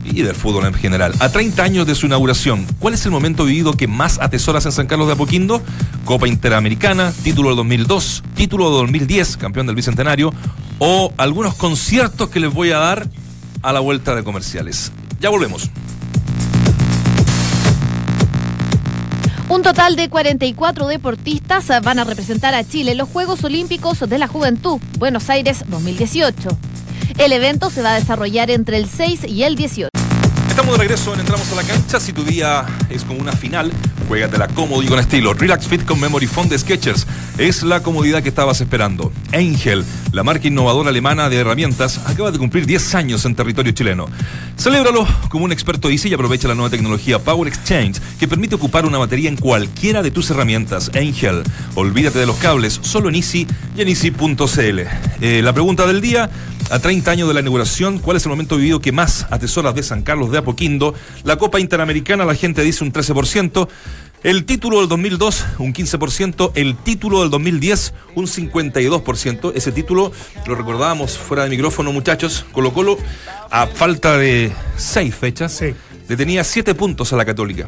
y 0.04 0.24
del 0.24 0.34
fútbol 0.34 0.66
en 0.66 0.74
general. 0.74 1.14
A 1.20 1.30
30 1.30 1.62
años 1.62 1.86
de 1.86 1.94
su 1.94 2.08
inauguración, 2.08 2.66
¿cuál 2.80 2.96
es 2.96 3.06
el 3.06 3.12
momento 3.12 3.46
vivido 3.46 3.74
que 3.74 3.88
más 3.88 4.18
atesoras 4.20 4.66
en 4.66 4.72
San 4.72 4.88
Carlos 4.88 5.06
de 5.06 5.14
Apoquindo? 5.14 5.62
Copa 6.04 6.28
Interamericana, 6.28 7.14
título 7.24 7.50
del 7.50 7.58
2002, 7.58 8.24
título 8.34 8.72
del 8.72 8.88
2010, 8.88 9.38
campeón 9.38 9.68
del 9.68 9.76
Bicentenario, 9.76 10.34
o 10.80 11.14
algunos 11.18 11.54
conciertos 11.54 12.30
que 12.30 12.40
les 12.40 12.52
voy 12.52 12.72
a 12.72 12.80
dar 12.80 13.08
a 13.62 13.72
la 13.72 13.82
vuelta 13.82 14.16
de 14.16 14.24
comerciales. 14.24 14.92
Ya 15.20 15.30
volvemos. 15.30 15.70
Un 19.52 19.64
total 19.64 19.98
de 19.98 20.10
44 20.10 20.88
deportistas 20.88 21.68
van 21.84 22.00
a 22.00 22.06
representar 22.06 22.54
a 22.54 22.64
Chile 22.64 22.94
en 22.94 22.98
los 22.98 23.10
Juegos 23.10 23.44
Olímpicos 23.44 24.00
de 24.00 24.18
la 24.18 24.30
Juventud, 24.30 24.80
Buenos 24.98 25.30
Aires 25.30 25.66
2018. 25.68 26.58
El 27.18 27.34
evento 27.34 27.70
se 27.70 27.82
va 27.82 27.92
a 27.92 28.00
desarrollar 28.00 28.50
entre 28.50 28.78
el 28.78 28.88
6 28.88 29.26
y 29.28 29.44
el 29.44 29.58
18. 29.58 30.01
Estamos 30.52 30.74
de 30.74 30.80
regreso 30.80 31.14
en 31.14 31.22
Entramos 31.22 31.50
a 31.54 31.56
la 31.56 31.64
Cancha. 31.64 31.98
Si 31.98 32.12
tu 32.12 32.26
día 32.26 32.66
es 32.90 33.06
como 33.06 33.22
una 33.22 33.32
final, 33.32 33.72
juégatela 34.10 34.50
cómodo 34.50 34.84
y 34.84 34.86
con 34.86 35.00
estilo. 35.00 35.34
Relax 35.34 35.66
Fit 35.66 35.86
con 35.86 35.98
Memory 35.98 36.28
Foam 36.28 36.50
de 36.50 36.60
Skechers 36.60 37.08
es 37.38 37.64
la 37.64 37.82
comodidad 37.82 38.22
que 38.22 38.28
estabas 38.28 38.60
esperando. 38.60 39.14
Angel, 39.32 39.86
la 40.12 40.24
marca 40.24 40.50
innovadora 40.50 40.90
alemana 40.90 41.30
de 41.30 41.38
herramientas, 41.38 42.02
acaba 42.06 42.32
de 42.32 42.38
cumplir 42.38 42.66
10 42.66 42.96
años 42.96 43.24
en 43.24 43.34
territorio 43.34 43.72
chileno. 43.72 44.08
Celébralo 44.58 45.08
como 45.30 45.46
un 45.46 45.54
experto 45.54 45.90
Easy 45.90 46.10
y 46.10 46.14
aprovecha 46.14 46.50
la 46.50 46.54
nueva 46.54 46.70
tecnología 46.70 47.20
Power 47.20 47.48
Exchange 47.48 48.02
que 48.20 48.28
permite 48.28 48.56
ocupar 48.56 48.86
una 48.86 48.98
batería 48.98 49.30
en 49.30 49.38
cualquiera 49.38 50.04
de 50.04 50.12
tus 50.12 50.30
herramientas. 50.32 50.92
Angel, 50.94 51.44
olvídate 51.76 52.20
de 52.20 52.26
los 52.26 52.36
cables, 52.36 52.78
solo 52.84 53.08
en 53.08 53.16
Easy 53.16 53.48
y 53.78 53.82
en 53.82 53.88
Easy.cl. 53.88 54.80
Eh, 55.22 55.42
la 55.42 55.54
pregunta 55.54 55.88
del 55.88 56.02
día, 56.02 56.30
a 56.72 56.80
30 56.80 57.12
años 57.12 57.28
de 57.28 57.34
la 57.34 57.42
inauguración, 57.42 58.00
¿cuál 58.00 58.16
es 58.16 58.26
el 58.26 58.30
momento 58.30 58.56
vivido 58.56 58.80
que 58.80 58.94
más 58.94 59.28
atesoras 59.30 59.76
de 59.76 59.84
San 59.84 60.04
Carlos 60.04 60.32
de 60.32 60.38
Apoquindo? 60.38 60.96
La 61.24 61.36
Copa 61.36 61.60
Interamericana, 61.60 62.24
la 62.24 62.34
gente 62.34 62.62
dice 62.62 62.86
un 62.86 62.94
13%. 62.94 63.68
El 64.24 64.46
título 64.46 64.80
del 64.80 64.88
2002, 64.88 65.46
un 65.60 65.74
15%. 65.74 66.54
El 66.56 66.78
título 66.78 67.22
del 67.22 67.30
2010, 67.30 67.94
un 68.16 68.26
52%. 68.26 69.52
Ese 69.54 69.72
título, 69.74 70.14
lo 70.48 70.56
recordábamos 70.56 71.18
fuera 71.18 71.44
de 71.44 71.50
micrófono, 71.50 71.92
muchachos. 71.92 72.46
Colo 72.54 72.72
Colo, 72.72 72.98
a 73.50 73.68
falta 73.68 74.18
de 74.18 74.54
seis 74.78 75.14
fechas, 75.14 75.62
le 76.08 76.16
tenía 76.16 76.46
siete 76.46 76.74
puntos 76.74 77.12
a 77.12 77.18
la 77.18 77.26
Católica. 77.26 77.68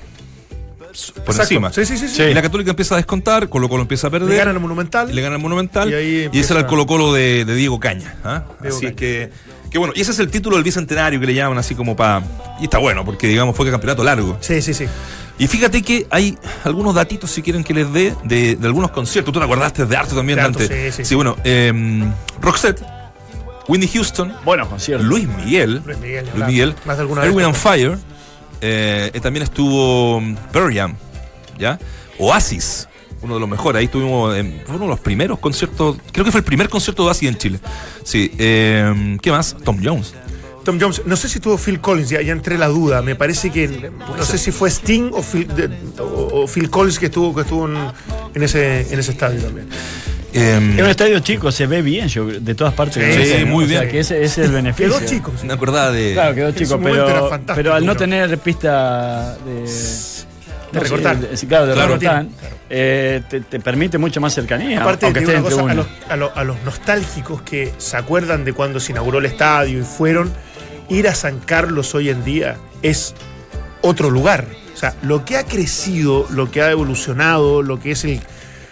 Por 0.94 1.20
Exacto. 1.26 1.42
encima. 1.42 1.74
Sí, 1.74 1.86
sí, 1.86 1.98
sí, 1.98 2.08
sí. 2.08 2.22
Y 2.24 2.34
la 2.34 2.42
Católica 2.42 2.70
empieza 2.72 2.96
a 2.96 2.98
descontar, 2.98 3.50
Colo 3.50 3.68
Colo 3.68 3.82
empieza 3.82 4.08
a 4.08 4.10
perder. 4.12 4.30
Le 4.30 4.36
ganan 4.38 4.56
el 4.56 4.62
Monumental. 4.62 5.14
Le 5.14 5.22
gana 5.22 5.36
el 5.38 5.42
Monumental. 5.42 5.90
Y 5.90 5.92
Y, 5.92 5.96
ahí 5.96 6.16
ese 6.18 6.26
empieza- 6.26 6.54
era 6.54 6.62
el 6.62 6.68
Colo 6.68 6.86
Colo 6.86 7.14
de, 7.14 7.46
de 7.46 7.56
Diego 7.56 7.80
Caña. 7.80 8.16
¿ah? 8.24 8.44
Diego 8.62 8.76
así 8.78 8.86
Caña. 8.86 8.96
que, 8.96 9.30
que 9.72 9.78
bueno, 9.80 9.94
y 9.96 10.02
ese 10.02 10.12
es 10.12 10.20
el 10.20 10.30
título 10.30 10.56
del 10.56 10.64
bicentenario 10.64 11.20
que 11.20 11.26
le 11.26 11.34
llaman 11.34 11.58
así 11.58 11.74
como 11.76 11.96
para. 11.96 12.22
Y 12.60 12.66
está 12.66 12.78
bueno, 12.78 13.04
porque 13.04 13.28
digamos 13.28 13.56
fue 13.56 13.70
campeonato 13.72 14.04
largo. 14.04 14.38
Sí, 14.42 14.62
sí, 14.62 14.74
sí. 14.74 14.86
Y 15.40 15.48
fíjate 15.48 15.82
que 15.82 16.06
hay 16.12 16.38
algunos 16.64 16.94
datitos, 16.94 17.32
si 17.32 17.42
quieren 17.42 17.64
que 17.64 17.74
les 17.74 17.92
dé, 17.92 18.14
de, 18.24 18.56
de 18.56 18.68
algunos 18.68 18.92
conciertos. 18.92 19.34
Tú 19.34 19.40
te 19.40 19.44
acordaste 19.46 19.86
de 19.88 19.98
Arte 19.98 20.14
también, 20.14 20.38
De 20.38 20.46
Arto, 20.46 20.60
Dante. 20.60 20.92
sí, 20.92 20.98
sí, 20.98 21.06
sí. 21.06 21.16
bueno, 21.16 21.36
eh, 21.44 21.74
Roxette, 22.40 22.84
Whitney 23.68 23.88
Houston, 23.88 24.32
Buenos 24.46 24.68
conciertos. 24.68 25.08
Luis 25.08 25.28
Miguel, 25.28 25.82
Luis 25.86 25.98
Miguel, 25.98 26.30
Luis. 26.36 26.46
Miguel, 26.48 26.76
Más 26.86 26.98
de 26.98 27.02
alguna 27.02 27.24
Erwin 27.24 27.38
vez. 27.38 27.46
and 27.48 27.56
Fire, 27.56 27.98
eh, 28.64 29.12
eh, 29.14 29.20
también 29.20 29.44
estuvo 29.44 30.20
mm, 30.22 30.36
Jam, 30.74 30.96
¿ya? 31.60 31.78
Oasis, 32.18 32.88
uno 33.22 33.34
de 33.36 33.40
los 33.42 33.50
mejores. 33.50 33.80
Ahí 33.80 33.88
tuvimos, 33.88 34.36
eh, 34.36 34.62
fue 34.66 34.76
uno 34.78 34.86
de 34.86 34.90
los 34.92 35.00
primeros 35.00 35.40
conciertos, 35.40 35.98
creo 36.12 36.24
que 36.26 36.32
fue 36.32 36.40
el 36.40 36.46
primer 36.46 36.70
concierto 36.70 37.04
de 37.04 37.10
Oasis 37.10 37.30
en 37.30 37.38
Chile. 37.38 37.60
Sí, 38.04 38.32
eh, 38.38 39.18
¿qué 39.22 39.32
más? 39.32 39.56
Tom 39.64 39.78
Jones. 39.84 40.14
Tom 40.64 40.78
Jones, 40.80 41.02
no 41.06 41.18
sé 41.18 41.28
si 41.28 41.42
tuvo 41.42 41.58
Phil 41.58 41.82
Collins, 41.82 42.10
ya, 42.10 42.22
ya 42.22 42.32
entré 42.32 42.58
la 42.58 42.68
duda. 42.70 43.02
Me 43.02 43.16
parece 43.16 43.52
que 43.52 43.68
no 44.18 44.24
sé 44.24 44.38
si 44.38 44.52
fue 44.54 44.70
Sting 44.70 45.10
o 45.12 45.22
Phil, 45.22 45.46
de- 45.54 45.70
o- 46.02 46.44
o 46.44 46.48
Phil 46.48 46.70
Collins 46.70 47.00
que 47.00 47.08
estuvo, 47.08 47.36
que 47.36 47.42
estuvo 47.42 47.68
en, 47.68 47.76
en 48.34 48.44
ese, 48.44 48.94
en 48.94 48.98
ese 48.98 49.12
estadio 49.12 49.42
también. 49.42 49.68
Eh, 50.34 50.74
Es 50.78 50.82
un 50.84 50.90
estadio 50.90 51.20
chico, 51.20 51.52
se 51.52 51.68
ve 51.68 51.82
bien 51.82 52.08
yo, 52.08 52.26
de 52.26 52.56
todas 52.56 52.74
partes. 52.74 53.16
Sí, 53.16 53.26
sí, 53.26 53.42
¿no? 53.46 53.48
muy 53.52 53.66
O 53.66 53.68
sea, 53.68 53.80
bien. 53.82 53.92
que 53.92 54.00
ese, 54.00 54.24
ese 54.24 54.42
es 54.42 54.48
el 54.48 54.54
beneficio. 54.54 54.98
Quedó 54.98 55.08
chico. 55.08 55.34
me 55.44 55.54
acordaba 55.54 55.92
de... 55.92 56.14
Claro, 56.14 56.36
quedó 56.36 56.52
chico, 56.52 56.80
pero, 56.82 57.30
pero 57.56 57.74
al 57.74 57.86
no 57.86 57.96
tener 57.96 58.38
pista 58.40 59.38
de, 59.46 59.62
De 60.72 60.80
recortar. 60.80 61.18
sí, 61.36 61.46
claro, 61.48 61.68
de 61.68 61.74
Claro, 61.74 61.88
recortar, 61.98 62.26
eh, 62.70 63.22
te, 63.30 63.42
te 63.42 63.60
permite 63.60 63.98
mucha 64.00 64.20
más 64.20 64.34
cercanía. 64.34 64.82
Aparte, 64.82 65.06
aunque 65.06 65.22
te 65.22 65.34
digo 65.36 65.48
esté 65.50 65.62
una 65.62 65.74
en 65.74 65.78
cosa, 65.80 65.88
tribuna. 65.88 66.10
a 66.10 66.16
los, 66.16 66.32
a, 66.34 66.36
lo- 66.36 66.38
a 66.40 66.44
los 66.44 66.64
nostálgicos 66.66 67.42
que 67.44 67.72
se 67.78 67.98
acuerdan 67.98 68.44
de 68.46 68.54
cuando 68.54 68.80
se 68.80 68.92
inauguró 68.92 69.20
el 69.20 69.26
estadio 69.26 69.80
y 69.80 69.84
fueron, 69.84 70.32
ir 70.90 71.08
a 71.08 71.14
San 71.16 71.40
Carlos 71.40 71.94
hoy 71.94 72.10
en 72.10 72.24
día 72.26 72.58
es 72.82 73.14
otro 73.82 74.10
lugar. 74.10 74.48
O 74.74 74.78
sea, 74.78 74.96
lo 75.04 75.24
que 75.24 75.38
ha 75.38 75.44
crecido, 75.46 76.26
lo 76.32 76.50
que 76.50 76.62
ha 76.64 76.72
evolucionado, 76.72 77.62
lo 77.62 77.80
que 77.80 77.92
es 77.92 78.04
el 78.06 78.20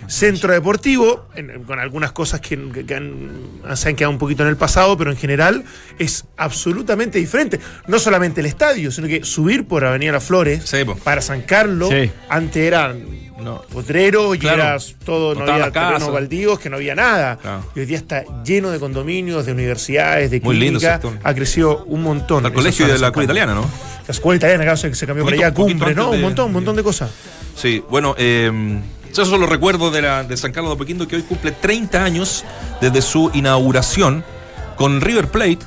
centro 0.07 0.51
deportivo, 0.53 1.27
en- 1.35 1.63
con 1.63 1.79
algunas 1.79 2.11
cosas 2.11 2.41
que, 2.41 2.57
que- 2.71 2.85
que 2.85 2.95
han- 2.95 3.29
se 3.75 3.89
han 3.89 3.95
quedado 3.95 4.11
un 4.11 4.17
poquito 4.19 4.43
en 4.43 4.49
el 4.49 4.57
pasado, 4.57 4.97
pero 4.97 5.11
en 5.11 5.17
general 5.17 5.63
es 5.99 6.25
absolutamente 6.37 7.19
diferente. 7.19 7.59
No 7.87 7.99
solamente 7.99 8.41
el 8.41 8.47
estadio, 8.47 8.91
sino 8.91 9.07
que 9.07 9.23
subir 9.23 9.65
por 9.67 9.85
Avenida 9.85 10.11
Las 10.13 10.23
Flores 10.23 10.63
Sí, 10.65 10.77
para 11.03 11.21
San 11.21 11.41
Carlos, 11.41 11.89
Sí. 11.89 12.11
antes 12.29 12.57
era 12.63 12.93
No. 13.41 13.61
potrero 13.73 14.35
y 14.35 14.37
Claro. 14.39 14.61
era 14.61 14.77
todo, 15.03 15.33
No 15.33 15.45
no, 15.45 15.51
había 15.53 15.71
terrenos 15.71 16.11
baldíos, 16.11 16.59
que 16.59 16.69
no 16.69 16.75
había 16.75 16.93
nada. 16.93 17.37
Claro. 17.37 17.65
Y 17.75 17.79
hoy 17.79 17.85
día 17.87 17.97
está 17.97 18.23
lleno 18.43 18.69
de 18.69 18.79
condominios, 18.79 19.45
de 19.47 19.51
universidades, 19.51 20.29
de 20.29 20.39
Muy 20.41 20.57
lindo 20.57 20.79
clínicas. 20.79 21.01
Ha 21.23 21.33
crecido 21.33 21.83
un 21.85 22.03
montón. 22.03 22.45
El 22.45 22.53
colegio 22.53 22.85
de 22.87 22.99
la 22.99 23.07
escuela 23.07 23.23
italiana, 23.25 23.55
¿no? 23.55 23.61
La 24.07 24.11
escuela 24.11 24.37
italiana, 24.37 24.63
claro, 24.63 24.77
se, 24.77 24.93
se 24.93 25.07
cambió 25.07 25.23
por 25.23 25.31
Poquito- 25.33 25.45
allá, 25.47 25.53
poquito 25.55 25.79
cumbre, 25.79 25.95
¿no? 25.95 26.11
Un 26.11 26.21
montón, 26.21 26.45
un 26.47 26.53
montón 26.53 26.75
de 26.75 26.83
cosas. 26.83 27.09
Sí, 27.55 27.83
bueno, 27.89 28.13
eh, 28.17 28.51
esos 29.11 29.29
son 29.29 29.41
los 29.41 29.49
recuerdos 29.49 29.91
de, 29.93 30.01
la, 30.01 30.23
de 30.23 30.37
San 30.37 30.51
Carlos 30.51 30.71
de 30.71 30.75
Apoquindo 30.75 31.07
que 31.07 31.17
hoy 31.17 31.23
cumple 31.23 31.51
30 31.51 32.03
años 32.03 32.43
desde 32.79 33.01
su 33.01 33.29
inauguración 33.33 34.23
con 34.75 35.01
River 35.01 35.29
Plate 35.29 35.59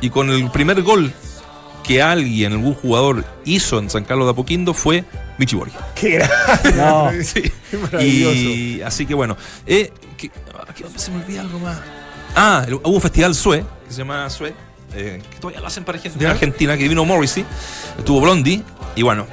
y 0.00 0.10
con 0.10 0.30
el 0.30 0.50
primer 0.50 0.82
gol 0.82 1.12
que 1.84 2.02
alguien, 2.02 2.52
algún 2.52 2.74
jugador 2.74 3.24
hizo 3.44 3.78
en 3.78 3.88
San 3.90 4.04
Carlos 4.04 4.26
de 4.26 4.32
Apoquindo 4.32 4.74
fue 4.74 5.04
Michi 5.38 5.56
Borgia. 5.56 5.78
Qué 5.94 6.10
grande. 6.10 6.72
No. 6.76 7.10
Sí. 7.22 7.42
Qué 7.70 7.76
maravilloso. 7.78 8.34
Y 8.34 8.82
así 8.82 9.06
que 9.06 9.14
bueno, 9.14 9.36
eh, 9.66 9.92
que- 10.16 10.30
ah, 10.54 10.64
se 10.96 11.10
me 11.10 11.18
olvida 11.22 11.40
algo 11.40 11.58
más. 11.58 11.78
Ah, 12.36 12.64
el- 12.66 12.74
hubo 12.74 12.88
un 12.90 13.00
festival 13.00 13.34
SUE, 13.34 13.64
que 13.86 13.92
se 13.92 13.98
llama 13.98 14.28
SUE, 14.30 14.54
eh, 14.94 15.22
que 15.30 15.38
todavía 15.38 15.60
lo 15.60 15.66
hacen 15.68 15.84
para 15.84 15.98
gente 15.98 16.18
en 16.18 16.22
¿Ya? 16.24 16.30
Argentina, 16.32 16.76
que 16.76 16.86
vino 16.88 17.04
Morrissey, 17.04 17.44
estuvo 17.98 18.20
Blondie, 18.20 18.62
y 18.96 19.02
bueno, 19.02 19.26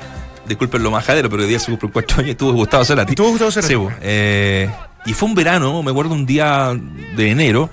disculpen 0.48 0.84
lo 0.84 0.92
majadero, 0.92 1.30
pero 1.30 1.44
hoy 1.44 1.50
día 1.50 1.60
se 1.60 1.68
cumple 1.72 1.90
cuatro 1.92 2.18
años 2.18 2.28
y 2.30 2.32
estuvo 2.32 2.54
Gustavo 2.54 2.86
Cerati. 2.86 3.12
Estuvo 3.12 3.30
Gustavo 3.30 3.52
Cerati. 3.52 3.74
Sí, 3.74 3.80
eh, 4.02 4.70
y 5.06 5.14
fue 5.14 5.30
un 5.30 5.36
verano, 5.36 5.82
me 5.84 5.92
acuerdo 5.92 6.14
un 6.14 6.26
día 6.26 6.78
de 7.16 7.32
enero, 7.32 7.70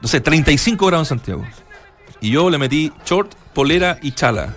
no 0.00 0.08
sé, 0.08 0.20
35 0.20 0.86
grados 0.86 1.10
en 1.10 1.18
Santiago. 1.18 1.44
Y 2.20 2.30
yo 2.30 2.50
le 2.50 2.58
metí 2.58 2.92
short, 3.06 3.34
polera 3.54 3.98
y 4.02 4.12
chala. 4.12 4.54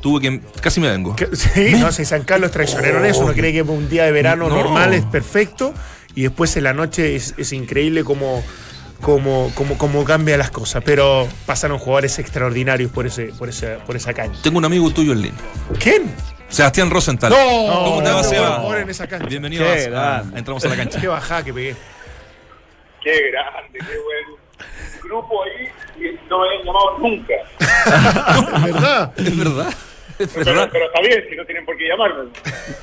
Tuve 0.00 0.20
que, 0.20 0.40
casi 0.60 0.80
me 0.80 0.88
vengo. 0.88 1.16
Sí, 1.32 1.74
no, 1.78 1.90
si 1.92 2.04
San 2.04 2.22
Carlos 2.22 2.50
traicionero 2.50 2.98
en 2.98 3.06
eso, 3.06 3.20
uno 3.20 3.32
cree 3.32 3.52
que 3.52 3.62
un 3.62 3.88
día 3.88 4.04
de 4.04 4.12
verano 4.12 4.48
No. 4.48 4.54
normal 4.56 4.94
es 4.94 5.04
perfecto 5.04 5.74
y 6.14 6.22
después 6.22 6.56
en 6.56 6.64
la 6.64 6.72
noche 6.72 7.16
es, 7.16 7.34
es 7.36 7.52
increíble 7.52 8.04
como, 8.04 8.42
como, 9.00 9.50
como, 9.54 9.76
como 9.76 10.04
cambia 10.04 10.36
las 10.36 10.50
cosas. 10.50 10.82
Pero 10.84 11.28
pasaron 11.46 11.78
jugadores 11.78 12.18
extraordinarios 12.18 12.90
por, 12.92 13.06
ese, 13.06 13.26
por, 13.38 13.48
esa, 13.48 13.78
por 13.86 13.96
esa 13.96 14.14
cancha. 14.14 14.40
Tengo 14.42 14.58
un 14.58 14.64
amigo 14.64 14.88
tuyo 14.90 15.12
en 15.12 15.22
línea. 15.22 15.40
¿Quién? 15.80 16.02
Sebastián 16.48 16.90
Rosenthal. 16.90 17.30
No, 17.30 17.84
¿Cómo 17.84 18.02
te 18.02 18.10
va, 18.10 18.22
Seba? 18.22 18.56
ahora 18.56 18.80
en 18.80 18.90
esa 18.90 19.06
cancha. 19.06 19.26
Bienvenido 19.26 19.64
Qué 19.64 19.92
a, 19.94 20.22
entramos 20.34 20.64
a 20.64 20.68
la 20.68 20.76
cancha. 20.76 21.00
Qué 21.00 21.08
bajada 21.08 21.44
que 21.44 21.52
pegué. 21.52 21.76
Qué 23.02 23.30
grande, 23.30 23.78
qué 23.78 23.98
buen 23.98 24.38
grupo 25.02 25.42
ahí 25.44 25.68
y 25.96 26.28
no 26.28 26.38
me 26.40 26.46
habían 26.48 26.64
llamado 26.64 26.98
nunca. 26.98 27.34
¿Es 28.56 28.62
verdad? 28.74 29.12
Es 29.16 29.36
verdad. 29.36 29.74
Pero, 30.34 30.68
pero 30.72 30.86
está 30.86 31.00
bien, 31.00 31.24
si 31.30 31.36
no 31.36 31.44
tienen 31.44 31.64
por 31.64 31.76
qué 31.76 31.88
llamarme. 31.88 32.30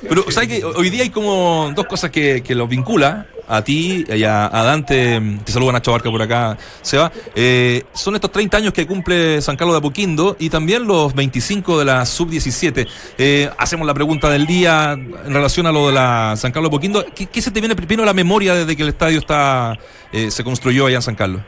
Pero, 0.08 0.32
¿sabes 0.32 0.50
que 0.50 0.64
Hoy 0.64 0.90
día 0.90 1.04
hay 1.04 1.10
como 1.10 1.72
dos 1.76 1.86
cosas 1.86 2.10
que, 2.10 2.42
que 2.42 2.56
los 2.56 2.70
vincula 2.70 3.28
a 3.48 3.62
ti 3.62 4.06
y 4.08 4.24
a, 4.24 4.46
a 4.46 4.64
Dante. 4.64 5.22
Te 5.44 5.52
saluda 5.52 5.74
Nacho 5.74 5.92
Barca 5.92 6.10
por 6.10 6.22
acá, 6.22 6.58
Seba. 6.82 7.12
Eh, 7.36 7.84
son 7.94 8.16
estos 8.16 8.32
30 8.32 8.58
años 8.58 8.74
que 8.74 8.88
cumple 8.88 9.42
San 9.42 9.58
Carlos 9.58 9.76
de 9.76 9.80
Apoquindo 9.80 10.36
y 10.40 10.50
también 10.50 10.88
los 10.88 11.14
25 11.14 11.80
de 11.80 11.86
la 11.86 12.06
Sub-17. 12.06 12.88
Eh, 13.18 13.50
hacemos 13.58 13.86
la 13.86 13.94
pregunta 13.94 14.30
del 14.30 14.46
día 14.46 14.94
en 14.94 15.34
relación 15.34 15.68
a 15.68 15.72
lo 15.72 15.88
de 15.88 15.94
la 15.94 16.36
San 16.38 16.52
Carlos 16.52 16.72
de 16.72 16.76
Apoquindo. 16.76 17.06
¿Qué, 17.14 17.28
qué 17.28 17.42
se 17.42 17.52
te 17.52 17.60
viene 17.60 17.76
primero 17.76 18.04
a 18.04 18.06
la 18.06 18.14
memoria 18.14 18.56
desde 18.56 18.76
que 18.76 18.84
el 18.84 18.90
estadio 18.90 19.20
está 19.20 19.78
eh, 20.12 20.32
se 20.32 20.44
construyó 20.44 20.86
allá 20.86 20.98
en 20.98 21.02
San 21.02 21.16
Carlos? 21.16 21.42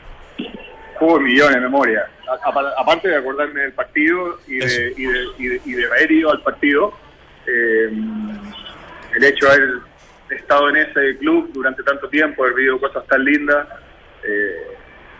Hubo 1.00 1.20
millones 1.20 1.54
de 1.54 1.60
memoria. 1.60 2.10
A- 2.30 2.80
aparte 2.80 3.08
de 3.08 3.16
acordarme 3.16 3.60
del 3.62 3.72
partido 3.72 4.38
y 4.46 4.58
de, 4.58 4.94
y 4.96 5.06
de, 5.06 5.24
y 5.38 5.46
de, 5.48 5.60
y 5.64 5.72
de 5.72 5.86
haber 5.86 6.10
ido 6.12 6.30
al 6.30 6.42
partido, 6.42 6.92
eh, 7.46 7.90
el 9.16 9.24
hecho 9.24 9.46
de 9.46 9.52
haber 9.52 9.70
estado 10.30 10.68
en 10.68 10.76
ese 10.76 11.16
club 11.18 11.50
durante 11.52 11.82
tanto 11.82 12.08
tiempo, 12.08 12.42
haber 12.44 12.54
vivido 12.56 12.78
cosas 12.78 13.06
tan 13.06 13.24
lindas, 13.24 13.66
eh, 14.24 14.76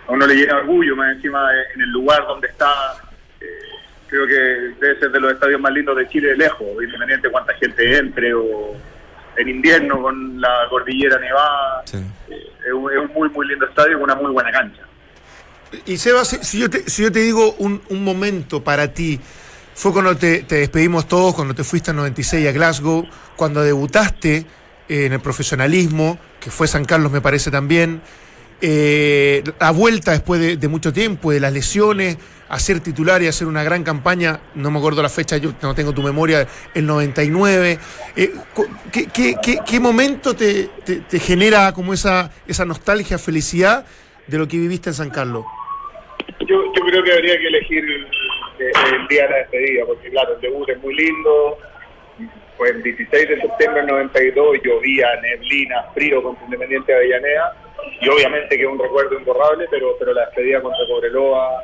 a 0.07 0.13
uno 0.13 0.27
le 0.27 0.35
llena 0.35 0.57
orgullo, 0.59 0.97
más 0.97 1.15
encima 1.17 1.49
en 1.75 1.81
el 1.81 1.91
lugar 1.91 2.27
donde 2.27 2.49
está. 2.49 2.71
eh, 3.41 3.47
creo 4.09 4.27
que 4.27 4.35
debe 4.81 4.99
ser 4.99 5.11
de 5.11 5.21
los 5.21 5.33
estadios 5.33 5.61
más 5.61 5.73
lindos 5.73 5.97
de 5.97 6.09
Chile 6.09 6.29
de 6.29 6.37
lejos, 6.37 6.67
independiente 6.83 7.29
de 7.29 7.33
cuánta 7.33 7.55
gente 7.55 7.97
entre 7.99 8.33
o 8.35 8.75
en 9.37 9.49
invierno 9.49 10.03
con 10.03 10.41
la 10.41 10.67
cordillera 10.69 11.19
nevada. 11.19 11.83
Sí. 11.85 11.99
Eh, 12.31 12.51
es, 12.67 12.73
un, 12.73 12.91
es 12.93 12.99
un 12.99 13.09
muy, 13.15 13.29
muy 13.31 13.47
lindo 13.49 13.67
estadio 13.67 13.95
con 13.95 14.05
una 14.11 14.15
muy 14.15 14.31
buena 14.33 14.51
cancha. 14.51 14.83
Y 15.87 15.99
Seba, 15.99 16.25
si, 16.25 16.59
yo, 16.59 16.71
te, 16.71 17.21
digo 17.21 17.55
un, 17.59 17.83
momento 17.91 18.63
para 18.65 18.93
ti, 18.93 19.21
fue 19.75 19.93
cuando 19.93 20.17
te, 20.17 20.43
despedimos 20.43 21.07
todos, 21.07 21.35
cuando 21.35 21.55
te 21.55 21.65
fuiste 21.65 21.91
en 21.91 21.99
96 21.99 22.49
a 22.49 22.53
Glasgow, 22.53 23.07
cuando 23.37 23.63
debutaste 23.63 24.47
eh, 24.89 25.07
en 25.07 25.13
el 25.13 25.21
profesionalismo, 25.21 26.19
que 26.41 26.51
fue 26.51 26.67
San 26.69 26.85
Carlos 26.85 27.13
me 27.13 27.21
parece 27.21 27.51
también, 27.51 28.01
eh, 28.61 29.45
la 29.61 29.71
vuelta 29.71 30.13
después 30.13 30.59
de, 30.59 30.69
mucho 30.69 30.93
tiempo, 30.93 31.31
de 31.31 31.41
las 31.41 31.53
lesiones, 31.53 32.17
a 32.49 32.59
ser 32.59 32.81
titular 32.81 33.23
y 33.23 33.27
hacer 33.27 33.47
una 33.47 33.63
gran 33.63 33.85
campaña, 33.85 34.41
no 34.55 34.71
me 34.71 34.79
acuerdo 34.79 35.03
la 35.03 35.11
fecha, 35.11 35.37
yo 35.37 35.53
no 35.61 35.75
tengo 35.75 35.93
tu 35.93 36.03
memoria, 36.03 36.49
el 36.75 36.87
99. 36.87 37.79
Eh, 38.17 38.35
¿qué, 38.91 39.37
qué, 39.67 39.81
momento 39.81 40.35
te, 40.35 40.71
te- 40.85 41.01
te 41.01 41.21
genera 41.21 41.73
como 41.73 41.93
esa, 41.93 42.33
esa 42.47 42.65
nostalgia, 42.65 43.19
felicidad 43.19 43.85
de 44.27 44.39
lo 44.39 44.49
que 44.49 44.57
viviste 44.57 44.91
en 44.91 44.95
San 44.95 45.11
Carlos? 45.11 45.45
Yo, 46.47 46.73
yo 46.73 46.83
creo 46.85 47.03
que 47.03 47.13
habría 47.13 47.39
que 47.39 47.47
elegir 47.49 47.85
el, 47.85 48.07
el 48.59 49.09
día 49.09 49.25
de 49.25 49.31
la 49.31 49.37
despedida, 49.39 49.85
porque 49.87 50.11
claro, 50.11 50.35
el 50.35 50.41
debut 50.41 50.69
es 50.69 50.79
muy 50.83 50.95
lindo. 50.95 51.59
Fue 52.57 52.71
el 52.71 52.83
16 52.83 53.29
de 53.29 53.41
septiembre 53.41 53.83
del 53.83 53.91
92, 53.91 54.59
llovía, 54.65 55.09
neblina, 55.21 55.85
frío 55.95 56.23
contra 56.23 56.45
Independiente 56.45 56.93
de 56.93 56.99
Avellaneda. 56.99 57.57
Y 58.01 58.09
obviamente 58.09 58.57
que 58.57 58.63
es 58.63 58.69
un 58.69 58.79
recuerdo 58.79 59.17
imborrable, 59.17 59.67
pero, 59.71 59.97
pero 59.99 60.13
la 60.13 60.27
despedida 60.27 60.61
contra 60.61 60.81
Cobreloa, 60.89 61.63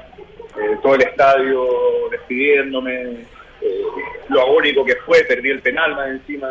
eh, 0.61 0.77
todo 0.83 0.95
el 0.95 1.03
estadio 1.03 1.67
despidiéndome, 2.11 3.27
eh, 3.61 3.83
lo 4.29 4.41
agónico 4.41 4.85
que 4.85 4.95
fue, 4.97 5.25
perdí 5.25 5.51
el 5.51 5.61
penal 5.61 5.95
más 5.97 6.11
encima, 6.11 6.49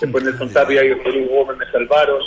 después 0.00 0.24
Nelson 0.24 0.52
Tapia 0.52 0.84
y 0.84 0.94
Perú 0.96 1.26
Gómez 1.30 1.58
me 1.58 1.66
salvaron. 1.70 2.20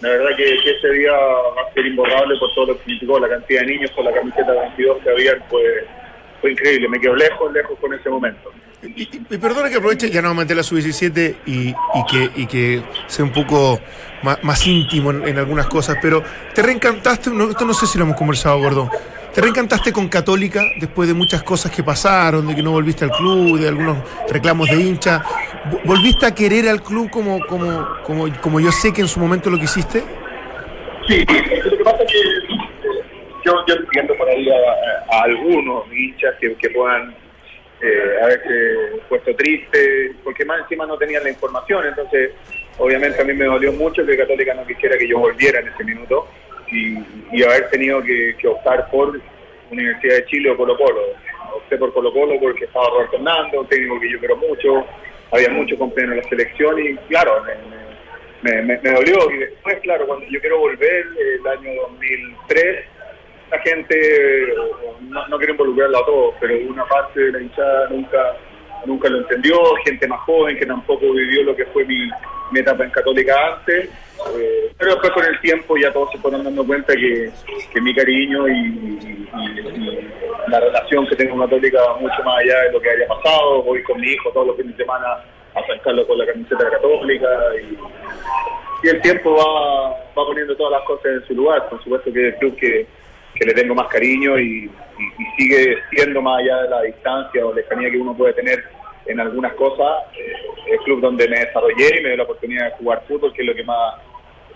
La 0.00 0.10
verdad 0.10 0.36
que, 0.36 0.44
que 0.62 0.70
ese 0.70 0.88
día 0.90 1.12
va 1.12 1.62
a 1.68 1.74
ser 1.74 1.86
imborrable 1.86 2.38
por 2.38 2.54
todo 2.54 2.66
lo 2.66 2.78
que 2.78 2.84
significó, 2.84 3.18
la 3.18 3.28
cantidad 3.28 3.60
de 3.62 3.66
niños 3.66 3.90
con 3.92 4.04
la 4.04 4.12
camiseta 4.12 4.52
22 4.52 5.02
que 5.02 5.10
habían, 5.10 5.42
fue, 5.48 5.62
fue 6.40 6.52
increíble, 6.52 6.88
me 6.88 7.00
quedo 7.00 7.16
lejos, 7.16 7.52
lejos 7.52 7.78
con 7.80 7.92
ese 7.92 8.08
momento. 8.08 8.52
Y, 8.80 9.06
perdona 9.38 9.68
que 9.68 9.76
aproveche 9.76 10.08
ya 10.08 10.20
nuevamente 10.20 10.54
la 10.54 10.62
sub-17 10.62 11.36
y, 11.46 11.68
y 11.70 11.74
que, 12.08 12.30
y 12.36 12.46
que 12.46 12.82
sea 13.08 13.24
un 13.24 13.32
poco 13.32 13.80
más, 14.22 14.42
más 14.44 14.64
íntimo 14.68 15.10
en, 15.10 15.26
en 15.26 15.38
algunas 15.38 15.66
cosas, 15.66 15.98
pero 16.00 16.22
te 16.54 16.62
reencantaste, 16.62 17.30
no, 17.30 17.50
esto 17.50 17.64
no 17.64 17.74
sé 17.74 17.86
si 17.88 17.98
lo 17.98 18.04
hemos 18.04 18.16
conversado, 18.16 18.56
Gordo, 18.60 18.88
te 19.38 19.42
reencantaste 19.42 19.92
con 19.92 20.08
Católica 20.08 20.64
después 20.80 21.06
de 21.06 21.14
muchas 21.14 21.44
cosas 21.44 21.70
que 21.70 21.84
pasaron, 21.84 22.44
de 22.48 22.56
que 22.56 22.62
no 22.62 22.72
volviste 22.72 23.04
al 23.04 23.12
club, 23.12 23.56
de 23.60 23.68
algunos 23.68 23.98
reclamos 24.28 24.68
de 24.68 24.74
hincha. 24.82 25.22
Vo- 25.70 25.80
¿Volviste 25.84 26.26
a 26.26 26.34
querer 26.34 26.68
al 26.68 26.82
club 26.82 27.08
como, 27.08 27.38
como, 27.46 27.86
como, 28.02 28.26
como 28.40 28.58
yo 28.58 28.72
sé 28.72 28.92
que 28.92 29.00
en 29.02 29.06
su 29.06 29.20
momento 29.20 29.48
lo 29.48 29.56
quisiste? 29.56 30.02
Sí, 31.06 31.24
lo 31.24 31.78
que 31.78 31.84
pasa 31.84 32.02
es 32.02 32.10
que 32.12 32.18
eh, 32.18 33.02
yo, 33.44 33.54
yo 33.68 33.74
entiendo 33.76 34.16
por 34.16 34.28
ahí 34.28 34.48
a, 34.50 35.14
a 35.16 35.22
algunos 35.22 35.84
hinchas 35.92 36.34
que, 36.40 36.70
puedan 36.70 37.14
eh, 37.80 38.14
haberse 38.20 39.00
puesto 39.08 39.36
tristes, 39.36 40.16
porque 40.24 40.44
más 40.44 40.62
encima 40.62 40.84
no 40.84 40.98
tenían 40.98 41.22
la 41.22 41.30
información, 41.30 41.86
entonces 41.86 42.32
obviamente 42.76 43.22
a 43.22 43.24
mí 43.24 43.34
me 43.34 43.44
dolió 43.44 43.72
mucho 43.72 44.04
que 44.04 44.16
Católica 44.16 44.52
no 44.54 44.66
quisiera 44.66 44.98
que 44.98 45.06
yo 45.06 45.20
volviera 45.20 45.60
en 45.60 45.68
ese 45.68 45.84
minuto 45.84 46.26
y, 46.70 46.98
y 47.32 47.42
haber 47.42 47.68
tenido 47.70 48.02
que, 48.02 48.34
que 48.38 48.48
optar 48.48 48.90
por 48.90 49.20
Universidad 49.70 50.16
de 50.16 50.24
Chile 50.26 50.50
o 50.50 50.56
Colo 50.56 50.76
Colo. 50.76 51.00
Opté 51.54 51.76
por 51.76 51.92
Colo 51.92 52.12
Colo 52.12 52.38
porque 52.40 52.64
estaba 52.64 52.88
Roberto 52.90 53.16
Hernando, 53.16 53.64
técnico 53.66 54.00
que 54.00 54.10
yo 54.10 54.18
quiero 54.18 54.36
mucho, 54.36 54.84
había 55.32 55.50
muchos 55.50 55.78
compañeros 55.78 56.16
en 56.18 56.22
la 56.22 56.28
selección 56.28 56.78
y 56.78 56.96
claro, 57.08 57.42
me, 57.44 58.50
me, 58.52 58.62
me- 58.62 58.78
me 58.80 58.90
dolió. 58.92 59.30
Y 59.30 59.38
después, 59.38 59.78
claro, 59.80 60.06
cuando 60.06 60.26
yo 60.26 60.40
quiero 60.40 60.58
volver, 60.58 61.04
el 61.34 61.46
año 61.46 61.82
2003, 61.82 62.84
la 63.50 63.58
gente, 63.60 64.54
no, 65.02 65.26
no 65.28 65.38
quiero 65.38 65.52
involucrarlo 65.52 65.98
a 65.98 66.06
todos, 66.06 66.34
pero 66.40 66.54
una 66.68 66.84
parte 66.86 67.18
de 67.20 67.32
la 67.32 67.40
hinchada 67.40 67.88
nunca 67.90 68.36
nunca 68.88 69.08
lo 69.08 69.18
entendió, 69.18 69.60
gente 69.84 70.08
más 70.08 70.20
joven 70.20 70.58
que 70.58 70.66
tampoco 70.66 71.12
vivió 71.12 71.44
lo 71.44 71.54
que 71.54 71.66
fue 71.66 71.84
mi, 71.84 72.08
mi 72.50 72.60
etapa 72.60 72.84
en 72.84 72.90
Católica 72.90 73.34
antes, 73.54 73.90
eh, 74.36 74.72
pero 74.76 74.92
después 74.92 75.12
con 75.12 75.24
el 75.24 75.40
tiempo 75.40 75.76
ya 75.76 75.92
todos 75.92 76.10
se 76.10 76.18
fueron 76.18 76.42
dando 76.42 76.66
cuenta 76.66 76.94
que, 76.94 77.30
que 77.72 77.80
mi 77.80 77.94
cariño 77.94 78.48
y, 78.48 79.28
la 80.48 80.60
relación 80.60 81.06
que 81.06 81.14
tengo 81.14 81.36
con 81.36 81.46
Católica 81.46 81.78
va 81.82 81.98
mucho 81.98 82.22
más 82.24 82.38
allá 82.38 82.62
de 82.62 82.72
lo 82.72 82.80
que 82.80 82.88
haya 82.88 83.06
pasado, 83.06 83.62
voy 83.62 83.82
con 83.82 84.00
mi 84.00 84.08
hijo 84.08 84.30
todos 84.32 84.46
los 84.48 84.56
fines 84.56 84.76
de 84.76 84.82
semana 84.82 85.06
a 85.54 85.66
sacarlo 85.66 86.06
con 86.06 86.16
la 86.16 86.26
camiseta 86.26 86.70
Católica 86.70 87.28
y, 87.62 87.76
el 88.88 89.00
tiempo 89.02 89.34
va, 89.34 89.90
va 89.90 90.26
poniendo 90.26 90.56
todas 90.56 90.72
las 90.72 90.82
cosas 90.82 91.06
en 91.06 91.26
su 91.26 91.34
lugar, 91.34 91.68
por 91.68 91.82
supuesto 91.82 92.12
que 92.12 92.28
es 92.28 92.34
el 92.34 92.38
club 92.38 92.56
que, 92.56 92.86
que 93.34 93.46
le 93.46 93.54
tengo 93.54 93.74
más 93.74 93.88
cariño 93.88 94.38
y 94.38 94.70
sigue 95.36 95.78
siendo 95.90 96.20
más 96.22 96.40
allá 96.40 96.62
de 96.62 96.68
la 96.70 96.82
distancia 96.82 97.46
o 97.46 97.52
lejanía 97.52 97.90
que 97.90 97.98
uno 97.98 98.16
puede 98.16 98.32
tener 98.34 98.64
en 99.08 99.20
algunas 99.20 99.54
cosas, 99.54 100.04
eh, 100.16 100.32
el 100.72 100.78
club 100.80 101.00
donde 101.00 101.28
me 101.28 101.40
desarrollé 101.40 101.98
y 101.98 102.02
me 102.02 102.08
dio 102.10 102.18
la 102.18 102.22
oportunidad 102.24 102.64
de 102.66 102.76
jugar 102.76 103.02
fútbol, 103.08 103.32
que 103.32 103.42
es 103.42 103.48
lo 103.48 103.54
que 103.54 103.64
más 103.64 103.94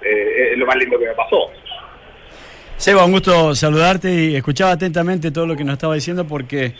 eh, 0.03 0.55
lo 0.57 0.66
más 0.66 0.76
lindo 0.76 0.98
que 0.98 1.07
me 1.07 1.14
pasó. 1.14 1.50
Seba, 2.76 3.05
un 3.05 3.12
gusto 3.12 3.55
saludarte 3.55 4.12
y 4.12 4.36
escuchaba 4.36 4.72
atentamente 4.72 5.30
todo 5.30 5.46
lo 5.46 5.57
que 5.57 5.64
nos 5.64 5.74
estaba 5.74 5.94
diciendo 5.94 6.26
porque 6.26 6.74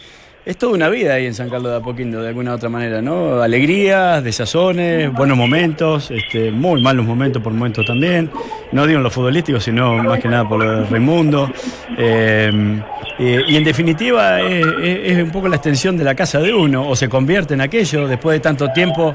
es 0.45 0.57
toda 0.57 0.73
una 0.75 0.89
vida 0.89 1.15
ahí 1.15 1.27
en 1.27 1.35
San 1.35 1.49
Carlos 1.49 1.71
de 1.71 1.79
Apoquindo, 1.79 2.21
de 2.21 2.29
alguna 2.29 2.51
u 2.53 2.55
otra 2.55 2.69
manera, 2.69 3.01
¿no? 3.01 3.41
Alegrías, 3.41 4.25
desazones, 4.25 5.13
buenos 5.13 5.37
momentos, 5.39 6.11
este, 6.11 6.51
muy 6.51 6.83
malos 6.83 7.07
momentos 7.07 7.41
por 7.43 7.53
momentos 7.53 7.87
también. 7.87 8.29
No 8.73 8.87
digo 8.87 8.99
en 8.99 9.05
lo 9.05 9.11
futbolístico, 9.11 9.61
sino 9.61 10.03
más 10.03 10.19
que 10.19 10.29
nada 10.29 10.49
por 10.49 10.65
lo 10.65 10.81
de 10.81 10.87
Raimundo. 10.87 11.49
Eh, 11.97 12.81
eh, 13.21 13.43
y 13.47 13.57
en 13.57 13.63
definitiva 13.65 14.41
es, 14.41 14.67
es- 14.83 15.13
es 15.17 15.23
un 15.23 15.31
poco 15.31 15.47
la 15.49 15.57
extensión 15.57 15.97
de 15.97 16.03
la 16.05 16.15
casa 16.17 16.41
de 16.41 16.53
uno, 16.53 16.89
o 16.89 16.97
se 16.97 17.09
convierte 17.09 17.55
en 17.55 17.61
aquello 17.61 18.09
después 18.09 18.35
de 18.37 18.41
tanto 18.41 18.69
tiempo 18.73 19.15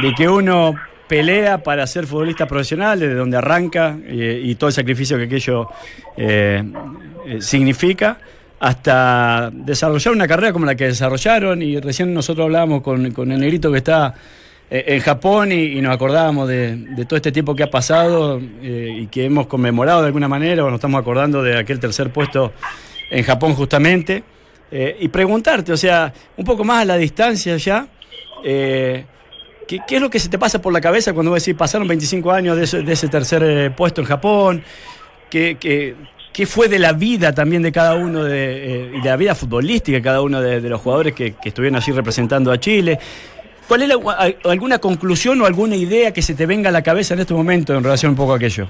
de 0.00 0.14
que 0.14 0.28
uno 0.28 0.74
pelea 1.06 1.58
para 1.58 1.86
ser 1.86 2.06
futbolista 2.06 2.46
profesional, 2.46 2.98
desde 2.98 3.14
donde 3.14 3.36
arranca 3.36 3.98
eh, 4.06 4.40
y 4.42 4.54
todo 4.54 4.68
el 4.68 4.74
sacrificio 4.74 5.18
que 5.18 5.24
aquello 5.24 5.68
eh, 6.16 6.62
significa, 7.40 8.16
hasta 8.64 9.50
desarrollar 9.52 10.14
una 10.14 10.26
carrera 10.26 10.50
como 10.50 10.64
la 10.64 10.74
que 10.74 10.86
desarrollaron. 10.86 11.60
Y 11.60 11.78
recién 11.80 12.14
nosotros 12.14 12.46
hablábamos 12.46 12.80
con, 12.80 13.10
con 13.10 13.30
el 13.30 13.38
negrito 13.38 13.70
que 13.70 13.76
está 13.78 14.14
eh, 14.70 14.84
en 14.86 15.00
Japón 15.00 15.52
y, 15.52 15.82
nos 15.82 15.94
acordábamos 15.94 16.48
de, 16.48 16.74
de 16.74 17.04
todo 17.04 17.16
este 17.16 17.30
tiempo 17.30 17.54
que 17.54 17.62
ha 17.62 17.70
pasado 17.70 18.40
eh, 18.62 19.00
y 19.02 19.06
que 19.08 19.26
hemos 19.26 19.48
conmemorado 19.48 20.00
de 20.00 20.06
alguna 20.06 20.28
manera, 20.28 20.64
o 20.64 20.70
nos 20.70 20.78
estamos 20.78 20.98
acordando 20.98 21.42
de 21.42 21.58
aquel 21.58 21.78
tercer 21.78 22.10
puesto 22.10 22.54
en 23.10 23.22
Japón 23.22 23.54
justamente. 23.54 24.24
Eh, 24.70 24.96
y 24.98 25.08
preguntarte, 25.08 25.70
o 25.70 25.76
sea, 25.76 26.10
un 26.38 26.46
poco 26.46 26.64
más 26.64 26.82
a 26.82 26.84
la 26.86 26.96
distancia 26.96 27.58
ya. 27.58 27.86
¿Qué, 28.42 29.04
qué 29.86 29.96
es 29.96 30.00
lo 30.00 30.08
que 30.08 30.18
se 30.18 30.30
te 30.30 30.38
pasa 30.38 30.60
por 30.62 30.72
la 30.72 30.80
cabeza 30.80 31.12
cuando 31.12 31.32
vos 31.32 31.42
decís, 31.42 31.58
pasaron 31.58 31.86
25 31.86 32.32
años 32.32 32.56
de 32.56 32.64
ese, 32.64 32.82
de 32.82 32.92
ese 32.94 33.08
tercer 33.08 33.74
puesto 33.76 34.00
en 34.00 34.06
Japón? 34.06 34.64
¿Qué, 35.30 35.58
qué, 35.58 35.96
qué 36.34 36.44
fue 36.46 36.68
de 36.68 36.78
la 36.78 36.92
vida 36.92 37.32
también 37.32 37.62
de 37.62 37.72
cada 37.72 37.94
uno, 37.94 38.24
de, 38.24 38.66
eh, 38.86 38.90
y 38.94 39.00
de 39.00 39.08
la 39.08 39.16
vida 39.16 39.34
futbolística 39.34 39.96
de 39.96 40.02
cada 40.02 40.20
uno 40.20 40.42
de, 40.42 40.60
los 40.60 40.80
jugadores 40.80 41.14
que, 41.14 41.34
que 41.40 41.48
estuvieron 41.50 41.76
allí 41.76 41.92
representando 41.92 42.50
a 42.52 42.58
Chile? 42.58 42.98
¿Cuál 43.68 43.82
es 43.82 43.88
la- 43.88 44.34
alguna 44.50 44.78
conclusión 44.78 45.40
o 45.40 45.46
alguna 45.46 45.76
idea 45.76 46.12
que 46.12 46.20
se 46.20 46.34
te 46.34 46.44
venga 46.44 46.68
a 46.68 46.72
la 46.72 46.82
cabeza 46.82 47.14
en 47.14 47.20
este 47.20 47.32
momento 47.32 47.72
en 47.74 47.82
relación 47.82 48.10
un 48.10 48.16
poco 48.16 48.34
a 48.34 48.36
aquello? 48.36 48.68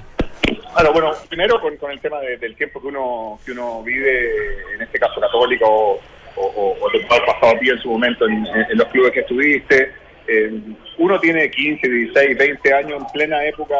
Claro, 0.73 0.93
bueno, 0.93 1.11
primero 1.27 1.59
con, 1.59 1.73
el 1.91 1.99
tema 1.99 2.19
de- 2.19 2.37
del 2.37 2.55
tiempo 2.55 2.79
que 2.81 2.87
uno 2.87 3.39
que 3.45 3.51
uno 3.51 3.81
vive, 3.83 4.29
en 4.75 4.81
este 4.83 4.99
caso 4.99 5.19
católico, 5.19 5.65
o, 5.67 5.99
o, 6.37 6.45
o- 6.45 6.77
o 6.85 6.91
te 6.91 6.99
puede 6.99 7.21
haber 7.21 7.25
pasado 7.33 7.55
a 7.55 7.59
ti 7.59 7.69
en 7.69 7.79
su 7.79 7.89
momento 7.89 8.25
en, 8.27 8.45
en- 8.45 8.71
en 8.71 8.77
los 8.77 8.87
clubes 8.89 9.11
que 9.11 9.21
estuviste. 9.21 9.91
eh, 10.27 10.51
uno 10.97 11.19
tiene 11.19 11.49
15, 11.51 11.87
16, 11.89 12.37
20 12.37 12.73
años 12.73 12.99
en 13.01 13.05
plena 13.13 13.45
época 13.45 13.75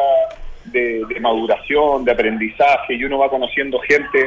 de, 0.76 1.14
de 1.14 1.20
maduración, 1.20 2.04
de 2.04 2.12
aprendizaje, 2.12 2.94
y 2.94 3.04
uno 3.04 3.18
va 3.18 3.28
conociendo 3.30 3.78
gente 3.80 4.26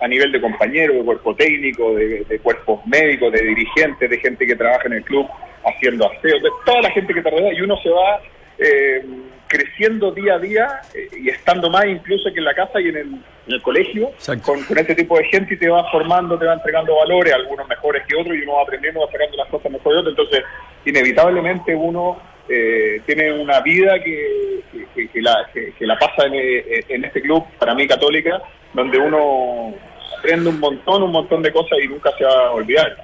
a 0.00 0.06
nivel 0.06 0.30
de 0.30 0.40
compañero, 0.40 0.94
de 0.94 1.04
cuerpo 1.04 1.34
técnico, 1.34 1.94
de, 1.94 2.24
de 2.24 2.38
cuerpos 2.38 2.86
médicos, 2.86 3.32
de 3.32 3.42
dirigentes, 3.42 4.08
de 4.08 4.18
gente 4.18 4.46
que 4.46 4.54
trabaja 4.54 4.86
en 4.86 4.94
el 4.94 5.02
club 5.02 5.26
haciendo 5.64 6.06
aseo, 6.10 6.38
de 6.38 6.50
toda 6.64 6.82
la 6.82 6.90
gente 6.90 7.12
que 7.12 7.22
te 7.22 7.30
rodea, 7.30 7.52
y 7.52 7.60
uno 7.60 7.76
se 7.82 7.90
va 7.90 8.20
eh, 8.58 9.04
creciendo 9.48 10.12
día 10.12 10.34
a 10.34 10.38
día 10.38 10.68
eh, 10.94 11.08
y 11.24 11.28
estando 11.30 11.70
más 11.70 11.86
incluso 11.86 12.30
que 12.32 12.38
en 12.38 12.44
la 12.44 12.54
casa 12.54 12.80
y 12.80 12.88
en 12.88 12.96
el, 12.96 13.06
en 13.46 13.52
el 13.54 13.62
colegio 13.62 14.10
con, 14.44 14.62
con 14.62 14.78
este 14.78 14.94
tipo 14.94 15.16
de 15.16 15.24
gente 15.24 15.54
y 15.54 15.58
te 15.58 15.68
va 15.68 15.90
formando, 15.90 16.38
te 16.38 16.44
va 16.44 16.54
entregando 16.54 16.96
valores, 16.96 17.32
algunos 17.32 17.66
mejores 17.66 18.02
que 18.06 18.14
otros 18.14 18.36
y 18.36 18.42
uno 18.42 18.54
va 18.54 18.62
aprendiendo, 18.62 19.00
va 19.00 19.10
sacando 19.10 19.36
las 19.36 19.48
cosas 19.48 19.72
mejor 19.72 19.92
de 19.94 19.98
otros. 20.00 20.12
Entonces, 20.18 20.44
inevitablemente 20.84 21.74
uno 21.74 22.18
eh, 22.48 23.00
tiene 23.06 23.32
una 23.32 23.60
vida 23.60 24.02
que, 24.02 24.60
que- 24.94 25.22
la, 25.22 25.48
que, 25.52 25.72
la 25.86 25.98
pasa 25.98 26.24
en, 26.26 27.04
este 27.04 27.20
club, 27.22 27.44
para 27.58 27.74
mí 27.74 27.86
católica, 27.86 28.40
donde 28.72 28.98
uno 28.98 29.74
aprende 30.18 30.48
un 30.50 30.58
montón, 30.60 31.02
un 31.02 31.12
montón 31.12 31.42
de 31.42 31.52
cosas 31.52 31.78
y 31.82 31.88
nunca 31.88 32.10
se 32.16 32.24
va 32.24 32.48
a 32.48 32.50
olvidar. 32.52 32.96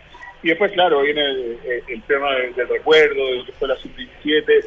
Y 0.43 0.49
después, 0.49 0.73
claro, 0.73 1.01
viene 1.03 1.23
el, 1.25 2.03
tema 2.07 2.33
del, 2.35 2.55
recuerdo, 2.69 3.27
de 3.27 3.37
lo 3.39 3.45
que 3.47 3.53
fue 3.53 3.69
la 3.69 3.77
sub-17, 3.77 4.65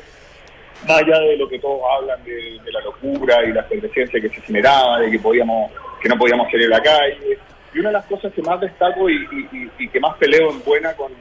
más 0.87 1.01
allá 1.01 1.19
de 1.19 1.37
lo 1.37 1.47
que 1.47 1.59
todos 1.59 1.81
hablan 1.97 2.23
de, 2.23 2.59
la 2.71 2.81
locura 2.81 3.43
y 3.45 3.53
la 3.53 3.61
efervescencia 3.61 4.19
que 4.21 4.29
se 4.29 4.41
generaba, 4.41 4.99
de 4.99 5.11
que 5.11 5.19
podíamos 5.19 5.71
que 6.01 6.09
no 6.09 6.17
podíamos 6.17 6.49
salir 6.51 6.67
a 6.67 6.77
la 6.77 6.83
calle. 6.83 7.37
Y 7.73 7.79
una 7.79 7.89
de 7.89 7.93
las 7.93 8.05
cosas 8.05 8.31
que 8.33 8.41
más 8.41 8.59
destaco 8.61 9.09
y, 9.09 9.15
y- 9.51 9.69
y- 9.79 9.87
que 9.89 9.99
más 9.99 10.15
peleo 10.17 10.51
en 10.51 10.63
buena 10.63 10.93
con, 10.95 11.11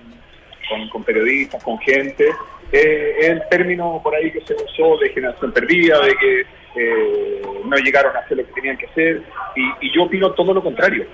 con 0.90 1.04
periodistas, 1.04 1.62
con 1.62 1.78
gente, 1.78 2.26
eh, 2.72 3.16
el 3.20 3.42
término 3.48 4.00
por 4.02 4.14
ahí 4.14 4.30
que 4.30 4.40
se 4.40 4.54
usó 4.54 4.98
de 4.98 5.10
generación 5.10 5.52
perdida, 5.52 6.00
de 6.00 6.14
que 6.16 6.46
eh, 6.76 7.42
no 7.64 7.76
llegaron 7.78 8.14
a 8.14 8.20
hacer 8.20 8.36
lo 8.36 8.46
que 8.46 8.52
tenían 8.52 8.76
que 8.76 8.86
hacer. 8.86 9.22
Y, 9.54 9.92
yo 9.94 10.04
opino 10.04 10.32
todo 10.32 10.52
lo 10.52 10.62
contrario, 10.62 11.06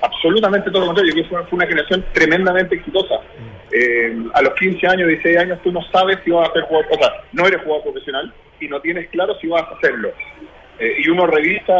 absolutamente 0.00 0.70
todo 0.70 0.80
lo 0.80 0.86
contrario, 0.86 1.14
que 1.14 1.24
fue, 1.24 1.40
una 1.50 1.66
generación 1.66 2.04
tremendamente 2.12 2.76
exitosa. 2.76 3.20
Eh, 3.72 4.16
a 4.32 4.42
los 4.42 4.54
15 4.54 4.86
años, 4.86 5.08
16 5.08 5.36
años, 5.38 5.58
tú 5.62 5.72
no 5.72 5.82
sabes 5.90 6.18
si 6.24 6.30
vas 6.30 6.48
a 6.48 6.52
ser 6.52 6.62
jugador, 6.62 6.86
o 6.92 6.98
sea, 6.98 7.12
no 7.32 7.46
eres 7.46 7.62
jugador 7.62 7.82
profesional 7.82 8.32
y 8.60 8.68
no 8.68 8.80
tienes 8.80 9.08
claro 9.10 9.34
si 9.40 9.48
vas 9.48 9.64
a 9.64 9.74
hacerlo. 9.74 10.10
Eh, 10.78 10.96
y 11.04 11.08
uno 11.08 11.26
revisa, 11.26 11.76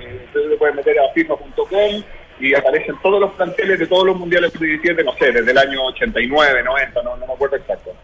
entonces 0.00 0.50
te 0.50 0.56
puedes 0.56 0.74
meter 0.74 0.98
a 0.98 1.12
firma.com 1.12 2.02
y 2.40 2.54
aparecen 2.54 2.96
todos 3.02 3.20
los 3.20 3.32
planteles 3.34 3.78
de 3.78 3.86
todos 3.86 4.06
los 4.06 4.16
mundiales 4.16 4.52
sub-17, 4.52 5.04
no 5.04 5.12
sé, 5.14 5.32
desde 5.32 5.50
el 5.50 5.58
año 5.58 5.84
89, 5.86 6.62
90, 6.64 7.02
no, 7.02 7.16
no 7.16 7.26
me 7.26 7.32
acuerdo 7.32 7.56
exacto. 7.56 7.94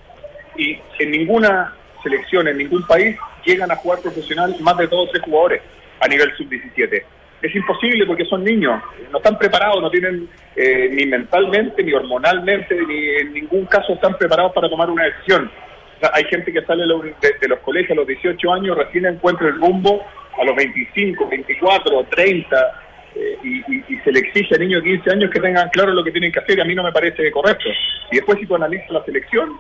Y 0.57 0.79
en 0.99 1.11
ninguna 1.11 1.75
selección, 2.03 2.49
en 2.49 2.59
ningún 2.59 2.87
país, 2.87 3.17
llegan 3.45 3.71
a 3.71 3.77
jugar 3.77 4.01
profesional 4.01 4.55
más 4.61 4.77
de 4.77 4.87
dos 4.87 5.09
o 5.09 5.11
tres 5.11 5.23
jugadores 5.25 5.63
a 6.01 6.09
nivel 6.09 6.31
sub-17. 6.37 7.03
es 7.43 7.55
imposible 7.55 8.07
porque 8.07 8.25
son 8.25 8.43
niños, 8.43 8.81
no 9.11 9.19
están 9.19 9.39
preparados, 9.39 9.81
no 9.83 9.91
tienen 9.91 10.29
eh, 10.57 10.89
ni 10.93 11.05
mentalmente, 11.07 11.83
ni 11.83 11.93
hormonalmente, 11.93 12.75
ni 12.87 13.09
en 13.21 13.33
ningún 13.35 13.67
caso 13.67 13.93
están 13.95 14.17
preparados 14.17 14.53
para 14.53 14.69
tomar 14.69 14.89
una 14.91 15.05
decisión. 15.05 15.51
Hay 16.13 16.25
gente 16.25 16.53
que 16.53 16.63
sale 16.63 16.85
de, 16.87 17.35
de- 17.41 17.49
los 17.49 17.59
colegios 17.61 17.93
a 17.93 17.95
los 18.01 18.07
18 18.07 18.53
años, 18.53 18.77
recién 18.77 19.05
encuentra 19.07 19.49
el 19.49 19.55
rumbo 19.61 20.03
a 20.41 20.45
los 20.45 20.57
25, 20.57 21.29
24, 21.29 22.05
30, 22.11 22.83
eh, 23.15 23.39
y, 23.45 23.59
y- 23.75 23.85
y 23.89 23.97
se 24.05 24.11
le 24.13 24.21
exige 24.21 24.55
a 24.55 24.59
niños 24.59 24.83
de 24.83 24.91
15 24.91 25.11
años 25.13 25.31
que 25.31 25.41
tengan 25.41 25.69
claro 25.71 25.93
lo 25.93 26.03
que 26.05 26.11
tienen 26.13 26.33
que 26.33 26.41
hacer, 26.41 26.59
y 26.59 26.61
a 26.63 26.65
mí 26.65 26.75
no 26.75 26.83
me 26.83 26.93
parece 26.93 27.31
correcto. 27.31 27.69
Y 28.11 28.17
después 28.17 28.39
si 28.39 28.47
tú 28.47 28.57
analizas 28.57 28.91
la 28.91 29.05
selección, 29.05 29.51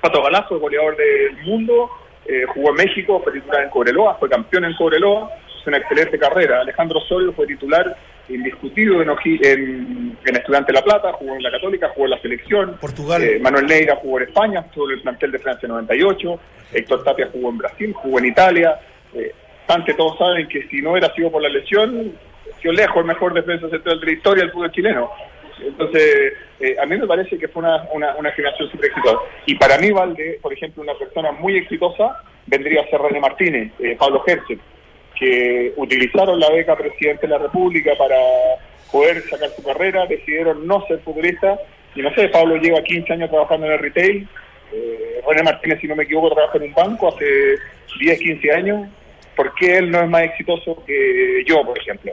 Pato 0.00 0.22
Galazo, 0.22 0.58
goleador 0.58 0.96
del 0.96 1.36
mundo, 1.44 1.90
eh, 2.26 2.44
jugó 2.54 2.70
en 2.70 2.76
México, 2.76 3.20
fue 3.22 3.32
titular 3.32 3.62
en 3.64 3.70
Cobreloa, 3.70 4.14
fue 4.16 4.28
campeón 4.28 4.64
en 4.64 4.74
Cobreloa, 4.74 5.30
es 5.60 5.66
una 5.66 5.78
excelente 5.78 6.18
carrera. 6.18 6.60
Alejandro 6.60 7.00
Sol 7.00 7.32
fue 7.34 7.46
titular 7.46 7.96
indiscutido 8.28 9.00
en, 9.00 9.08
Oji- 9.08 9.40
en, 9.46 10.18
en 10.24 10.36
Estudiante 10.36 10.72
La 10.72 10.82
Plata, 10.82 11.12
jugó 11.14 11.34
en 11.34 11.42
la 11.42 11.50
Católica, 11.50 11.88
jugó 11.94 12.04
en 12.06 12.10
la 12.10 12.20
selección. 12.20 12.76
Portugal. 12.80 13.22
Eh, 13.22 13.38
Manuel 13.40 13.66
Neira 13.66 13.96
jugó 13.96 14.18
en 14.20 14.28
España, 14.28 14.60
estuvo 14.60 14.86
en 14.90 14.96
el 14.96 15.02
plantel 15.02 15.32
de 15.32 15.38
Francia 15.38 15.68
98. 15.68 16.40
Héctor 16.74 17.04
Tapia 17.04 17.28
jugó 17.32 17.48
en 17.50 17.58
Brasil, 17.58 17.92
jugó 17.94 18.18
en 18.18 18.26
Italia. 18.26 18.78
Eh, 19.14 19.32
ante 19.66 19.94
todos 19.94 20.18
saben 20.18 20.46
que 20.48 20.68
si 20.68 20.82
no 20.82 20.92
hubiera 20.92 21.12
sido 21.14 21.30
por 21.30 21.42
la 21.42 21.48
lesión, 21.48 22.12
sido 22.60 22.72
lejos 22.74 22.96
el 22.98 23.04
mejor 23.04 23.32
defensa 23.32 23.68
central 23.70 24.00
de 24.00 24.06
la 24.06 24.12
historia 24.12 24.42
del 24.44 24.52
fútbol 24.52 24.72
chileno. 24.72 25.10
Entonces, 25.60 26.32
eh, 26.60 26.76
a 26.80 26.86
mí 26.86 26.96
me 26.96 27.06
parece 27.06 27.38
que 27.38 27.48
fue 27.48 27.62
una, 27.62 27.84
una, 27.92 28.14
una 28.16 28.32
generación 28.32 28.70
súper 28.70 28.86
exitosa. 28.86 29.18
Y 29.46 29.54
para 29.56 29.78
mí, 29.78 29.90
Valde, 29.90 30.38
por 30.42 30.52
ejemplo, 30.52 30.82
una 30.82 30.94
persona 30.94 31.32
muy 31.32 31.56
exitosa 31.56 32.22
vendría 32.48 32.82
a 32.82 32.88
ser 32.88 33.00
René 33.00 33.20
Martínez, 33.20 33.72
eh, 33.78 33.96
Pablo 33.98 34.22
Herceg, 34.26 34.58
que 35.18 35.72
utilizaron 35.76 36.38
la 36.40 36.50
beca 36.50 36.76
presidente 36.76 37.26
de 37.26 37.32
la 37.32 37.38
República 37.38 37.92
para 37.98 38.16
poder 38.90 39.22
sacar 39.28 39.50
su 39.50 39.62
carrera, 39.62 40.06
decidieron 40.06 40.66
no 40.66 40.84
ser 40.86 41.00
futbolistas. 41.00 41.60
Y 41.94 42.02
no 42.02 42.12
sé, 42.14 42.28
Pablo 42.28 42.56
lleva 42.56 42.82
15 42.82 43.12
años 43.12 43.30
trabajando 43.30 43.66
en 43.66 43.72
el 43.72 43.78
retail. 43.78 44.28
Eh, 44.72 45.20
René 45.26 45.42
Martínez, 45.42 45.80
si 45.80 45.88
no 45.88 45.96
me 45.96 46.04
equivoco, 46.04 46.34
trabaja 46.34 46.58
en 46.58 46.64
un 46.64 46.74
banco 46.74 47.08
hace 47.08 47.56
10, 48.00 48.18
15 48.18 48.52
años. 48.52 48.88
¿Por 49.34 49.54
qué 49.54 49.78
él 49.78 49.90
no 49.90 50.00
es 50.00 50.08
más 50.08 50.22
exitoso 50.22 50.82
que 50.86 51.44
yo, 51.46 51.64
por 51.64 51.78
ejemplo? 51.78 52.12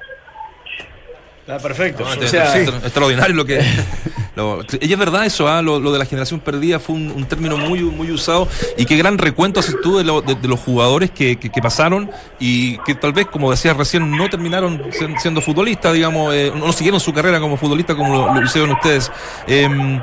Está 1.48 1.60
perfecto. 1.60 2.04
No, 2.04 2.10
O 2.10 2.14
este- 2.14 2.28
sea, 2.28 2.60
extraordinario 2.60 3.36
lo 3.36 3.46
que. 3.46 3.62
lo- 4.36 4.64
y 4.82 4.92
es 4.92 4.98
verdad 4.98 5.26
eso, 5.28 5.48
ah, 5.48 5.62
lo, 5.62 5.80
lo 5.80 5.92
de 5.92 6.00
la 6.00 6.06
generación 6.06 6.40
perdida 6.40 6.80
fue 6.80 6.96
un, 6.96 7.12
un 7.12 7.26
término 7.26 7.56
muy, 7.56 7.82
muy 7.84 8.10
usado. 8.12 8.48
Y 8.78 8.86
qué 8.86 8.98
gran 8.98 9.20
recuento 9.20 9.60
haces 9.60 9.76
tú 9.84 9.98
de, 10.00 10.04
lo- 10.04 10.22
de- 10.24 10.34
de 10.34 10.48
los 10.48 10.60
jugadores 10.60 11.12
que, 11.12 11.36
que- 11.38 11.52
que 11.52 11.62
pasaron 11.62 12.10
y 12.40 12.80
que 12.80 12.96
tal 12.96 13.14
vez, 13.14 13.28
como 13.28 13.52
decías 13.52 13.78
recién, 13.78 14.10
no 14.10 14.28
terminaron 14.28 14.82
sen- 14.90 15.20
siendo 15.20 15.40
futbolistas, 15.40 15.94
digamos, 15.94 16.34
eh, 16.34 16.52
no 16.56 16.74
siguieron 16.74 17.00
su 17.00 17.14
carrera 17.14 17.40
como 17.40 17.58
futbolista 17.58 17.96
como 17.96 18.34
lo, 18.34 18.44
hicieron 18.44 18.72
ustedes. 18.72 19.12
Em, 19.46 20.02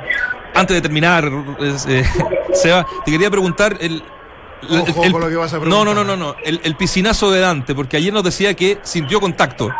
antes 0.55 0.76
de 0.76 0.80
terminar, 0.80 1.28
eh, 1.88 2.05
Seba, 2.55 2.86
te 3.05 3.11
quería 3.11 3.30
preguntar. 3.32 3.76
El- 3.80 4.03
Ojo 4.70 5.04
el- 5.04 5.12
con 5.12 5.20
lo 5.20 5.28
que 5.28 5.36
vas 5.36 5.52
a 5.52 5.58
no, 5.58 5.64
no, 5.64 5.92
preguntar. 5.92 5.94
no, 5.94 6.04
no, 6.04 6.16
no. 6.16 6.36
El, 6.44 6.60
el 6.64 6.76
piscinazo 6.76 7.30
de 7.30 7.40
Dante, 7.40 7.74
porque 7.74 7.96
ayer 7.96 8.12
nos 8.12 8.24
decía 8.24 8.54
que 8.54 8.78
sintió 8.82 9.20
contacto. 9.20 9.70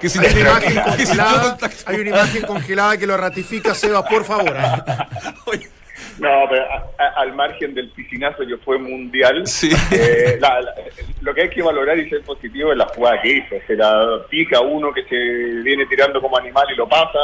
Que 0.00 0.06
Hay 0.06 0.12
una, 0.18 0.28
sintió, 0.28 0.40
imagen 0.40 0.60
que 0.74 0.74
sintió 0.74 0.84
congelada, 0.96 1.50
contacto. 1.50 1.76
hay 1.86 2.00
una 2.00 2.10
imagen 2.10 2.42
congelada 2.42 2.96
que 2.96 3.06
lo 3.06 3.16
ratifica, 3.16 3.74
Seba, 3.74 4.04
por 4.04 4.24
favor. 4.24 4.54
No, 6.18 6.28
pero 6.50 6.64
a- 6.70 6.84
a- 7.02 7.20
al 7.22 7.32
margen 7.34 7.74
del 7.74 7.88
piscinazo 7.90 8.46
que 8.46 8.56
fue 8.58 8.78
mundial, 8.78 9.46
Sí. 9.46 9.70
eh, 9.90 10.36
la- 10.38 10.60
la- 10.60 10.74
lo 11.22 11.34
que 11.34 11.42
hay 11.42 11.50
que 11.50 11.62
valorar 11.62 11.98
y 11.98 12.10
ser 12.10 12.20
positivo 12.22 12.72
es 12.72 12.78
la 12.78 12.86
jugada 12.86 13.22
que 13.22 13.38
hizo. 13.38 13.54
Se 13.66 13.74
la 13.74 14.18
pica 14.28 14.60
uno 14.60 14.92
que 14.92 15.02
se 15.04 15.16
viene 15.62 15.86
tirando 15.86 16.20
como 16.20 16.36
animal 16.36 16.66
y 16.72 16.76
lo 16.76 16.86
pasa. 16.86 17.18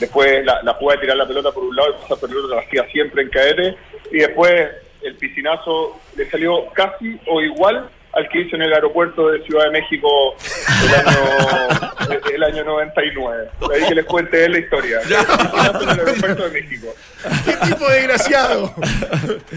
Después 0.00 0.44
la, 0.44 0.60
la 0.62 0.74
jugada 0.74 0.96
de 0.96 1.02
tirar 1.02 1.16
la 1.18 1.26
pelota 1.26 1.52
por 1.52 1.62
un 1.64 1.76
lado 1.76 1.90
y 1.90 2.02
pasar 2.02 2.18
por 2.18 2.30
el 2.30 2.36
otro 2.38 2.56
la 2.56 2.62
hacía 2.62 2.84
siempre 2.90 3.22
en 3.22 3.28
cadete. 3.30 3.76
Y 4.10 4.18
después 4.18 4.70
el 5.04 5.16
piscinazo 5.16 6.00
le 6.16 6.28
salió 6.30 6.66
casi 6.74 7.18
o 7.26 7.40
igual 7.40 7.88
al 8.12 8.28
que 8.28 8.42
hizo 8.42 8.56
en 8.56 8.62
el 8.62 8.72
aeropuerto 8.74 9.28
de 9.28 9.42
Ciudad 9.44 9.64
de 9.64 9.70
México 9.70 10.08
el 10.84 10.94
año, 10.94 12.20
el 12.34 12.42
año 12.42 12.64
99. 12.64 13.48
De 13.68 13.74
ahí 13.74 13.88
que 13.88 13.94
les 13.94 14.04
cuente 14.04 14.44
él 14.44 14.52
la 14.52 14.58
historia. 14.58 15.00
El 15.00 15.08
piscinazo 15.08 15.82
en 15.82 15.88
el 15.88 15.98
aeropuerto 15.98 16.48
de 16.48 16.60
México. 16.60 16.94
¡Qué 17.44 17.52
tipo 17.68 17.88
desgraciado! 17.88 18.74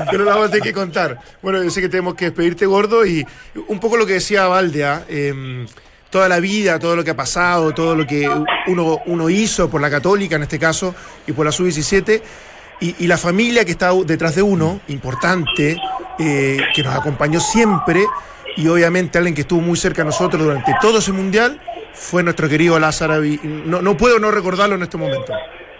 Pero 0.09 0.23
la 0.23 0.31
vamos 0.31 0.47
a 0.47 0.51
tener 0.51 0.63
que 0.63 0.73
contar. 0.73 1.19
Bueno, 1.41 1.61
yo 1.63 1.69
sé 1.69 1.81
que 1.81 1.89
tenemos 1.89 2.15
que 2.15 2.25
despedirte, 2.25 2.65
gordo, 2.65 3.05
y 3.05 3.25
un 3.67 3.79
poco 3.79 3.97
lo 3.97 4.05
que 4.05 4.13
decía 4.13 4.47
Valdea. 4.47 5.03
em, 5.09 5.67
toda 6.09 6.29
la 6.29 6.39
vida, 6.39 6.79
todo 6.79 6.95
lo 6.95 7.03
que 7.03 7.11
ha 7.11 7.15
pasado, 7.15 7.73
todo 7.73 7.93
lo 7.93 8.07
que 8.07 8.25
uno, 8.67 9.01
uno 9.05 9.29
hizo 9.29 9.69
por 9.69 9.81
la 9.81 9.89
Católica 9.89 10.37
en 10.37 10.43
este 10.43 10.57
caso 10.57 10.95
y 11.27 11.33
por 11.33 11.45
la 11.45 11.51
Sub-17, 11.51 12.21
y, 12.81 12.95
y 13.03 13.07
la 13.07 13.17
familia 13.17 13.63
que 13.65 13.71
está 13.71 13.91
detrás 14.05 14.35
de 14.35 14.41
uno, 14.41 14.79
importante, 14.87 15.77
eh, 16.19 16.57
que 16.75 16.83
nos 16.83 16.95
acompañó 16.95 17.39
siempre, 17.39 18.03
y 18.57 18.67
obviamente 18.67 19.17
alguien 19.17 19.35
que 19.35 19.41
estuvo 19.41 19.61
muy 19.61 19.77
cerca 19.77 20.01
de 20.01 20.05
nosotros 20.05 20.41
durante 20.43 20.73
todo 20.81 20.99
ese 20.99 21.11
mundial, 21.11 21.59
fue 21.93 22.23
nuestro 22.23 22.47
querido 22.49 22.77
Lázaro. 22.79 23.23
y 23.23 23.39
No, 23.43 23.81
no 23.81 23.95
puedo 23.97 24.19
no 24.19 24.31
recordarlo 24.31 24.75
en 24.75 24.83
este 24.83 24.97
momento. 24.97 25.33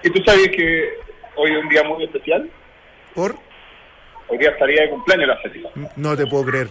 ¿Y 0.03 0.09
tú 0.09 0.21
sabes 0.25 0.49
que 0.49 0.89
hoy 1.35 1.51
es 1.51 1.63
un 1.63 1.69
día 1.69 1.83
muy 1.83 2.03
especial? 2.03 2.49
¿Por? 3.13 3.35
Hoy 4.27 4.37
día 4.37 4.49
estaría 4.51 4.81
de 4.83 4.89
cumpleaños 4.89 5.27
la 5.27 5.41
Cecilia. 5.41 5.69
No 5.95 6.15
te 6.17 6.25
puedo 6.27 6.45
creer. 6.45 6.69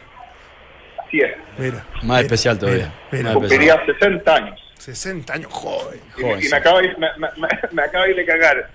Así 1.07 1.21
es. 1.21 1.33
Mira. 1.59 1.85
Más 2.03 2.23
especial 2.23 2.59
todavía. 2.59 2.93
mira. 3.13 3.33
Más 3.35 3.43
especial. 3.45 3.79
Cumpliría 3.79 3.87
60 4.01 4.35
años. 4.35 4.61
60 4.79 5.33
años, 5.33 5.53
joven. 5.53 6.01
Y, 6.19 6.23
me- 6.25 6.45
y 6.45 6.49
me, 6.49 6.57
acaba 6.57 6.81
de, 6.83 6.89
me, 6.97 7.09
me- 7.19 7.49
me 7.73 7.83
acaba 7.83 8.05
de 8.07 8.25
cagar. 8.27 8.71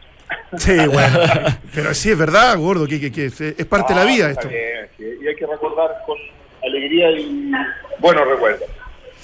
Sí, 0.58 0.76
bueno. 0.92 1.20
Pero 1.74 1.94
sí, 1.94 2.12
es 2.12 2.18
verdad, 2.18 2.58
gordo, 2.58 2.88
que, 2.88 3.00
que- 3.00 3.12
que 3.12 3.26
es- 3.26 3.42
es 3.42 3.66
parte 3.66 3.94
de 3.94 4.00
la 4.00 4.06
vida 4.06 4.26
Ah, 4.28 4.30
está 4.32 4.42
esto. 4.42 4.50
bien, 4.54 4.88
sí, 4.98 5.18
y 5.24 5.28
hay 5.28 5.36
que 5.36 5.46
recordar 5.46 5.90
con 6.06 6.18
alegría 6.64 7.12
y 7.12 7.52
buenos 8.00 8.28
recuerdos. 8.28 8.68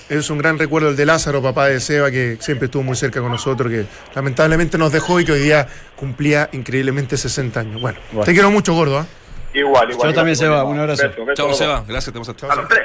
Es 0.07 0.29
un 0.29 0.37
gran 0.37 0.59
recuerdo 0.59 0.89
el 0.89 0.95
de 0.95 1.03
Lázaro, 1.05 1.41
papá 1.41 1.67
de 1.67 1.79
Seba, 1.79 2.11
que 2.11 2.37
siempre 2.39 2.65
estuvo 2.65 2.83
muy 2.83 2.95
cerca 2.95 3.21
con 3.21 3.31
nosotros, 3.31 3.71
que 3.71 3.85
lamentablemente 4.13 4.77
nos 4.77 4.91
dejó 4.91 5.19
y 5.19 5.25
que 5.25 5.31
hoy 5.31 5.39
día 5.39 5.67
cumplía 5.95 6.47
increíblemente 6.51 7.17
60 7.17 7.59
años. 7.61 7.81
Bueno, 7.81 7.97
Bueno. 8.11 8.23
te 8.25 8.33
quiero 8.33 8.51
mucho, 8.51 8.73
gordo. 8.75 8.99
¿ah? 8.99 9.07
Igual, 9.53 9.89
igual. 9.91 10.09
Yo 10.09 10.13
también, 10.15 10.35
Seba, 10.35 10.63
un 10.63 10.77
abrazo. 10.79 11.07
Beso, 11.09 11.25
beso, 11.25 11.33
Chao. 11.47 11.53
Seba. 11.55 11.83
Gracias, 11.87 12.13
te 12.13 12.19
vamos 12.19 12.29
a 12.29 12.51
A 12.51 12.55
los 12.55 12.67
tres. 12.67 12.81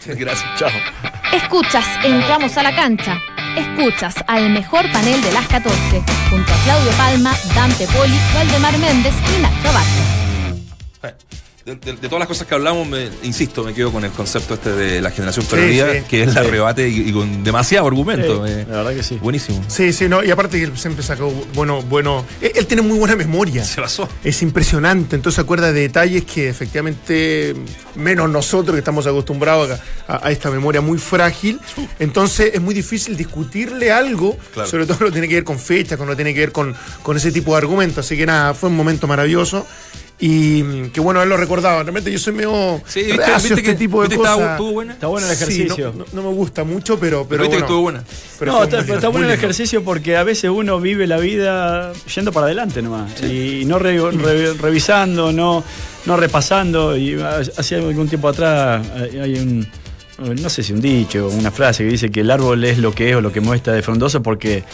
Gracias. 0.06 0.58
Chao. 0.58 0.70
Escuchas, 1.32 1.86
entramos 2.04 2.56
a 2.56 2.62
la 2.62 2.74
cancha. 2.74 3.20
Escuchas 3.56 4.14
al 4.26 4.50
mejor 4.50 4.90
panel 4.92 5.20
de 5.22 5.32
las 5.32 5.46
14, 5.48 6.02
junto 6.30 6.52
a 6.52 6.56
Claudio 6.64 6.90
Palma, 6.92 7.34
Dante 7.54 7.86
Poli, 7.88 8.18
Valdemar 8.34 8.78
Méndez 8.78 9.14
y 9.36 9.42
Nacho 9.42 9.72
Vázquez. 9.72 10.20
De, 11.64 11.74
de- 11.76 11.92
de 11.92 12.08
todas 12.08 12.20
las 12.20 12.28
cosas 12.28 12.46
que 12.46 12.54
hablamos, 12.54 12.88
me, 12.88 13.08
insisto, 13.22 13.62
me 13.62 13.74
quedo 13.74 13.92
con 13.92 14.02
el 14.04 14.10
concepto 14.12 14.54
este 14.54 14.72
de 14.72 15.02
la 15.02 15.10
generación 15.10 15.44
Sí, 15.44 15.50
perdida, 15.50 15.92
sí. 15.92 15.98
que 16.08 16.22
es 16.22 16.28
el 16.30 16.38
arrebate 16.38 16.88
y, 16.88 17.10
y 17.10 17.12
con 17.12 17.44
demasiado 17.44 17.86
argumento. 17.86 18.46
Sí, 18.46 18.52
eh. 18.52 18.66
la 18.68 18.76
verdad 18.78 18.94
que 18.94 19.02
sí. 19.02 19.18
Buenísimo. 19.20 19.62
Sí, 19.68 19.92
sí, 19.92 20.08
no, 20.08 20.24
y 20.24 20.30
aparte 20.30 20.56
que 20.58 20.64
él 20.64 20.72
siempre 20.78 21.02
sacó 21.04 21.30
bueno, 21.54 21.82
bueno. 21.82 22.24
Él, 22.40 22.52
él 22.54 22.66
tiene 22.66 22.80
muy 22.82 22.98
buena 22.98 23.14
memoria. 23.14 23.62
Se 23.62 23.80
basó. 23.80 24.08
Es 24.24 24.40
impresionante, 24.40 25.16
entonces 25.16 25.34
se 25.36 25.40
acuerda 25.42 25.70
de 25.70 25.82
detalles 25.82 26.24
que 26.24 26.48
efectivamente, 26.48 27.54
menos 27.94 28.30
nosotros 28.30 28.74
que 28.74 28.78
estamos 28.78 29.06
acostumbrados 29.06 29.70
a, 30.08 30.14
a- 30.14 30.26
a 30.28 30.30
esta 30.30 30.50
memoria 30.50 30.80
muy 30.80 30.96
frágil, 30.98 31.60
entonces 31.98 32.52
es 32.54 32.60
muy 32.60 32.74
difícil 32.74 33.16
discutirle 33.18 33.92
algo, 33.92 34.36
Claro. 34.54 34.68
sobre 34.68 34.86
todo 34.86 34.96
lo 35.04 35.12
tiene 35.12 35.28
que 35.28 35.34
ver 35.34 35.44
con 35.44 35.58
fechas, 35.58 35.98
cuando 35.98 36.16
tiene 36.16 36.32
que 36.32 36.40
ver 36.40 36.52
con, 36.52 36.74
con 37.02 37.18
ese 37.18 37.30
tipo 37.30 37.52
de 37.52 37.58
argumentos, 37.58 37.98
así 38.06 38.16
que 38.16 38.24
nada, 38.24 38.54
fue 38.54 38.70
un 38.70 38.76
momento 38.76 39.06
maravilloso. 39.06 39.66
Y 40.22 40.62
mm, 40.62 40.90
que 40.90 41.00
bueno 41.00 41.20
haberlo 41.20 41.38
recordado. 41.38 41.82
Realmente 41.82 42.12
yo 42.12 42.18
soy 42.18 42.34
medio 42.34 42.80
Sí, 42.86 43.02
¿viste- 43.04 43.16
viste 43.34 43.48
este 43.48 43.62
que- 43.62 43.74
tipo 43.74 44.02
de 44.02 44.08
viste 44.08 44.22
que 44.22 44.28
cosas. 44.28 44.50
estuvo 44.50 44.72
buena? 44.72 44.92
Está 44.92 45.06
bueno 45.06 45.26
el 45.26 45.34
Sí, 45.34 45.40
no- 45.44 45.50
ejercicio. 45.50 45.94
no, 45.96 46.04
no 46.12 46.28
me 46.30 46.34
gusta 46.36 46.62
mucho, 46.64 46.98
pero, 47.00 47.26
Pero 47.26 47.28
pero 47.28 47.42
viste 47.44 47.56
que 47.56 47.62
bueno. 47.62 47.66
estuvo 47.66 47.82
buena. 47.82 48.04
Pero 48.38 48.52
no, 48.52 48.62
está, 48.64 48.82
muy 48.82 48.90
está 48.96 49.08
bueno 49.08 49.26
el 49.28 49.32
ejercicio 49.32 49.82
porque 49.82 50.16
a 50.18 50.22
veces 50.24 50.50
uno 50.50 50.78
vive 50.78 51.06
la 51.06 51.16
vida 51.18 51.92
yendo 52.14 52.32
para 52.32 52.46
adelante 52.46 52.82
nomás. 52.82 53.22
Y 53.22 53.64
no 53.64 53.78
re- 53.78 53.98
re- 54.10 54.52
revisando, 54.54 55.32
no, 55.32 55.64
no 56.04 56.16
repasando. 56.18 56.96
Y 56.98 57.18
hace 57.56 57.76
algún 57.76 58.08
tiempo 58.08 58.28
atrás 58.28 58.86
hay 58.94 59.18
hay 59.20 59.34
un, 59.38 59.66
no 60.42 60.50
sé 60.50 60.62
si 60.62 60.74
un 60.74 60.82
dicho 60.82 61.28
o 61.28 61.30
una 61.30 61.50
frase 61.50 61.82
que 61.82 61.90
dice 61.90 62.10
que 62.10 62.20
el 62.20 62.30
árbol 62.30 62.62
es 62.64 62.76
lo 62.76 62.92
que 62.92 63.08
es 63.08 63.16
o 63.16 63.22
lo 63.22 63.32
que 63.32 63.40
muestra 63.40 63.72
de 63.72 63.82
frondoso 63.82 64.22
porque 64.22 64.64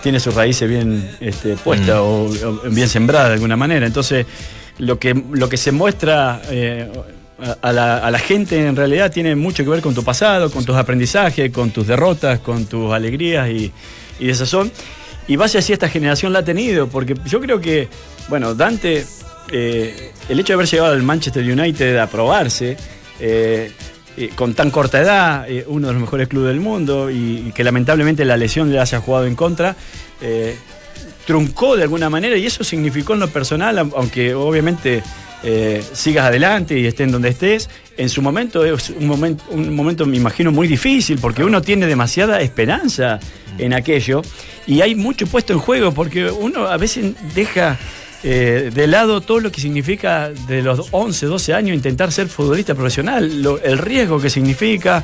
tiene 0.00 0.20
sus 0.20 0.34
raíces 0.34 0.68
bien 0.68 1.10
este, 1.20 1.56
puestas 1.56 1.96
o, 1.96 2.24
o 2.44 2.70
bien 2.70 2.88
sembradas 2.88 3.28
de 3.30 3.34
alguna 3.34 3.56
manera. 3.56 3.84
Entonces, 3.86 4.26
lo 4.78 4.98
que, 4.98 5.14
lo 5.32 5.48
que 5.48 5.56
se 5.56 5.72
muestra 5.72 6.42
eh, 6.50 6.90
a, 7.60 7.72
la, 7.72 7.98
a 7.98 8.10
la 8.10 8.18
gente 8.18 8.66
en 8.66 8.76
realidad 8.76 9.10
tiene 9.10 9.34
mucho 9.36 9.64
que 9.64 9.70
ver 9.70 9.80
con 9.80 9.94
tu 9.94 10.04
pasado, 10.04 10.50
con 10.50 10.64
tus 10.64 10.76
aprendizajes, 10.76 11.50
con 11.50 11.70
tus 11.70 11.86
derrotas, 11.86 12.40
con 12.40 12.66
tus 12.66 12.92
alegrías 12.92 13.48
y, 13.48 13.72
y 14.18 14.26
desazón. 14.26 14.70
Y 15.28 15.36
base 15.36 15.58
así 15.58 15.72
esta 15.72 15.88
generación 15.88 16.32
la 16.32 16.40
ha 16.40 16.44
tenido, 16.44 16.88
porque 16.88 17.14
yo 17.26 17.40
creo 17.40 17.60
que, 17.60 17.88
bueno, 18.28 18.54
Dante, 18.54 19.04
eh, 19.52 20.12
el 20.28 20.40
hecho 20.40 20.52
de 20.52 20.54
haber 20.54 20.66
llegado 20.66 20.92
al 20.92 21.02
Manchester 21.02 21.44
United 21.44 21.96
a 21.98 22.08
probarse, 22.08 22.76
eh, 23.20 23.70
con 24.34 24.54
tan 24.54 24.70
corta 24.70 25.00
edad, 25.00 25.46
uno 25.68 25.86
de 25.86 25.92
los 25.94 26.02
mejores 26.02 26.28
clubes 26.28 26.48
del 26.48 26.60
mundo, 26.60 27.10
y, 27.10 27.52
que 27.54 27.64
lamentablemente 27.64 28.24
la 28.24 28.36
lesión 28.36 28.70
le 28.70 28.80
haya 28.80 29.00
jugado 29.00 29.26
en 29.26 29.36
contra, 29.36 29.76
truncó 31.26 31.76
de 31.76 31.84
alguna 31.84 32.10
manera 32.10 32.36
y 32.36 32.46
eso 32.46 32.64
significó 32.64 33.14
en 33.14 33.20
lo 33.20 33.28
personal, 33.28 33.78
aunque 33.78 34.34
obviamente 34.34 35.02
eh, 35.42 35.82
sigas 35.92 36.26
adelante 36.26 36.78
y 36.78 36.86
estés 36.86 37.06
en 37.06 37.12
donde 37.12 37.30
estés, 37.30 37.68
en 37.96 38.08
su 38.08 38.22
momento 38.22 38.64
es 38.64 38.90
un 38.90 39.06
momento, 39.06 39.44
un 39.50 39.74
momento 39.74 40.06
me 40.06 40.16
imagino 40.16 40.52
muy 40.52 40.68
difícil 40.68 41.18
porque 41.18 41.44
uno 41.44 41.62
tiene 41.62 41.86
demasiada 41.86 42.40
esperanza 42.40 43.18
en 43.58 43.72
aquello 43.72 44.22
y 44.66 44.80
hay 44.80 44.94
mucho 44.94 45.26
puesto 45.26 45.52
en 45.52 45.58
juego 45.58 45.92
porque 45.92 46.30
uno 46.30 46.66
a 46.68 46.76
veces 46.76 47.14
deja 47.34 47.78
eh, 48.24 48.70
de 48.72 48.86
lado 48.86 49.20
todo 49.20 49.40
lo 49.40 49.50
que 49.50 49.60
significa 49.60 50.30
de 50.30 50.62
los 50.62 50.88
11, 50.90 51.26
12 51.26 51.54
años 51.54 51.74
intentar 51.76 52.12
ser 52.12 52.28
futbolista 52.28 52.74
profesional, 52.74 53.42
lo- 53.42 53.60
el 53.60 53.78
riesgo 53.78 54.20
que 54.20 54.30
significa, 54.30 55.02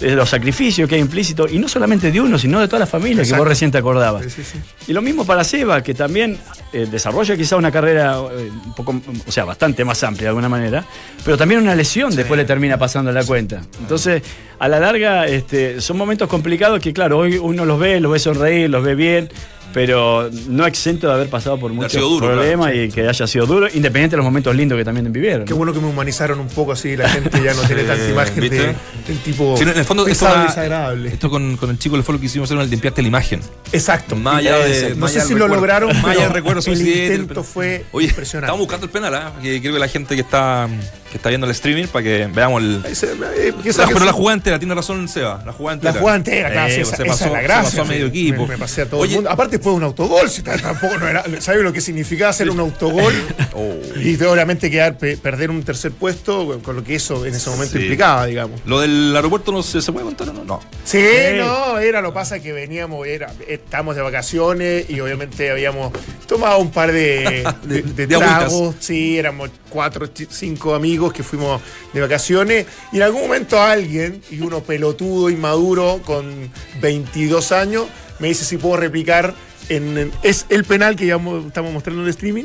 eh, 0.00 0.12
los 0.12 0.30
sacrificios 0.30 0.88
que 0.88 0.94
hay 0.94 1.00
implícitos, 1.00 1.52
y 1.52 1.58
no 1.58 1.68
solamente 1.68 2.10
de 2.10 2.20
uno, 2.20 2.38
sino 2.38 2.60
de 2.60 2.68
toda 2.68 2.78
la 2.80 2.86
familia 2.86 3.24
que 3.24 3.32
vos 3.34 3.46
recién 3.46 3.70
te 3.70 3.78
acordabas. 3.78 4.24
Sí, 4.24 4.30
sí, 4.30 4.42
sí. 4.44 4.58
Y 4.88 4.92
lo 4.92 5.02
mismo 5.02 5.24
para 5.26 5.42
Seba, 5.44 5.82
que 5.82 5.92
también 5.94 6.38
eh, 6.72 6.86
desarrolla 6.90 7.36
quizá 7.36 7.56
una 7.56 7.70
carrera 7.72 8.18
eh, 8.32 8.50
un 8.64 8.74
poco, 8.74 9.00
o 9.26 9.32
sea, 9.32 9.44
bastante 9.44 9.84
más 9.84 10.02
amplia 10.04 10.24
de 10.24 10.28
alguna 10.28 10.48
manera, 10.48 10.84
pero 11.24 11.36
también 11.36 11.60
una 11.60 11.74
lesión 11.74 12.14
después 12.14 12.38
le 12.38 12.44
termina 12.44 12.78
pasando 12.78 13.10
la 13.12 13.24
cuenta. 13.24 13.60
Entonces, 13.80 14.22
a 14.60 14.68
la 14.68 14.78
larga, 14.78 15.26
este, 15.26 15.80
son 15.80 15.96
momentos 15.96 16.28
complicados 16.28 16.78
que, 16.80 16.92
claro, 16.92 17.18
hoy 17.18 17.36
uno 17.38 17.64
los 17.64 17.78
ve, 17.80 17.98
los 17.98 18.12
ve 18.12 18.18
sonreír, 18.20 18.70
los 18.70 18.84
ve 18.84 18.94
bien, 18.94 19.28
pero 19.72 20.28
no 20.48 20.66
exento 20.66 21.06
de 21.06 21.12
haber 21.14 21.28
pasado 21.28 21.56
por 21.56 21.72
muchos 21.72 21.92
sido 21.92 22.08
duro, 22.08 22.26
problemas 22.26 22.72
claro, 22.72 22.82
y 22.84 22.90
que 22.90 23.06
haya 23.08 23.26
sido 23.28 23.46
duro, 23.46 23.68
independiente 23.72 24.14
de 24.14 24.16
los 24.16 24.24
momentos 24.24 24.54
lindos 24.56 24.76
que 24.76 24.84
también 24.84 25.12
vivieron. 25.12 25.44
Qué 25.44 25.54
bueno 25.54 25.72
que 25.72 25.78
me 25.78 25.86
humanizaron 25.86 26.40
un 26.40 26.48
poco 26.48 26.72
así, 26.72 26.96
la 26.96 27.08
gente 27.08 27.40
ya 27.42 27.54
no 27.54 27.62
tiene 27.62 27.84
tanta 27.84 28.08
imagen 28.08 28.40
del 28.50 29.18
tipo 29.24 29.56
Sí, 29.56 29.62
en 29.62 29.68
el 29.70 29.84
fondo, 29.84 30.06
esto, 30.08 30.26
desagradable. 30.26 31.10
esto 31.10 31.30
con, 31.30 31.56
con 31.56 31.70
el 31.70 31.78
chico 31.78 31.96
le 31.96 32.02
fue 32.02 32.14
lo 32.16 32.20
que 32.20 32.26
hicimos 32.26 32.50
hacer, 32.50 32.66
limpiarte 32.68 33.00
la 33.00 33.08
imagen. 33.08 33.40
Exacto. 33.72 34.16
Más 34.16 34.38
allá 34.38 34.58
de. 34.58 34.94
no 34.96 35.06
sé 35.06 35.20
si 35.20 35.28
del 35.30 35.38
lo 35.38 35.46
lograron, 35.48 35.88
Más 35.88 36.04
allá 36.04 36.12
pero 36.14 36.20
del 36.24 36.32
recuerdo 36.32 36.58
el 36.58 36.64
suficiente, 36.64 37.14
intento 37.14 37.44
fue 37.44 37.84
Oye, 37.92 38.08
impresionante. 38.08 38.46
Estamos 38.48 38.60
buscando 38.66 38.86
el 38.86 38.92
penal, 38.92 39.14
¿ah? 39.14 39.32
Que 39.40 39.60
creo 39.60 39.72
que 39.74 39.78
la 39.78 39.88
gente 39.88 40.16
que 40.16 40.20
está, 40.22 40.68
que 41.12 41.16
está 41.16 41.28
viendo 41.28 41.46
el 41.46 41.52
streaming 41.52 41.86
para 41.86 42.02
que 42.02 42.28
veamos 42.34 42.60
el. 42.60 42.82
Se- 42.96 43.06
eh, 43.12 43.54
que 43.62 43.68
La- 43.68 43.72
saque 43.72 43.92
pero 43.94 44.04
la 44.04 44.12
jugada 44.12 44.34
entera, 44.50 44.58
tiene 44.58 44.74
razón 44.74 45.08
Seba. 45.08 45.42
La 45.46 45.52
jugada 45.52 45.74
entera. 45.74 45.92
La 45.94 46.00
jugada 46.00 46.16
entera, 46.18 46.50
claro, 46.52 46.68
Eh, 46.68 46.76
sí, 46.76 46.76
se 46.76 46.82
esa, 46.82 47.04
pasó, 47.04 47.12
esa 47.14 47.26
es 47.26 47.32
la 47.32 47.38
se 47.38 47.44
gracia. 47.44 47.62
pasó 47.70 47.82
a 47.82 47.84
medio 47.84 48.06
equipo. 48.06 48.42
Me, 48.42 48.48
me 48.54 48.58
pasé 48.58 48.82
a 48.82 48.86
todo 48.86 49.00
Oye, 49.00 49.10
el 49.12 49.16
mundo. 49.16 49.30
Aparte 49.30 49.58
fue 49.58 49.72
un 49.72 49.82
autogol, 49.84 50.28
si 50.30 50.42
tampoco 50.42 50.98
no 50.98 51.06
era. 51.08 51.24
¿Sabes 51.40 51.62
lo 51.62 51.72
que 51.72 51.80
significaba 51.80 52.30
hacer 52.30 52.50
un 52.50 52.60
autogol? 52.60 53.12
Oh. 53.52 53.74
Y 54.00 54.14
obviamente 54.22 54.70
quedar, 54.70 54.96
pe- 54.96 55.16
perder 55.16 55.50
un 55.50 55.62
tercer 55.64 55.90
puesto 55.90 56.60
con 56.62 56.76
lo 56.76 56.84
que 56.84 56.94
eso 56.94 57.26
en 57.26 57.34
ese 57.34 57.50
momento 57.50 57.76
Sí. 57.76 57.80
implicaba, 57.82 58.24
digamos. 58.26 58.60
Lo 58.64 58.80
del 58.80 59.14
aeropuerto 59.14 59.50
no 59.50 59.62
se, 59.62 59.82
se 59.82 59.90
puede 59.92 60.04
contar 60.06 60.28
o 60.28 60.32
no? 60.32 60.44
No. 60.44 60.60
Sí, 60.84 61.02
no, 61.36 61.78
era 61.78 62.00
lo 62.00 62.14
pasa 62.14 62.38
que 62.40 62.52
veníamos, 62.52 63.06
era, 63.08 63.32
estábamos 63.48 63.96
de 63.96 64.02
vacaciones 64.02 64.88
y 64.88 65.00
obviamente 65.00 65.50
habíamos 65.50 65.92
tomado 66.28 66.58
un 66.60 66.70
par 66.70 66.92
de, 66.92 67.44
de, 67.64 67.82
de 67.82 68.06
De 68.06 68.14
agüitas. 68.14 68.38
tragos, 68.38 68.76
sí, 68.78 69.18
éramos 69.18 69.50
cuatro, 69.68 70.08
cinco 70.30 70.74
amigos 70.74 71.12
que 71.12 71.22
fuimos 71.24 71.60
de 71.92 72.00
vacaciones 72.00 72.66
y 72.92 72.96
en 72.98 73.02
algún 73.02 73.22
momento 73.22 73.60
alguien, 73.60 74.22
y 74.30 74.39
uno 74.42 74.62
pelotudo, 74.62 75.30
inmaduro, 75.30 76.00
con 76.04 76.50
22 76.80 77.52
años, 77.52 77.86
me 78.18 78.28
dice 78.28 78.44
si 78.44 78.56
puedo 78.56 78.76
replicar, 78.76 79.34
en, 79.68 79.96
en- 79.98 80.12
es 80.22 80.46
el 80.48 80.64
penal 80.64 80.96
que 80.96 81.06
ya 81.06 81.18
mo- 81.18 81.46
estamos 81.46 81.72
mostrando 81.72 82.02
en 82.02 82.06
el 82.08 82.10
streaming, 82.10 82.44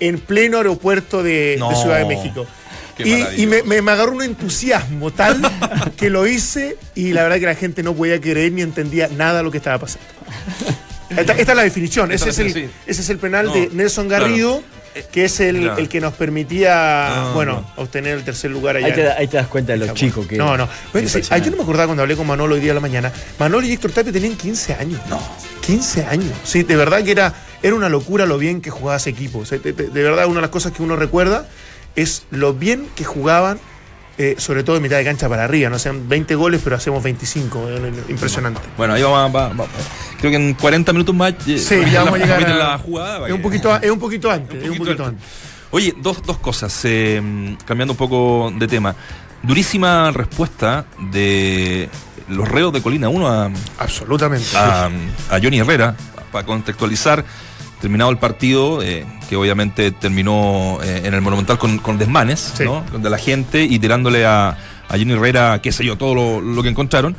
en 0.00 0.18
pleno 0.18 0.58
aeropuerto 0.58 1.22
de. 1.22 1.58
Ciudad 1.80 1.98
de 1.98 2.04
México. 2.04 2.46
Qué 2.96 3.26
Y, 3.36 3.46
me, 3.46 3.62
me- 3.62 3.80
me 3.80 3.90
agarró 3.92 4.12
un 4.12 4.22
entusiasmo 4.22 5.12
tal 5.12 5.40
que 5.96 6.10
lo 6.10 6.26
hice 6.26 6.76
y 6.96 7.12
la 7.12 7.22
verdad 7.22 7.38
que 7.38 7.46
la 7.46 7.54
gente 7.54 7.82
no 7.84 7.94
podía 7.94 8.20
creer 8.20 8.50
ni 8.52 8.62
entendía 8.62 9.08
nada 9.08 9.38
de 9.38 9.44
lo 9.44 9.50
que 9.52 9.58
estaba 9.58 9.78
pasando. 9.78 10.06
Esta, 11.10 11.32
esta 11.34 11.52
es 11.52 11.56
la 11.56 11.62
definición. 11.62 12.12
Ese 12.12 12.28
es, 12.30 12.38
el, 12.38 12.70
ese 12.86 13.00
es 13.00 13.08
el 13.08 13.18
penal 13.18 13.46
No, 13.46 13.52
de 13.54 13.70
Nelson 13.72 14.08
Garrido, 14.08 14.62
que 15.12 15.24
es 15.24 15.40
el, 15.40 15.68
el 15.78 15.88
que 15.88 16.00
nos 16.00 16.14
permitía, 16.14 17.28
Ah, 17.30 17.32
bueno, 17.34 17.64
no. 17.76 17.82
obtener 17.82 18.16
el 18.18 18.24
tercer 18.24 18.50
lugar 18.50 18.76
allá. 18.76 18.86
Ahí 18.86 18.92
te, 18.92 19.08
ahí 19.08 19.26
te 19.28 19.36
das 19.36 19.46
cuenta 19.48 19.72
de 19.72 19.78
los 19.78 19.94
chicos 19.94 20.26
que. 20.26 20.36
No, 20.36 20.56
no. 20.56 20.68
Bueno, 20.92 21.08
sí, 21.08 21.20
yo 21.22 21.50
no 21.50 21.56
me 21.56 21.62
acordaba 21.62 21.86
cuando 21.86 22.02
hablé 22.02 22.16
con 22.16 22.26
Manolo 22.26 22.54
hoy 22.54 22.60
día 22.60 22.72
a 22.72 22.74
la 22.74 22.80
mañana. 22.80 23.12
Manolo 23.38 23.66
y 23.66 23.72
Héctor 23.72 23.92
Tapia 23.92 24.12
tenían 24.12 24.36
15 24.36 24.74
años. 24.74 25.00
No. 25.08 25.20
15 25.66 26.04
años. 26.06 26.32
Sí, 26.44 26.62
de 26.62 26.76
verdad 26.76 27.02
que 27.04 27.10
era, 27.12 27.34
era 27.62 27.74
una 27.74 27.88
locura 27.88 28.24
lo 28.26 28.38
bien 28.38 28.60
que 28.60 28.70
jugaba 28.70 28.96
ese 28.96 29.10
equipo. 29.10 29.40
O 29.40 29.44
sea, 29.44 29.58
de, 29.58 29.72
de- 29.72 29.88
de 29.88 30.02
verdad, 30.02 30.26
una 30.26 30.36
de 30.36 30.42
las 30.42 30.50
cosas 30.50 30.72
que 30.72 30.82
uno 30.82 30.96
recuerda 30.96 31.46
es 31.96 32.24
lo 32.30 32.54
bien 32.54 32.86
que 32.96 33.04
jugaban, 33.04 33.58
eh, 34.18 34.34
sobre 34.38 34.64
todo 34.64 34.76
en 34.76 34.82
mitad 34.82 34.96
de 34.98 35.04
cancha 35.04 35.28
para 35.28 35.44
arriba. 35.44 35.70
No 35.70 35.76
hacían 35.76 36.08
20 36.08 36.34
goles, 36.34 36.60
pero 36.62 36.76
hacemos 36.76 37.02
25. 37.02 37.68
eh, 37.70 37.92
Impresionante. 38.08 38.60
Bueno, 38.76 38.94
ahí 38.94 39.02
vamos, 39.02 39.34
va- 39.34 39.48
va- 39.48 39.66
creo 40.18 40.30
que 40.32 40.36
en 40.36 40.54
40 40.54 40.92
minutos 40.92 41.14
más. 41.14 41.32
eh, 41.46 41.58
Sí, 41.58 41.76
ya 41.90 42.02
vamos 42.04 42.20
a 42.20 42.22
llegar 42.24 42.44
a- 42.44 42.54
la 42.56 42.78
jugada. 42.78 43.26
Es 43.28 43.32
un 43.32 43.42
poquito, 43.42 43.76
es 43.80 43.90
un 43.90 43.98
poquito 43.98 44.30
antes. 44.30 44.54
Un 44.56 44.62
Es 44.64 44.70
un 44.70 44.76
poquito 44.78 44.84
poquito 44.96 45.04
antes. 45.04 45.24
antes. 45.24 45.48
Oye, 45.70 45.94
dos, 46.00 46.22
dos 46.24 46.38
cosas, 46.38 46.78
eh, 46.84 47.56
cambiando 47.64 47.92
un 47.92 47.98
poco 47.98 48.52
de 48.56 48.66
tema. 48.66 48.94
Durísima 49.42 50.10
respuesta 50.10 50.86
de 51.12 51.88
los 52.28 52.48
reos 52.48 52.72
de 52.72 52.82
Colina 52.82 53.08
1 53.08 53.28
a, 53.28 53.50
Absolutamente. 53.78 54.56
a, 54.56 54.86
a 55.30 55.40
Johnny 55.42 55.60
Herrera, 55.60 55.94
para 56.32 56.44
contextualizar, 56.44 57.24
terminado 57.80 58.10
el 58.10 58.18
partido, 58.18 58.82
eh, 58.82 59.04
que 59.28 59.36
obviamente 59.36 59.90
terminó 59.92 60.78
eh, 60.82 61.02
en 61.04 61.14
el 61.14 61.20
Monumental 61.20 61.58
con, 61.58 61.78
con 61.78 61.98
desmanes, 61.98 62.52
Sí. 62.56 62.64
¿no? 62.64 62.84
De 62.98 63.10
la 63.10 63.18
gente 63.18 63.62
y 63.64 63.78
tirándole 63.78 64.26
a, 64.26 64.48
a 64.50 64.56
Johnny 64.98 65.12
Herrera, 65.12 65.60
qué 65.62 65.70
sé 65.72 65.84
yo, 65.84 65.96
todo 65.96 66.14
lo, 66.14 66.40
lo 66.40 66.62
que 66.62 66.68
encontraron. 66.68 67.14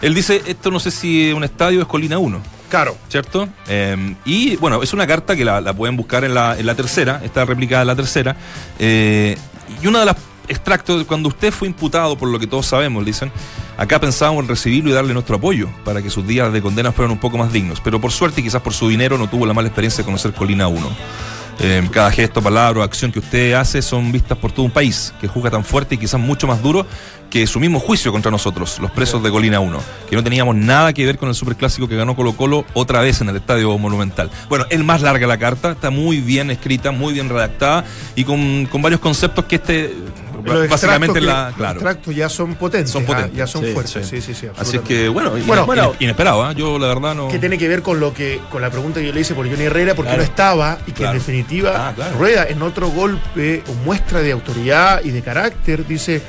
Él 0.00 0.14
dice, 0.14 0.42
esto 0.46 0.70
no 0.70 0.80
sé 0.80 0.90
si 0.90 1.28
es 1.28 1.34
un 1.34 1.44
estadio, 1.44 1.80
es 1.80 1.86
Colina 1.86 2.18
1. 2.18 2.40
Claro. 2.68 2.96
¿Cierto? 3.08 3.48
Eh, 3.68 4.16
y 4.24 4.56
bueno, 4.56 4.82
es 4.82 4.92
una 4.92 5.06
carta 5.06 5.36
que 5.36 5.44
la, 5.44 5.60
la 5.60 5.74
pueden 5.74 5.96
buscar 5.96 6.24
en 6.24 6.34
la, 6.34 6.58
en 6.58 6.66
la 6.66 6.74
tercera, 6.74 7.20
está 7.22 7.44
replicada 7.44 7.82
en 7.82 7.86
la 7.88 7.96
tercera. 7.96 8.34
Eh, 8.78 9.36
y 9.82 9.86
una 9.86 10.00
de 10.00 10.06
las 10.06 10.16
extractos, 10.48 11.04
cuando 11.04 11.28
usted 11.28 11.52
fue 11.52 11.68
imputado, 11.68 12.16
por 12.16 12.28
lo 12.28 12.38
que 12.38 12.46
todos 12.46 12.66
sabemos, 12.66 13.04
dicen, 13.04 13.30
acá 13.76 14.00
pensábamos 14.00 14.44
en 14.44 14.48
recibirlo 14.48 14.90
y 14.90 14.92
darle 14.92 15.14
nuestro 15.14 15.36
apoyo 15.36 15.68
para 15.84 16.02
que 16.02 16.10
sus 16.10 16.26
días 16.26 16.52
de 16.52 16.62
condena 16.62 16.92
fueran 16.92 17.12
un 17.12 17.18
poco 17.18 17.38
más 17.38 17.52
dignos. 17.52 17.80
Pero 17.80 18.00
por 18.00 18.12
suerte, 18.12 18.40
y 18.40 18.44
quizás 18.44 18.62
por 18.62 18.72
su 18.72 18.88
dinero, 18.88 19.18
no 19.18 19.28
tuvo 19.28 19.46
la 19.46 19.54
mala 19.54 19.68
experiencia 19.68 20.02
de 20.02 20.06
conocer 20.06 20.32
Colina 20.32 20.68
1. 20.68 20.90
Eh, 21.60 21.86
cada 21.92 22.10
gesto, 22.10 22.42
palabra 22.42 22.80
o 22.80 22.82
acción 22.82 23.12
que 23.12 23.18
usted 23.18 23.52
hace 23.52 23.82
son 23.82 24.10
vistas 24.10 24.38
por 24.38 24.52
todo 24.52 24.64
un 24.64 24.72
país 24.72 25.12
que 25.20 25.28
juzga 25.28 25.50
tan 25.50 25.64
fuerte 25.64 25.94
y 25.94 25.98
quizás 25.98 26.18
mucho 26.18 26.46
más 26.46 26.62
duro 26.62 26.86
que 27.30 27.46
su 27.46 27.60
mismo 27.60 27.78
juicio 27.78 28.10
contra 28.10 28.30
nosotros, 28.30 28.78
los 28.80 28.90
presos 28.90 29.22
de 29.22 29.30
Colina 29.30 29.60
1, 29.60 29.78
que 30.08 30.16
no 30.16 30.24
teníamos 30.24 30.56
nada 30.56 30.92
que 30.92 31.06
ver 31.06 31.18
con 31.18 31.28
el 31.28 31.34
superclásico 31.34 31.88
que 31.88 31.96
ganó 31.96 32.16
Colo 32.16 32.36
Colo 32.36 32.64
otra 32.74 33.00
vez 33.00 33.20
en 33.20 33.28
el 33.28 33.36
Estadio 33.36 33.76
Monumental. 33.78 34.30
Bueno, 34.48 34.66
es 34.70 34.82
más 34.82 35.02
larga 35.02 35.26
la 35.26 35.38
carta, 35.38 35.72
está 35.72 35.90
muy 35.90 36.20
bien 36.20 36.50
escrita, 36.50 36.90
muy 36.90 37.14
bien 37.14 37.28
redactada 37.28 37.84
y 38.16 38.24
con, 38.24 38.66
con 38.66 38.82
varios 38.82 39.00
conceptos 39.00 39.44
que 39.44 39.56
este 39.56 39.94
Los 40.44 40.68
básicamente 40.68 41.18
extractos 41.18 41.44
la, 41.44 41.48
que- 41.50 41.56
claro. 41.56 41.74
Los 41.74 41.82
extractos 41.82 42.14
ya 42.16 42.28
son 42.28 42.54
potentes. 42.54 42.90
Son 42.90 43.02
ah, 43.02 43.06
potentes. 43.06 43.36
Ya 43.36 43.46
son 43.46 43.64
Sí, 43.64 43.72
fuertes. 43.72 44.06
sí. 44.06 44.20
Sí, 44.20 44.34
sí, 44.34 44.34
sí. 44.34 44.48
Así 44.58 44.78
que 44.80 45.08
bueno, 45.08 45.32
Bueno, 45.46 45.66
ine- 45.72 45.92
inesperado, 46.00 46.42
¿ah? 46.44 46.52
yo 46.52 46.78
la 46.78 46.88
verdad 46.88 47.14
no 47.14 47.28
que 47.28 47.38
tiene 47.38 47.58
que 47.58 47.68
ver 47.68 47.82
con 47.82 48.00
lo 48.00 48.12
que 48.14 48.40
con 48.50 48.62
la 48.62 48.70
pregunta 48.70 49.00
que 49.00 49.06
yo 49.06 49.12
le 49.12 49.20
hice 49.20 49.34
por 49.34 49.48
Johnny 49.48 49.64
Herrera 49.64 49.94
porque 49.94 50.08
Claro. 50.10 50.22
no 50.22 50.28
estaba 50.28 50.78
y 50.86 50.92
que 50.92 50.98
Claro. 50.98 51.12
en 51.12 51.18
definitiva 51.18 51.94
Ah. 51.98 52.10
Rueda 52.18 52.46
en 52.48 52.62
otro 52.62 52.88
golpe 52.88 53.62
o 53.68 53.72
muestra 53.84 54.20
de 54.20 54.32
autoridad 54.32 55.02
y 55.04 55.10
de 55.10 55.22
carácter 55.22 55.86
dice 55.86 56.22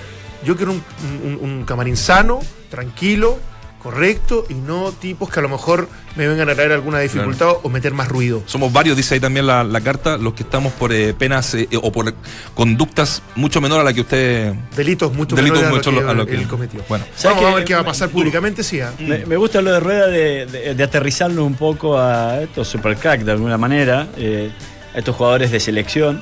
yo 0.44 0.56
quiero 0.58 0.74
un, 0.74 0.84
un- 1.26 1.40
un 1.42 1.66
camarín 1.66 1.96
sano 1.98 2.40
tranquilo 2.70 3.40
correcto 3.84 4.46
y 4.50 4.54
no 4.54 4.92
tipos 4.94 5.30
que 5.30 5.40
a 5.40 5.44
lo 5.44 5.50
mejor 5.50 5.90
me 6.16 6.26
vengan 6.28 6.50
a 6.50 6.56
traer 6.56 6.72
alguna 6.72 7.00
dificultad 7.00 7.50
o 7.64 7.70
meter 7.70 7.94
más 7.94 8.08
ruido 8.08 8.42
Somos 8.46 8.72
varios, 8.72 8.96
dice 8.96 9.16
ahí 9.16 9.20
también 9.20 9.46
la, 9.46 9.64
la 9.64 9.82
carta, 9.82 10.18
los 10.18 10.34
que 10.34 10.44
estamos 10.44 10.72
por 10.74 10.94
eh, 10.94 11.14
penas 11.14 11.54
eh, 11.54 11.68
o 11.82 11.92
por 11.92 12.14
conductas 12.56 13.22
mucho 13.36 13.60
menor 13.62 13.82
a 13.82 13.84
la 13.84 13.94
que 13.94 14.02
usted. 14.02 14.54
delitos 14.76 15.14
mucho 15.14 15.36
Delitos 15.36 15.60
menores 15.62 15.86
a 15.88 15.92
lo 15.92 15.96
mucho 15.98 16.06
que 16.06 16.12
a 16.12 16.14
lo 16.14 16.26
que- 16.26 16.36
él 16.36 16.48
cometió 16.48 16.82
Bueno. 16.88 17.06
¿Sabes 17.16 17.36
vamos 17.38 17.44
a 17.44 17.50
qué? 17.52 17.56
ver 17.58 17.66
qué 17.66 17.74
va 17.76 17.82
a 17.82 17.86
pasar 17.86 18.10
públicamente 18.10 18.64
sí 18.64 18.80
ah. 18.80 18.94
Me, 19.00 19.26
me 19.26 19.36
gusta 19.38 19.62
lo 19.62 19.72
de 19.74 19.80
Rueda 19.80 20.08
de, 20.08 20.46
de- 20.46 20.76
de 20.76 20.84
aterrizarlo 20.84 21.44
un 21.44 21.56
poco 21.56 21.98
a 22.00 22.42
estos 22.42 22.68
supercrack 22.70 23.22
de 23.22 23.32
alguna 23.34 23.58
manera, 23.58 24.08
eh, 24.18 24.50
a 24.96 25.00
estos 25.00 25.16
jugadores 25.16 25.52
de 25.52 25.60
selección, 25.60 26.22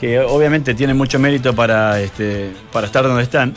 que 0.00 0.20
obviamente 0.20 0.74
tienen 0.74 0.96
mucho 0.96 1.18
mérito 1.18 1.54
para, 1.54 2.00
este, 2.00 2.52
para 2.72 2.86
estar 2.86 3.04
donde 3.04 3.22
están, 3.22 3.54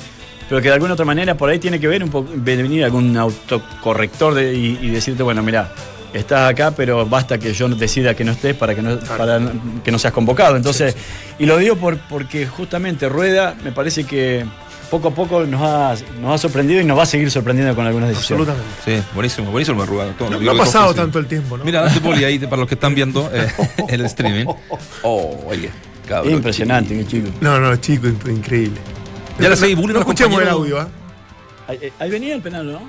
pero 0.49 0.61
que 0.61 0.67
de 0.69 0.73
alguna 0.75 0.93
otra 0.93 1.05
manera 1.05 1.35
por 1.35 1.49
ahí 1.49 1.59
tiene 1.59 1.79
que 1.79 1.87
ver 1.87 2.03
un 2.03 2.09
poco, 2.09 2.29
venir 2.35 2.83
algún 2.83 3.15
autocorrector 3.17 4.33
de- 4.33 4.53
y, 4.55 4.79
y 4.81 4.89
decirte, 4.89 5.23
bueno, 5.23 5.43
mira, 5.43 5.71
estás 6.13 6.49
acá, 6.49 6.71
pero 6.71 7.05
basta 7.05 7.37
que 7.37 7.53
yo 7.53 7.67
decida 7.69 8.13
que 8.15 8.23
no 8.23 8.31
estés 8.31 8.55
para 8.55 8.73
que 8.73 8.81
no, 8.81 8.97
para 8.99 9.39
que 9.83 9.91
no 9.91 9.99
seas 9.99 10.13
convocado. 10.13 10.55
Entonces, 10.55 10.95
y 11.39 11.45
lo 11.45 11.57
digo 11.57 11.75
por, 11.75 11.97
porque 11.97 12.45
justamente 12.47 13.07
Rueda 13.09 13.55
me 13.63 13.71
parece 13.71 14.03
que 14.05 14.45
poco 14.89 15.09
a 15.09 15.11
poco 15.13 15.43
nos 15.45 15.61
ha, 15.61 15.95
nos 16.21 16.33
ha 16.35 16.37
sorprendido 16.37 16.79
y 16.79 16.85
nos 16.85 16.97
va 16.97 17.03
a 17.03 17.05
seguir 17.05 17.29
sorprendiendo 17.29 17.75
con 17.75 17.85
algunas 17.85 18.07
decisiones. 18.09 18.47
absolutamente 18.47 19.01
Sí, 19.03 19.07
buenísimo, 19.13 19.51
buenísimo. 19.51 19.83
Todo 20.17 20.29
no, 20.39 20.51
ha 20.51 20.55
pasado 20.57 20.93
tanto 20.93 21.19
el 21.19 21.27
tiempo 21.27 21.57
¿no? 21.57 21.65
Mira, 21.65 21.81
Dante 21.81 21.99
Poli 21.99 22.23
ahí, 22.23 22.39
para 22.39 22.57
los 22.57 22.67
que 22.69 22.75
están 22.75 22.95
viendo 22.95 23.29
eh, 23.33 23.47
el 23.89 24.01
streaming. 24.05 24.45
Oh, 25.03 25.43
oye, 25.45 25.69
cabrón. 26.07 26.33
Impresionante, 26.35 27.05
chico. 27.05 27.27
no 27.41 27.59
no 27.59 27.75
chico 27.75 28.07
increíble 28.29 28.79
Ya 29.39 29.49
le 29.49 29.55
seguí 29.55 29.75
bullying 29.75 29.93
no 29.93 29.99
a 29.99 30.01
escuchemos 30.01 30.41
el 30.41 30.47
audio 30.49 30.79
¿ah? 30.79 30.87
Ahí, 31.67 31.91
ahí 31.99 32.09
venía 32.09 32.33
el 32.35 32.41
penal, 32.41 32.71
¿no? 32.71 32.81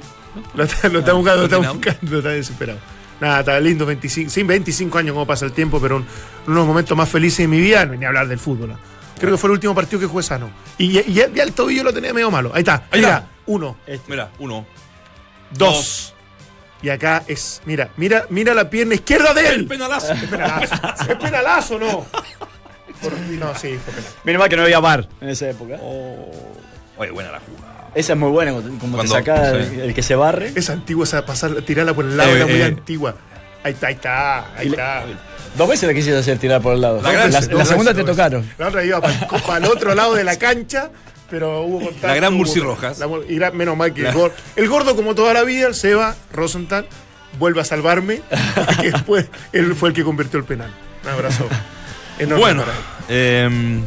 Lo 0.55 0.65
está, 0.65 0.89
lo 0.89 1.01
está 1.01 1.13
buscando, 1.13 1.41
lo 1.41 1.45
está 1.47 1.59
buscando, 1.73 2.19
está 2.19 2.29
desesperado. 2.31 2.79
Nada, 3.21 3.41
está 3.41 3.59
lindo, 3.59 3.85
25, 3.85 4.31
sí, 4.31 4.43
25 4.45 4.99
años 4.99 5.13
como 5.15 5.27
pasa 5.27 5.45
el 5.45 5.53
tiempo, 5.53 5.81
pero 5.81 5.97
un- 5.97 6.03
uno 6.03 6.09
de 6.47 6.55
los 6.55 6.67
momentos 6.67 6.97
más 6.97 7.09
felices 7.09 7.39
de 7.39 7.49
mi 7.49 7.61
vida, 7.61 7.85
no 7.87 7.95
ni 7.95 8.05
hablar 8.05 8.29
del 8.29 8.39
fútbol. 8.39 8.69
¿no? 8.69 8.79
Creo 9.19 9.33
que 9.33 9.37
fue 9.39 9.49
el 9.49 9.53
último 9.55 9.75
partido 9.75 9.99
que 9.99 10.07
jugué 10.07 10.23
sano. 10.23 10.51
Y 10.79 10.93
ya 11.13 11.25
el 11.43 11.53
tobillo 11.53 11.83
lo 11.83 11.93
tenía 11.93 12.13
medio 12.15 12.31
malo. 12.31 12.53
Ahí 12.55 12.61
está, 12.61 12.85
Ahí 12.93 13.01
mira, 13.01 13.09
está. 13.17 13.29
uno, 13.47 13.77
Mira, 14.07 14.31
uno. 14.39 14.65
dos. 15.51 16.15
Y 16.81 16.91
acá 16.91 17.25
es, 17.27 17.61
mira, 17.65 17.91
mira, 17.97 18.27
mira 18.31 18.55
la 18.55 18.71
pierna 18.71 18.95
izquierda 18.95 19.35
de 19.35 19.49
él. 19.49 19.67
penalazo. 19.67 20.13
Es 20.13 20.23
penalazo. 20.25 20.75
es 21.11 21.17
penalazo, 21.17 21.79
no. 21.81 22.07
Por- 23.03 23.13
no, 23.19 23.55
sí, 23.55 23.79
fue 23.85 23.95
penal. 23.95 24.11
Menos 24.25 24.41
mal 24.41 24.49
que 24.49 24.57
no 24.57 24.63
había 24.63 24.81
bar 24.81 25.09
en 25.21 25.29
esa 25.29 25.49
época. 25.51 25.77
Oye, 26.97 27.11
buena 27.11 27.31
la 27.33 27.41
jugada. 27.41 27.89
Esa 27.95 28.13
es 28.13 28.19
muy 28.19 28.31
buena, 28.31 28.53
como 28.81 29.01
te- 29.01 29.09
saca 29.09 29.51
el, 29.51 29.81
el 29.81 29.95
que 29.95 30.03
se 30.03 30.15
barre. 30.15 30.53
Esa 30.55 30.73
antigua, 30.75 31.05
esa 31.05 31.25
pasar, 31.25 31.63
tirarla 31.63 31.95
por 31.95 32.05
el 32.05 32.17
lado, 32.17 32.31
Eh, 32.31 32.37
era 32.37 32.47
muy 32.47 32.57
eh. 32.61 32.65
antigua. 32.65 33.15
Ahí 33.65 33.73
está, 33.73 33.87
ahí 33.89 33.95
está, 33.95 34.55
ahí 34.57 34.69
está. 34.69 35.05
Dos 35.57 35.69
veces 35.69 35.89
la 35.89 35.95
quisiste 35.95 36.17
hacer 36.17 36.39
tirar 36.39 36.61
por 36.61 36.75
el 36.75 36.81
lado. 36.81 37.01
La 37.03 37.11
gran- 37.11 37.33
la, 37.33 37.41
Dos 37.41 37.49
la 37.49 37.55
veces, 37.55 37.69
segunda 37.69 37.95
te 37.95 38.05
tocaron. 38.05 38.49
La 38.59 38.69
otra 38.69 38.85
iba 38.85 39.01
para, 39.01 39.57
el 39.59 39.65
otro 39.65 39.95
lado 39.95 40.15
de 40.15 40.23
la 40.25 40.37
cancha, 40.39 40.91
pero 41.31 41.63
hubo 41.63 41.81
contacto. 41.81 42.07
La 42.07 42.15
gran 42.15 42.35
Murci 42.35 42.61
Rojas. 42.61 42.99
la 42.99 43.51
menos 43.53 43.77
mal 43.77 43.93
que 43.95 44.03
La- 44.03 44.11
el, 44.11 44.15
gordo, 44.15 44.35
el 44.57 44.69
gordo, 44.69 44.97
como 44.97 45.15
toda 45.15 45.33
la 45.35 45.43
vida, 45.45 45.67
el 45.67 45.75
Seba 45.75 46.15
Rosenthal, 46.33 46.87
vuelve 47.39 47.61
a 47.61 47.65
salvarme, 47.65 48.21
que 48.81 48.91
después 48.93 49.27
él 49.53 49.75
fue 49.75 49.89
el 49.91 49.95
que 49.95 50.05
convirtió 50.05 50.39
el 50.39 50.45
penal. 50.45 50.73
Un 51.05 51.11
abrazo. 51.11 51.47
Enorme 52.19 52.41
Bueno, 52.43 52.62
eh, 53.09 53.81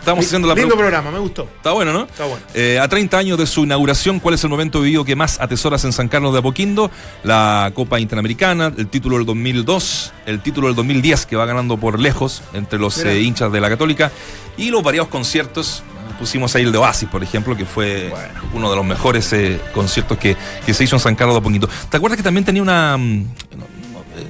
estamos 0.00 0.24
haciendo 0.26 0.48
la 0.48 0.54
Lindo 0.54 0.70
pro- 0.70 0.78
programa, 0.78 1.10
me 1.10 1.18
gustó. 1.18 1.48
Está 1.56 1.72
bueno, 1.72 1.92
¿no? 1.92 2.02
Está 2.04 2.24
bueno. 2.26 2.42
Eh, 2.54 2.78
a 2.80 2.86
30 2.88 3.16
años 3.18 3.38
de 3.38 3.46
su 3.46 3.64
inauguración, 3.64 4.20
¿cuál 4.20 4.34
es 4.34 4.44
el 4.44 4.50
momento 4.50 4.80
vivido 4.80 5.04
que 5.04 5.16
más 5.16 5.40
atesoras 5.40 5.84
en 5.84 5.92
San 5.92 6.08
Carlos 6.08 6.32
de 6.32 6.40
Apoquindo? 6.40 6.90
La 7.22 7.70
Copa 7.74 8.00
Interamericana, 8.00 8.72
el 8.76 8.88
título 8.88 9.16
del 9.16 9.26
2002, 9.26 10.12
el 10.26 10.40
título 10.40 10.66
del 10.68 10.76
2010 10.76 11.26
que 11.26 11.36
va 11.36 11.46
ganando 11.46 11.76
por 11.78 11.98
lejos 12.00 12.42
entre 12.52 12.78
los 12.78 12.98
eh, 12.98 13.20
hinchas 13.22 13.50
de 13.52 13.60
la 13.60 13.68
Católica 13.68 14.10
y 14.56 14.70
los 14.70 14.82
variados 14.82 15.08
conciertos. 15.08 15.82
Pusimos 16.18 16.54
ahí 16.54 16.62
el 16.62 16.70
de 16.70 16.78
Oasis, 16.78 17.08
por 17.08 17.24
ejemplo, 17.24 17.56
que 17.56 17.64
fue 17.64 18.12
uno 18.52 18.70
de 18.70 18.76
los 18.76 18.84
mejores 18.84 19.32
eh, 19.32 19.60
conciertos 19.74 20.16
que, 20.16 20.36
que 20.64 20.72
se 20.72 20.84
hizo 20.84 20.94
en 20.94 21.00
San 21.00 21.16
Carlos 21.16 21.34
de 21.34 21.40
Apoquindo. 21.40 21.68
¿Te 21.90 21.96
acuerdas 21.96 22.16
que 22.16 22.22
también 22.22 22.44
tenía 22.44 22.62
una... 22.62 22.96
mm, 22.96 23.22
no, 23.58 23.66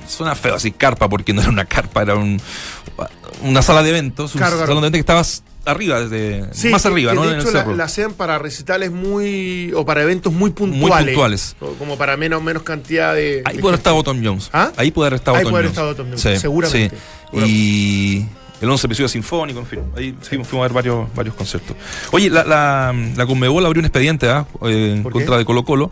Suena 0.08 0.34
feo 0.34 0.54
así, 0.54 0.70
carpa, 0.72 1.08
porque 1.08 1.32
no 1.32 1.40
era 1.40 1.50
una 1.50 1.64
carpa, 1.64 2.02
era 2.02 2.14
un, 2.14 2.40
una 3.42 3.62
sala 3.62 3.82
de 3.82 3.90
eventos, 3.90 4.34
un 4.34 4.38
Claro, 4.38 4.56
claro. 4.56 4.66
salón 4.68 4.82
de 4.82 4.86
eventos 4.88 4.98
que 4.98 5.00
estabas 5.00 5.42
arriba, 5.66 6.00
desde, 6.00 6.52
Sí, 6.54 6.68
más 6.68 6.82
que- 6.82 6.88
arriba, 6.88 7.12
que 7.12 7.16
¿no? 7.16 7.26
De 7.26 7.38
hecho, 7.40 7.50
la, 7.74 7.84
hacían 7.84 8.12
para 8.12 8.38
recitales 8.38 8.90
muy. 8.92 9.72
o 9.74 9.84
para 9.84 10.02
eventos 10.02 10.32
muy 10.32 10.50
puntuales. 10.50 11.08
puntuales. 11.14 11.56
O 11.60 11.68
Como 11.74 11.96
para 11.96 12.16
menos, 12.16 12.42
menos 12.42 12.62
cantidad 12.62 13.14
de. 13.14 13.42
Ahí 13.44 13.56
de 13.56 13.60
puede 13.62 13.72
haber 13.72 13.80
estado 13.80 14.02
Tom 14.02 14.20
Jones. 14.24 14.50
¿Ah? 14.52 14.72
Ahí 14.76 14.90
puede 14.90 15.06
haber 15.08 15.18
estado 15.18 15.36
Ahí 15.38 15.42
Tom 15.44 15.52
puede 15.52 15.60
haber 15.62 15.70
estado 15.70 15.94
Tom 15.94 16.06
Jones, 16.08 16.40
seguramente. 16.40 16.96
sí. 17.32 17.38
Y 17.38 18.26
el 18.60 18.70
11 18.70 18.86
episodio 18.86 19.08
sinfónico, 19.08 19.58
en 19.60 19.66
fin. 19.66 19.80
Ahí 19.96 20.14
fuimos, 20.20 20.46
fuimos 20.48 20.64
a 20.64 20.68
ver 20.68 20.72
varios, 20.74 21.14
varios 21.14 21.34
conciertos. 21.34 21.76
Oye, 22.12 22.30
la, 22.30 22.44
la, 22.44 22.94
la 23.16 23.26
Conmebol 23.26 23.64
abrió 23.66 23.80
un 23.80 23.86
expediente 23.86 24.28
¿ah? 24.28 24.46
Eh, 24.62 24.94
en 24.96 25.02
contra 25.02 25.36
de 25.38 25.44
Colo 25.44 25.64
Colo 25.64 25.90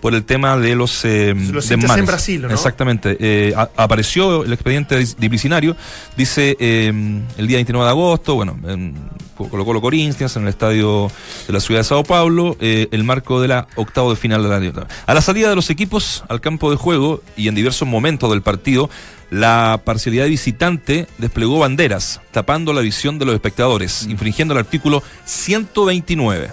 por 0.00 0.14
el 0.14 0.24
tema 0.24 0.56
de 0.56 0.74
los, 0.74 1.04
eh, 1.04 1.34
Los 1.52 1.68
desmanes. 1.68 1.98
en 1.98 2.06
Brasil, 2.06 2.42
¿no? 2.42 2.50
Exactamente. 2.50 3.16
Eh, 3.20 3.52
a- 3.56 3.68
apareció 3.76 4.44
el 4.44 4.52
expediente 4.52 4.98
dis- 4.98 5.16
disciplinario, 5.16 5.76
dice 6.16 6.56
eh, 6.58 6.88
el 7.36 7.46
día 7.46 7.56
29 7.58 7.84
de 7.84 7.90
agosto, 7.90 8.34
bueno, 8.34 8.58
en 8.66 8.94
Colo 9.36 9.64
Colo 9.64 9.80
Corinthians, 9.80 10.36
en 10.36 10.42
el 10.42 10.48
estadio 10.48 11.10
de 11.46 11.52
la 11.52 11.60
ciudad 11.60 11.80
de 11.80 11.84
Sao 11.84 12.04
Paulo, 12.04 12.56
eh, 12.60 12.88
el 12.92 13.04
marco 13.04 13.40
de 13.40 13.48
la 13.48 13.66
octavo 13.76 14.10
de 14.10 14.16
final 14.16 14.42
de 14.42 14.48
la 14.50 14.58
Liga. 14.60 14.86
A 15.06 15.14
la 15.14 15.22
salida 15.22 15.48
de 15.48 15.56
los 15.56 15.70
equipos 15.70 16.24
al 16.28 16.40
campo 16.42 16.70
de 16.70 16.76
juego 16.76 17.22
y 17.36 17.48
en 17.48 17.54
diversos 17.54 17.88
momentos 17.88 18.30
del 18.30 18.42
partido, 18.42 18.90
la 19.30 19.80
parcialidad 19.84 20.26
visitante 20.26 21.06
desplegó 21.18 21.58
banderas, 21.60 22.20
tapando 22.32 22.72
la 22.72 22.80
visión 22.80 23.18
de 23.18 23.24
los 23.26 23.34
espectadores, 23.34 24.06
infringiendo 24.08 24.52
el 24.52 24.58
artículo 24.58 25.02
129. 25.24 26.50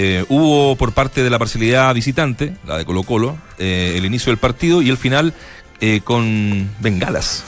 Eh, 0.00 0.24
hubo 0.28 0.76
por 0.76 0.92
parte 0.92 1.24
de 1.24 1.30
la 1.30 1.40
parcialidad 1.40 1.92
visitante, 1.92 2.54
la 2.64 2.78
de 2.78 2.84
Colo 2.84 3.02
Colo, 3.02 3.36
eh, 3.58 3.94
el 3.96 4.04
inicio 4.04 4.30
del 4.30 4.38
partido 4.38 4.80
y 4.80 4.90
el 4.90 4.96
final 4.96 5.34
eh, 5.80 6.02
con 6.04 6.70
bengalas, 6.78 7.42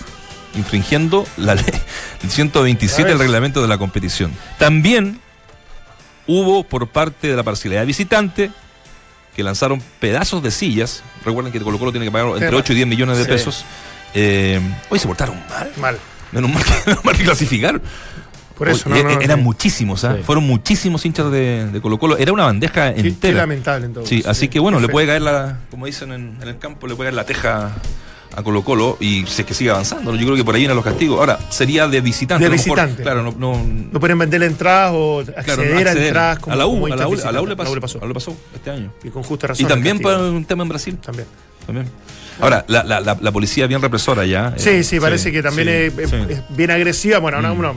infringiendo 0.56 1.28
la 1.36 1.54
ley 1.54 1.64
el 2.24 2.28
127 2.28 3.08
del 3.08 3.20
reglamento 3.20 3.62
de 3.62 3.68
la 3.68 3.78
competición. 3.78 4.32
También 4.58 5.20
hubo 6.26 6.64
por 6.64 6.88
parte 6.88 7.28
de 7.28 7.36
la 7.36 7.44
parcialidad 7.44 7.86
visitante 7.86 8.50
que 9.36 9.44
lanzaron 9.44 9.80
pedazos 10.00 10.42
de 10.42 10.50
sillas. 10.50 11.04
Recuerden 11.24 11.52
que 11.52 11.60
Colo 11.60 11.78
Colo 11.78 11.92
tiene 11.92 12.06
que 12.06 12.10
pagar 12.10 12.30
entre 12.30 12.48
Tema. 12.48 12.58
8 12.58 12.72
y 12.72 12.76
10 12.76 12.88
millones 12.88 13.18
de 13.18 13.26
pesos. 13.26 13.64
Hoy 14.88 14.98
se 14.98 15.06
portaron 15.06 15.40
mal. 15.48 15.70
Mal. 15.76 15.98
Menos 16.32 16.50
mal 16.50 16.64
que, 16.64 16.72
menos 16.86 17.04
mal 17.04 17.16
que 17.16 17.22
clasificaron. 17.22 17.80
Por 18.60 18.68
eso, 18.68 18.88
no, 18.90 18.96
e- 18.96 19.02
no, 19.02 19.10
eran 19.20 19.38
sí. 19.38 19.42
muchísimos, 19.44 20.04
¿ah? 20.04 20.14
Sí. 20.18 20.22
Fueron 20.22 20.44
muchísimos 20.46 21.04
hinchas 21.06 21.32
de, 21.32 21.66
de 21.72 21.80
Colo 21.80 21.98
Colo. 21.98 22.16
Era 22.18 22.32
una 22.32 22.44
bandeja 22.44 22.94
Qué, 22.94 23.02
qué 23.02 23.08
entera. 23.08 23.38
lamentable 23.38 23.86
en 23.86 23.94
todo 23.94 24.06
Sí, 24.06 24.22
así 24.26 24.48
que 24.48 24.60
bueno, 24.60 24.78
le 24.80 24.88
puede 24.88 25.06
caer 25.06 25.22
la, 25.22 25.60
como 25.70 25.86
dicen 25.86 26.12
en, 26.12 26.36
en 26.40 26.46
el 26.48 26.58
campo, 26.58 26.86
le 26.86 26.94
puede 26.94 27.08
caer 27.08 27.14
la 27.14 27.24
teja 27.24 27.72
a 28.36 28.42
Colo 28.44 28.62
Colo 28.62 28.96
y 29.00 29.24
si 29.26 29.40
es 29.42 29.46
que 29.48 29.54
sigue 29.54 29.70
avanzando. 29.70 30.14
Yo 30.14 30.24
creo 30.26 30.36
que 30.36 30.44
por 30.44 30.54
ahí 30.54 30.60
vienen 30.60 30.76
los 30.76 30.84
castigos. 30.84 31.18
Ahora, 31.18 31.38
sería 31.48 31.88
de 31.88 32.00
visitante. 32.00 32.44
De 32.44 32.46
a 32.46 32.50
lo 32.50 32.56
mejor, 32.56 32.76
visitante. 32.76 33.02
claro, 33.02 33.22
no, 33.24 33.34
no, 33.36 33.64
No 33.92 33.98
pueden 33.98 34.18
vender 34.18 34.42
entradas 34.44 34.92
o 34.94 35.20
acceder, 35.20 35.82
claro, 35.82 35.98
a 36.00 36.04
entradas 36.04 36.38
como 36.38 36.54
a 36.54 36.56
la 36.56 36.66
U, 36.66 36.72
como 36.80 36.86
a 36.86 36.96
la 36.96 37.08
U, 37.08 37.16
a 37.24 37.32
la 37.32 37.42
U 37.42 37.46
le 37.46 37.56
pasó, 37.56 37.68
A 37.68 37.72
la 37.72 37.72
U 37.72 37.74
le 37.74 37.80
pasó. 37.80 37.98
a 37.98 38.00
la 38.02 38.04
U 38.04 38.08
le 38.08 38.14
pasó 38.14 38.36
este 38.54 38.70
año. 38.70 38.92
Y 39.02 39.08
con 39.08 39.22
justa 39.22 39.46
razón. 39.48 39.64
Y 39.66 39.68
también 39.68 39.98
para 40.00 40.18
un 40.18 40.44
tema 40.44 40.62
en 40.64 40.68
Brasil. 40.68 40.96
También. 40.98 41.26
También. 41.66 41.86
Ahora, 42.40 42.64
la, 42.68 42.82
la, 42.84 43.00
la, 43.00 43.32
policía 43.32 43.66
bien 43.66 43.82
represora 43.82 44.24
ya. 44.24 44.54
Sí, 44.56 44.70
eh, 44.70 44.82
sí, 44.84 44.98
parece 44.98 45.30
que 45.30 45.42
también 45.42 45.68
sí, 45.68 45.74
es, 45.74 45.98
es- 45.98 46.10
sí. 46.10 46.16
es 46.30 46.56
bien 46.56 46.70
agresiva. 46.70 47.18
Bueno, 47.18 47.38
Mm. 47.40 47.42
no, 47.42 47.54
no, 47.54 47.74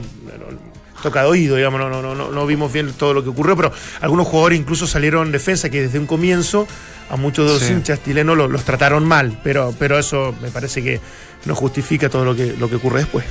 no, 1.04 1.10
toca 1.10 1.20
de 1.22 1.28
oído, 1.28 1.56
digamos, 1.56 1.78
no, 1.80 1.88
no, 1.90 2.14
no, 2.14 2.30
no, 2.30 2.46
vimos 2.46 2.72
bien 2.72 2.92
todo 2.94 3.12
lo 3.14 3.22
que 3.22 3.28
ocurrió, 3.30 3.56
pero 3.56 3.72
algunos 4.00 4.26
jugadores 4.26 4.58
incluso 4.58 4.86
salieron 4.86 5.26
en 5.26 5.32
defensa 5.32 5.68
que 5.70 5.82
desde 5.82 5.98
un 5.98 6.06
comienzo 6.06 6.66
a 7.10 7.16
muchos 7.16 7.46
de 7.46 7.52
los 7.52 7.62
Sí. 7.62 7.72
hinchas 7.72 8.02
chilenos 8.02 8.36
los, 8.36 8.50
los 8.50 8.64
trataron 8.64 9.04
mal, 9.06 9.38
pero, 9.44 9.74
pero 9.78 9.98
eso 9.98 10.34
me 10.40 10.50
parece 10.50 10.82
que 10.82 11.00
no 11.44 11.54
justifica 11.54 12.08
todo 12.08 12.24
lo 12.24 12.34
que, 12.34 12.54
lo 12.58 12.68
que 12.70 12.76
ocurre 12.76 13.00
después. 13.00 13.24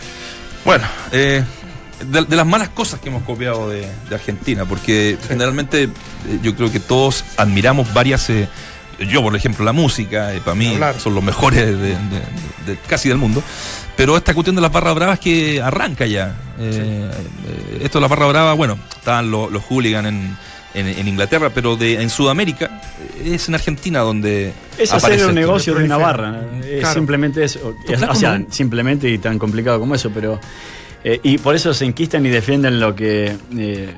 Bueno, 0.64 0.86
eh, 1.12 1.44
de, 2.08 2.22
de 2.26 2.36
las 2.36 2.46
malas 2.46 2.70
cosas 2.70 3.00
que 3.00 3.10
hemos 3.10 3.24
copiado 3.24 3.70
de, 3.70 3.88
de 4.10 4.16
Argentina, 4.16 4.66
porque 4.66 5.18
generalmente 5.28 5.84
eh, 5.84 5.90
yo 6.42 6.56
creo 6.56 6.72
que 6.72 6.80
todos 6.80 7.24
admiramos 7.38 7.94
varias. 7.94 8.30
eh, 8.30 8.48
yo, 9.04 9.22
por 9.22 9.36
ejemplo, 9.36 9.64
la 9.66 9.72
música, 9.74 10.34
eh, 10.34 10.40
para 10.44 10.56
mí 10.56 10.74
Hablar. 10.74 11.00
son 11.00 11.16
los 11.16 11.24
mejores 11.24 11.66
de, 11.66 11.76
de- 11.76 11.96
de- 12.66 12.78
casi 12.88 13.10
del 13.10 13.18
mundo. 13.18 13.44
Pero 13.96 14.18
esta 14.18 14.34
cuestión 14.34 14.56
de 14.56 14.62
las 14.62 14.72
barras 14.72 14.96
bravas 14.96 15.20
que 15.20 15.62
arranca 15.62 16.06
ya. 16.06 16.36
Eh, 16.60 17.12
eh, 17.48 17.80
esto 17.84 18.00
de 18.00 18.02
las 18.02 18.10
barras 18.10 18.30
bravas, 18.30 18.58
bueno, 18.58 18.78
estaban 18.96 19.30
los, 19.30 19.52
los 19.52 19.64
hooligans 19.64 20.08
en, 20.08 20.36
en- 20.74 20.88
en 20.88 21.08
Inglaterra, 21.08 21.52
pero 21.54 21.76
de, 21.76 22.02
en 22.02 22.10
Sudamérica 22.10 22.82
es 23.24 23.48
en 23.50 23.56
Argentina 23.56 24.00
donde. 24.00 24.52
Es 24.80 24.92
hacer 24.94 25.24
un 25.28 25.36
negocio 25.36 25.76
de 25.76 25.84
una 25.84 25.98
barra. 25.98 26.42
Es 26.64 26.80
Claro. 26.80 26.94
simplemente 26.96 27.44
eso. 27.44 27.76
O 28.10 28.16
sea, 28.16 28.42
simplemente 28.50 29.10
y 29.10 29.20
tan 29.20 29.38
complicado 29.38 29.80
como 29.80 29.94
eso, 29.94 30.10
pero. 30.12 30.40
eh, 31.04 31.20
y 31.22 31.38
por 31.38 31.54
eso 31.56 31.74
se 31.74 31.86
enquistan 31.86 32.26
y 32.26 32.30
defienden 32.30 32.80
lo 32.80 32.96
que. 32.96 33.36
eh, 33.58 33.94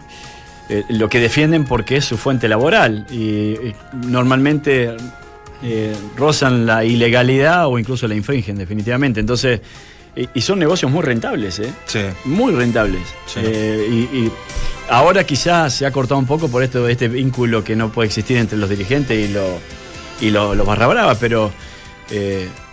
eh, 0.70 0.84
lo 0.90 1.10
que 1.10 1.20
defienden 1.20 1.66
porque 1.66 1.98
es 1.98 2.06
su 2.06 2.18
fuente 2.18 2.48
laboral. 2.48 3.06
Y, 3.12 3.16
y 3.20 3.76
normalmente 4.08 4.96
eh, 5.64 5.96
rozan 6.18 6.66
la 6.66 6.84
ilegalidad 6.84 7.68
o 7.68 7.80
incluso 7.80 8.08
la 8.08 8.16
infringen, 8.16 8.58
definitivamente. 8.58 9.20
Entonces. 9.20 9.62
Y, 10.18 10.30
y 10.34 10.42
son 10.42 10.60
negocios 10.60 10.90
muy 10.90 11.02
rentables, 11.04 11.60
¿eh? 11.60 11.74
Sí. 11.88 12.00
Muy 12.24 12.54
rentables. 12.54 13.02
Sí. 13.26 13.42
Eh, 13.44 13.86
y, 14.14 14.18
y 14.18 14.32
ahora 14.90 15.26
quizás 15.26 15.74
se 15.74 15.86
ha 15.86 15.92
cortado 15.92 16.18
un 16.20 16.26
poco 16.26 16.48
por 16.48 16.64
esto 16.64 16.88
este 16.88 17.10
vínculo 17.10 17.66
que 17.66 17.76
no 17.76 17.92
puede 17.92 18.08
existir 18.08 18.38
entre 18.38 18.58
los 18.58 18.70
dirigentes 18.70 19.30
y, 19.30 19.34
lo, 19.34 19.44
y 20.22 20.30
lo- 20.30 20.56
los 20.56 20.66
barra 20.66 20.88
bravas, 20.88 21.18
pero 21.20 21.52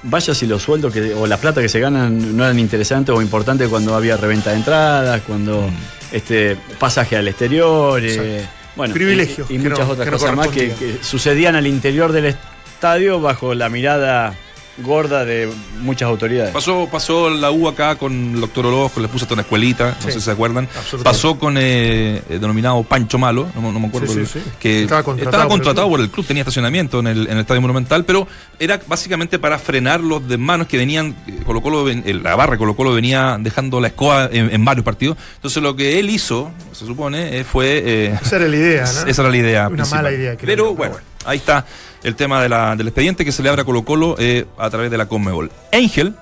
vaya 0.05 0.35
si 0.35 0.47
los 0.47 0.63
sueldos 0.63 0.93
que, 0.93 1.15
o 1.15 1.27
la 1.27 1.37
plata 1.37 1.61
que 1.61 1.69
se 1.69 1.79
ganan 1.81 2.37
no 2.37 2.45
eran 2.45 2.59
interesantes 2.59 3.15
o 3.15 3.23
importantes 3.23 3.69
cuando 3.69 3.95
había 3.95 4.17
reventa 4.17 4.51
de 4.51 4.57
entradas, 4.57 5.21
cuando 5.27 5.63
Mm. 5.63 6.15
este 6.17 6.57
pasaje 6.79 7.17
al 7.17 7.29
exterior, 7.29 8.01
eh, 8.05 8.45
bueno, 8.77 8.95
Privilegios 8.95 9.51
y, 9.51 9.59
muchas 9.59 9.81
no- 9.87 9.93
otras 9.93 10.07
no 10.07 10.13
cosas 10.19 10.35
más 10.37 10.49
que, 10.49 10.73
que 10.73 10.99
sucedían 11.03 11.55
al 11.57 11.67
interior 11.67 12.13
del 12.13 12.27
estadio 12.27 13.21
bajo 13.21 13.55
la 13.55 13.69
mirada 13.69 14.35
gorda 14.79 15.25
de 15.25 15.51
muchas 15.81 16.09
autoridades. 16.09 16.53
Pasó, 16.53 16.89
pasó 16.91 17.29
la 17.29 17.51
U 17.51 17.69
acá 17.69 17.97
con 17.97 18.35
el 18.35 18.41
doctor 18.41 18.65
Orozco, 18.67 19.01
le 19.01 19.09
puso 19.09 19.25
hasta 19.25 19.35
una 19.35 19.43
escuelita, 19.43 19.95
no 20.01 20.07
sé 20.07 20.13
si 20.13 20.21
se 20.21 20.31
acuerdan. 20.31 20.65
Absolutamente. 20.65 21.05
Pasó 21.05 21.39
con 21.39 21.57
eh, 21.59 22.23
el 22.31 22.41
denominado 22.41 22.83
Pancho 22.83 23.19
Malo, 23.19 23.49
no, 23.55 23.71
no 23.71 23.79
me 23.79 23.89
acuerdo. 23.89 24.07
Sí, 24.09 24.15
sí, 24.15 24.21
el- 24.21 24.27
sí. 24.27 24.51
Que 24.59 24.83
Estaba 24.83 25.01
estaba 25.01 25.05
contratado 25.05 25.49
contratado, 25.49 25.89
por 25.89 26.01
el 26.01 26.07
por, 26.07 26.09
el 26.09 26.11
club, 26.11 26.27
tenía 26.27 26.41
estacionamiento 26.43 27.01
en 27.01 27.07
el, 27.07 27.27
en 27.27 27.33
el 27.35 27.39
Estadio 27.41 27.61
Monumental, 27.61 28.05
pero 28.05 28.27
era 28.59 28.81
básicamente 28.87 29.39
para 29.39 29.59
frenar 29.59 30.01
los 30.01 30.27
desmanos 30.27 30.67
que 30.67 30.79
venían, 30.79 31.15
eh, 31.27 31.41
Colo 31.45 31.61
Colo, 31.61 31.89
eh, 31.91 32.15
la 32.23 32.35
barra 32.35 32.57
Colo 32.57 32.75
Colo 32.75 32.93
venía 32.95 33.37
dejando 33.41 33.81
la 33.81 33.89
escoba 33.89 34.29
en, 34.33 34.53
en 34.55 34.65
varios 34.65 34.85
partidos. 34.85 35.19
Entonces 35.37 35.63
lo 35.63 35.77
que 35.77 35.99
él 36.01 36.09
hizo, 36.09 36.51
se 36.73 36.87
supone, 36.87 37.39
eh, 37.41 37.45
fue... 37.45 37.83
eh, 37.85 38.19
Esa 38.23 38.37
era 38.37 38.49
la 38.49 38.57
idea, 38.57 38.85
¿no? 38.85 38.89
Esa 39.07 39.23
era 39.23 39.31
la 39.31 39.37
idea. 39.37 39.67
Una 39.69 39.77
principal. 39.77 40.03
mala 40.03 40.17
idea, 40.17 40.37
creo 40.37 40.47
Pero 40.47 40.75
bueno, 40.75 40.97
ahí 41.27 41.37
está 41.39 41.65
el 42.03 42.15
tema 42.17 42.41
de 42.43 42.49
la- 42.49 42.77
del 42.77 42.89
expediente 42.89 43.25
que 43.25 43.33
se 43.33 43.43
le 43.43 43.49
abre 43.49 43.63
a 43.63 43.65
Colo 43.65 43.85
Colo 43.85 44.17
eh, 44.19 44.47
a 44.59 44.69
través 44.71 44.91
de 44.91 44.99
la 44.99 45.07
Conmebol. 45.07 45.51
Angel. 45.73 46.15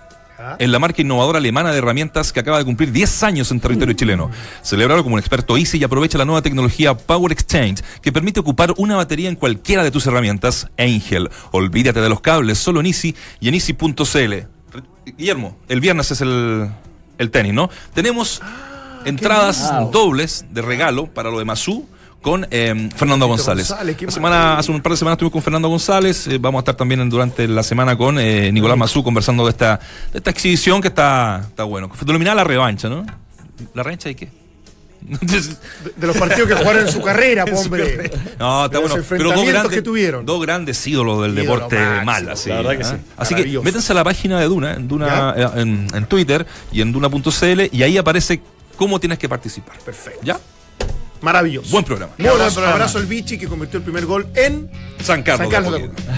Es 0.59 0.71
la 0.71 0.79
marca 0.79 1.03
innovadora 1.03 1.37
alemana 1.37 1.71
de 1.71 1.77
herramientas 1.77 2.33
que 2.33 2.41
acaba 2.41 2.57
de 2.57 2.65
cumplir 2.65 2.91
10 2.93 3.23
años 3.25 3.51
en 3.51 3.61
territorio 3.61 3.93
chileno. 3.95 4.31
Celebrado 4.63 5.03
como 5.03 5.17
un 5.17 5.19
experto 5.21 5.59
Easy 5.59 5.77
y 5.77 5.85
aprovecha 5.85 6.17
la 6.17 6.25
nueva 6.25 6.41
tecnología 6.41 6.97
Power 6.97 7.31
Exchange 7.31 7.83
que 8.01 8.11
permite 8.11 8.41
ocupar 8.41 8.73
una 8.79 8.97
batería 8.97 9.29
en 9.29 9.37
cualquiera 9.37 9.85
de 9.85 9.91
tus 9.91 10.07
herramientas 10.07 10.67
Angel. 10.79 11.29
Olvídate 11.51 12.01
de 12.01 12.09
los 12.09 12.23
cables, 12.23 12.57
solo 12.57 12.81
en 12.81 12.87
Easy 12.87 13.15
y 13.39 13.49
en 13.49 13.55
Easy.cl. 13.55 14.47
Guillermo, 15.19 15.59
el 15.69 15.81
viernes 15.83 16.11
es 16.11 16.23
el, 16.23 16.71
el 17.19 17.31
tenis, 17.31 17.53
¿no? 17.53 17.69
Tenemos 17.93 18.41
entradas 19.05 19.71
lindo. 19.71 19.91
dobles 19.93 20.47
de 20.51 20.63
regalo 20.63 21.07
para 21.07 21.31
lo 21.31 21.39
de 21.39 21.45
Masú 21.45 21.87
con 22.21 22.47
eh, 22.51 22.89
Fernando 22.95 23.27
González. 23.27 23.73
Semana, 24.09 24.59
hace 24.59 24.71
un 24.71 24.81
par 24.81 24.93
de 24.93 24.99
semanas 24.99 25.15
estuvimos 25.17 25.33
con 25.33 25.43
Fernando 25.43 25.69
González, 25.69 26.27
eh, 26.27 26.39
vamos 26.39 26.59
a 26.59 26.63
estar 26.63 26.75
también 26.77 27.09
durante 27.09 27.49
la 27.49 27.63
semana 27.63 27.97
con 27.97 28.19
eh, 28.19 28.51
Nicolás 28.53 28.77
Mazú 28.77 29.03
conversando 29.03 29.45
de 29.45 29.51
esta, 29.51 29.81
de 30.13 30.19
esta 30.19 30.31
exhibición 30.31 30.81
que 30.83 30.89
está, 30.89 31.45
está 31.49 31.65
bueno. 31.65 31.89
Fue 31.93 32.07
denominada 32.07 32.37
la 32.37 32.45
revancha, 32.45 32.89
¿no? 32.89 33.05
¿La 33.75 33.83
revancha 33.83 34.09
de 34.09 34.17
qué? 34.17 34.41
De, 35.01 35.41
de 35.97 36.07
los 36.07 36.15
partidos 36.15 36.47
que 36.47 36.55
jugaron 36.57 36.87
en 36.87 36.93
su 36.93 37.01
carrera, 37.01 37.45
En 37.47 37.57
su 37.57 37.63
hombre. 37.65 37.97
carrera. 37.97 38.19
No, 38.39 38.67
está 38.67 38.79
De 38.81 38.87
bueno. 38.87 39.05
Pero 39.09 39.33
dos 39.33 39.47
grandes, 39.47 39.73
que 39.73 39.81
tuvieron. 39.81 40.27
dos 40.27 40.43
grandes 40.43 40.87
ídolos 40.87 41.23
del 41.23 41.33
Ídolo 41.39 41.55
deporte 41.55 41.77
máximo, 41.79 42.05
mal, 42.05 42.29
así. 42.29 42.51
la 42.51 42.77
que 42.77 42.83
¿ah? 42.83 42.87
sí. 42.87 42.97
Así 43.17 43.35
que 43.35 43.61
métanse 43.61 43.93
a 43.93 43.95
la 43.95 44.05
página 44.05 44.39
de 44.39 44.45
Duna, 44.45 44.75
en, 44.75 44.87
Duna, 44.89 45.35
eh, 45.39 45.49
en, 45.57 45.87
en 45.95 46.05
Twitter 46.05 46.47
y 46.71 46.83
en 46.83 46.93
Duna.cl 46.93 47.61
y 47.73 47.83
ahí 47.83 47.97
aparece 47.97 48.43
cómo 48.77 49.01
tienes 49.01 49.19
que 49.19 49.27
participar. 49.27 49.79
Perfecto. 49.79 50.21
¿Ya? 50.23 50.39
Maravilloso. 51.21 51.71
Buen 51.71 51.85
programa. 51.85 52.13
Un 52.19 52.27
abrazo, 52.27 52.65
abrazo 52.67 52.99
al 52.99 53.07
Vichy 53.07 53.37
que 53.39 53.47
convirtió 53.47 53.79
el 53.79 53.85
primer 53.85 54.07
gol 54.07 54.27
en 54.35 54.71
San 55.03 55.23
Carlos. 55.23 55.51
San 55.51 55.51
Carlos 55.51 55.79
de 55.81 55.87
Apoquindo. 55.87 56.13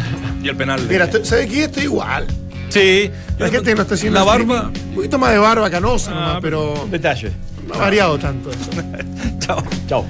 Y 0.44 0.48
el 0.48 0.56
penal. 0.56 0.86
de- 0.86 0.92
Mira, 0.92 1.10
¿sabes 1.24 1.46
qué? 1.50 1.64
Estoy 1.64 1.84
igual. 1.84 2.26
Sí. 2.68 3.10
La 3.38 3.48
gente 3.50 3.70
que 3.70 3.74
no 3.74 3.82
está 3.82 3.94
haciendo 3.94 4.18
La 4.18 4.24
barba. 4.24 4.70
Un 4.90 4.94
poquito 4.94 5.18
más 5.18 5.32
de 5.32 5.38
barba 5.38 5.68
canosa 5.70 6.10
nomás, 6.10 6.38
pero 6.40 6.86
Detalle. 6.90 7.32
no 7.66 7.74
ha 7.74 7.78
variado 7.78 8.18
tanto 8.18 8.50
eso. 8.50 8.70
Chao. 9.40 9.62
Chao. 9.88 10.06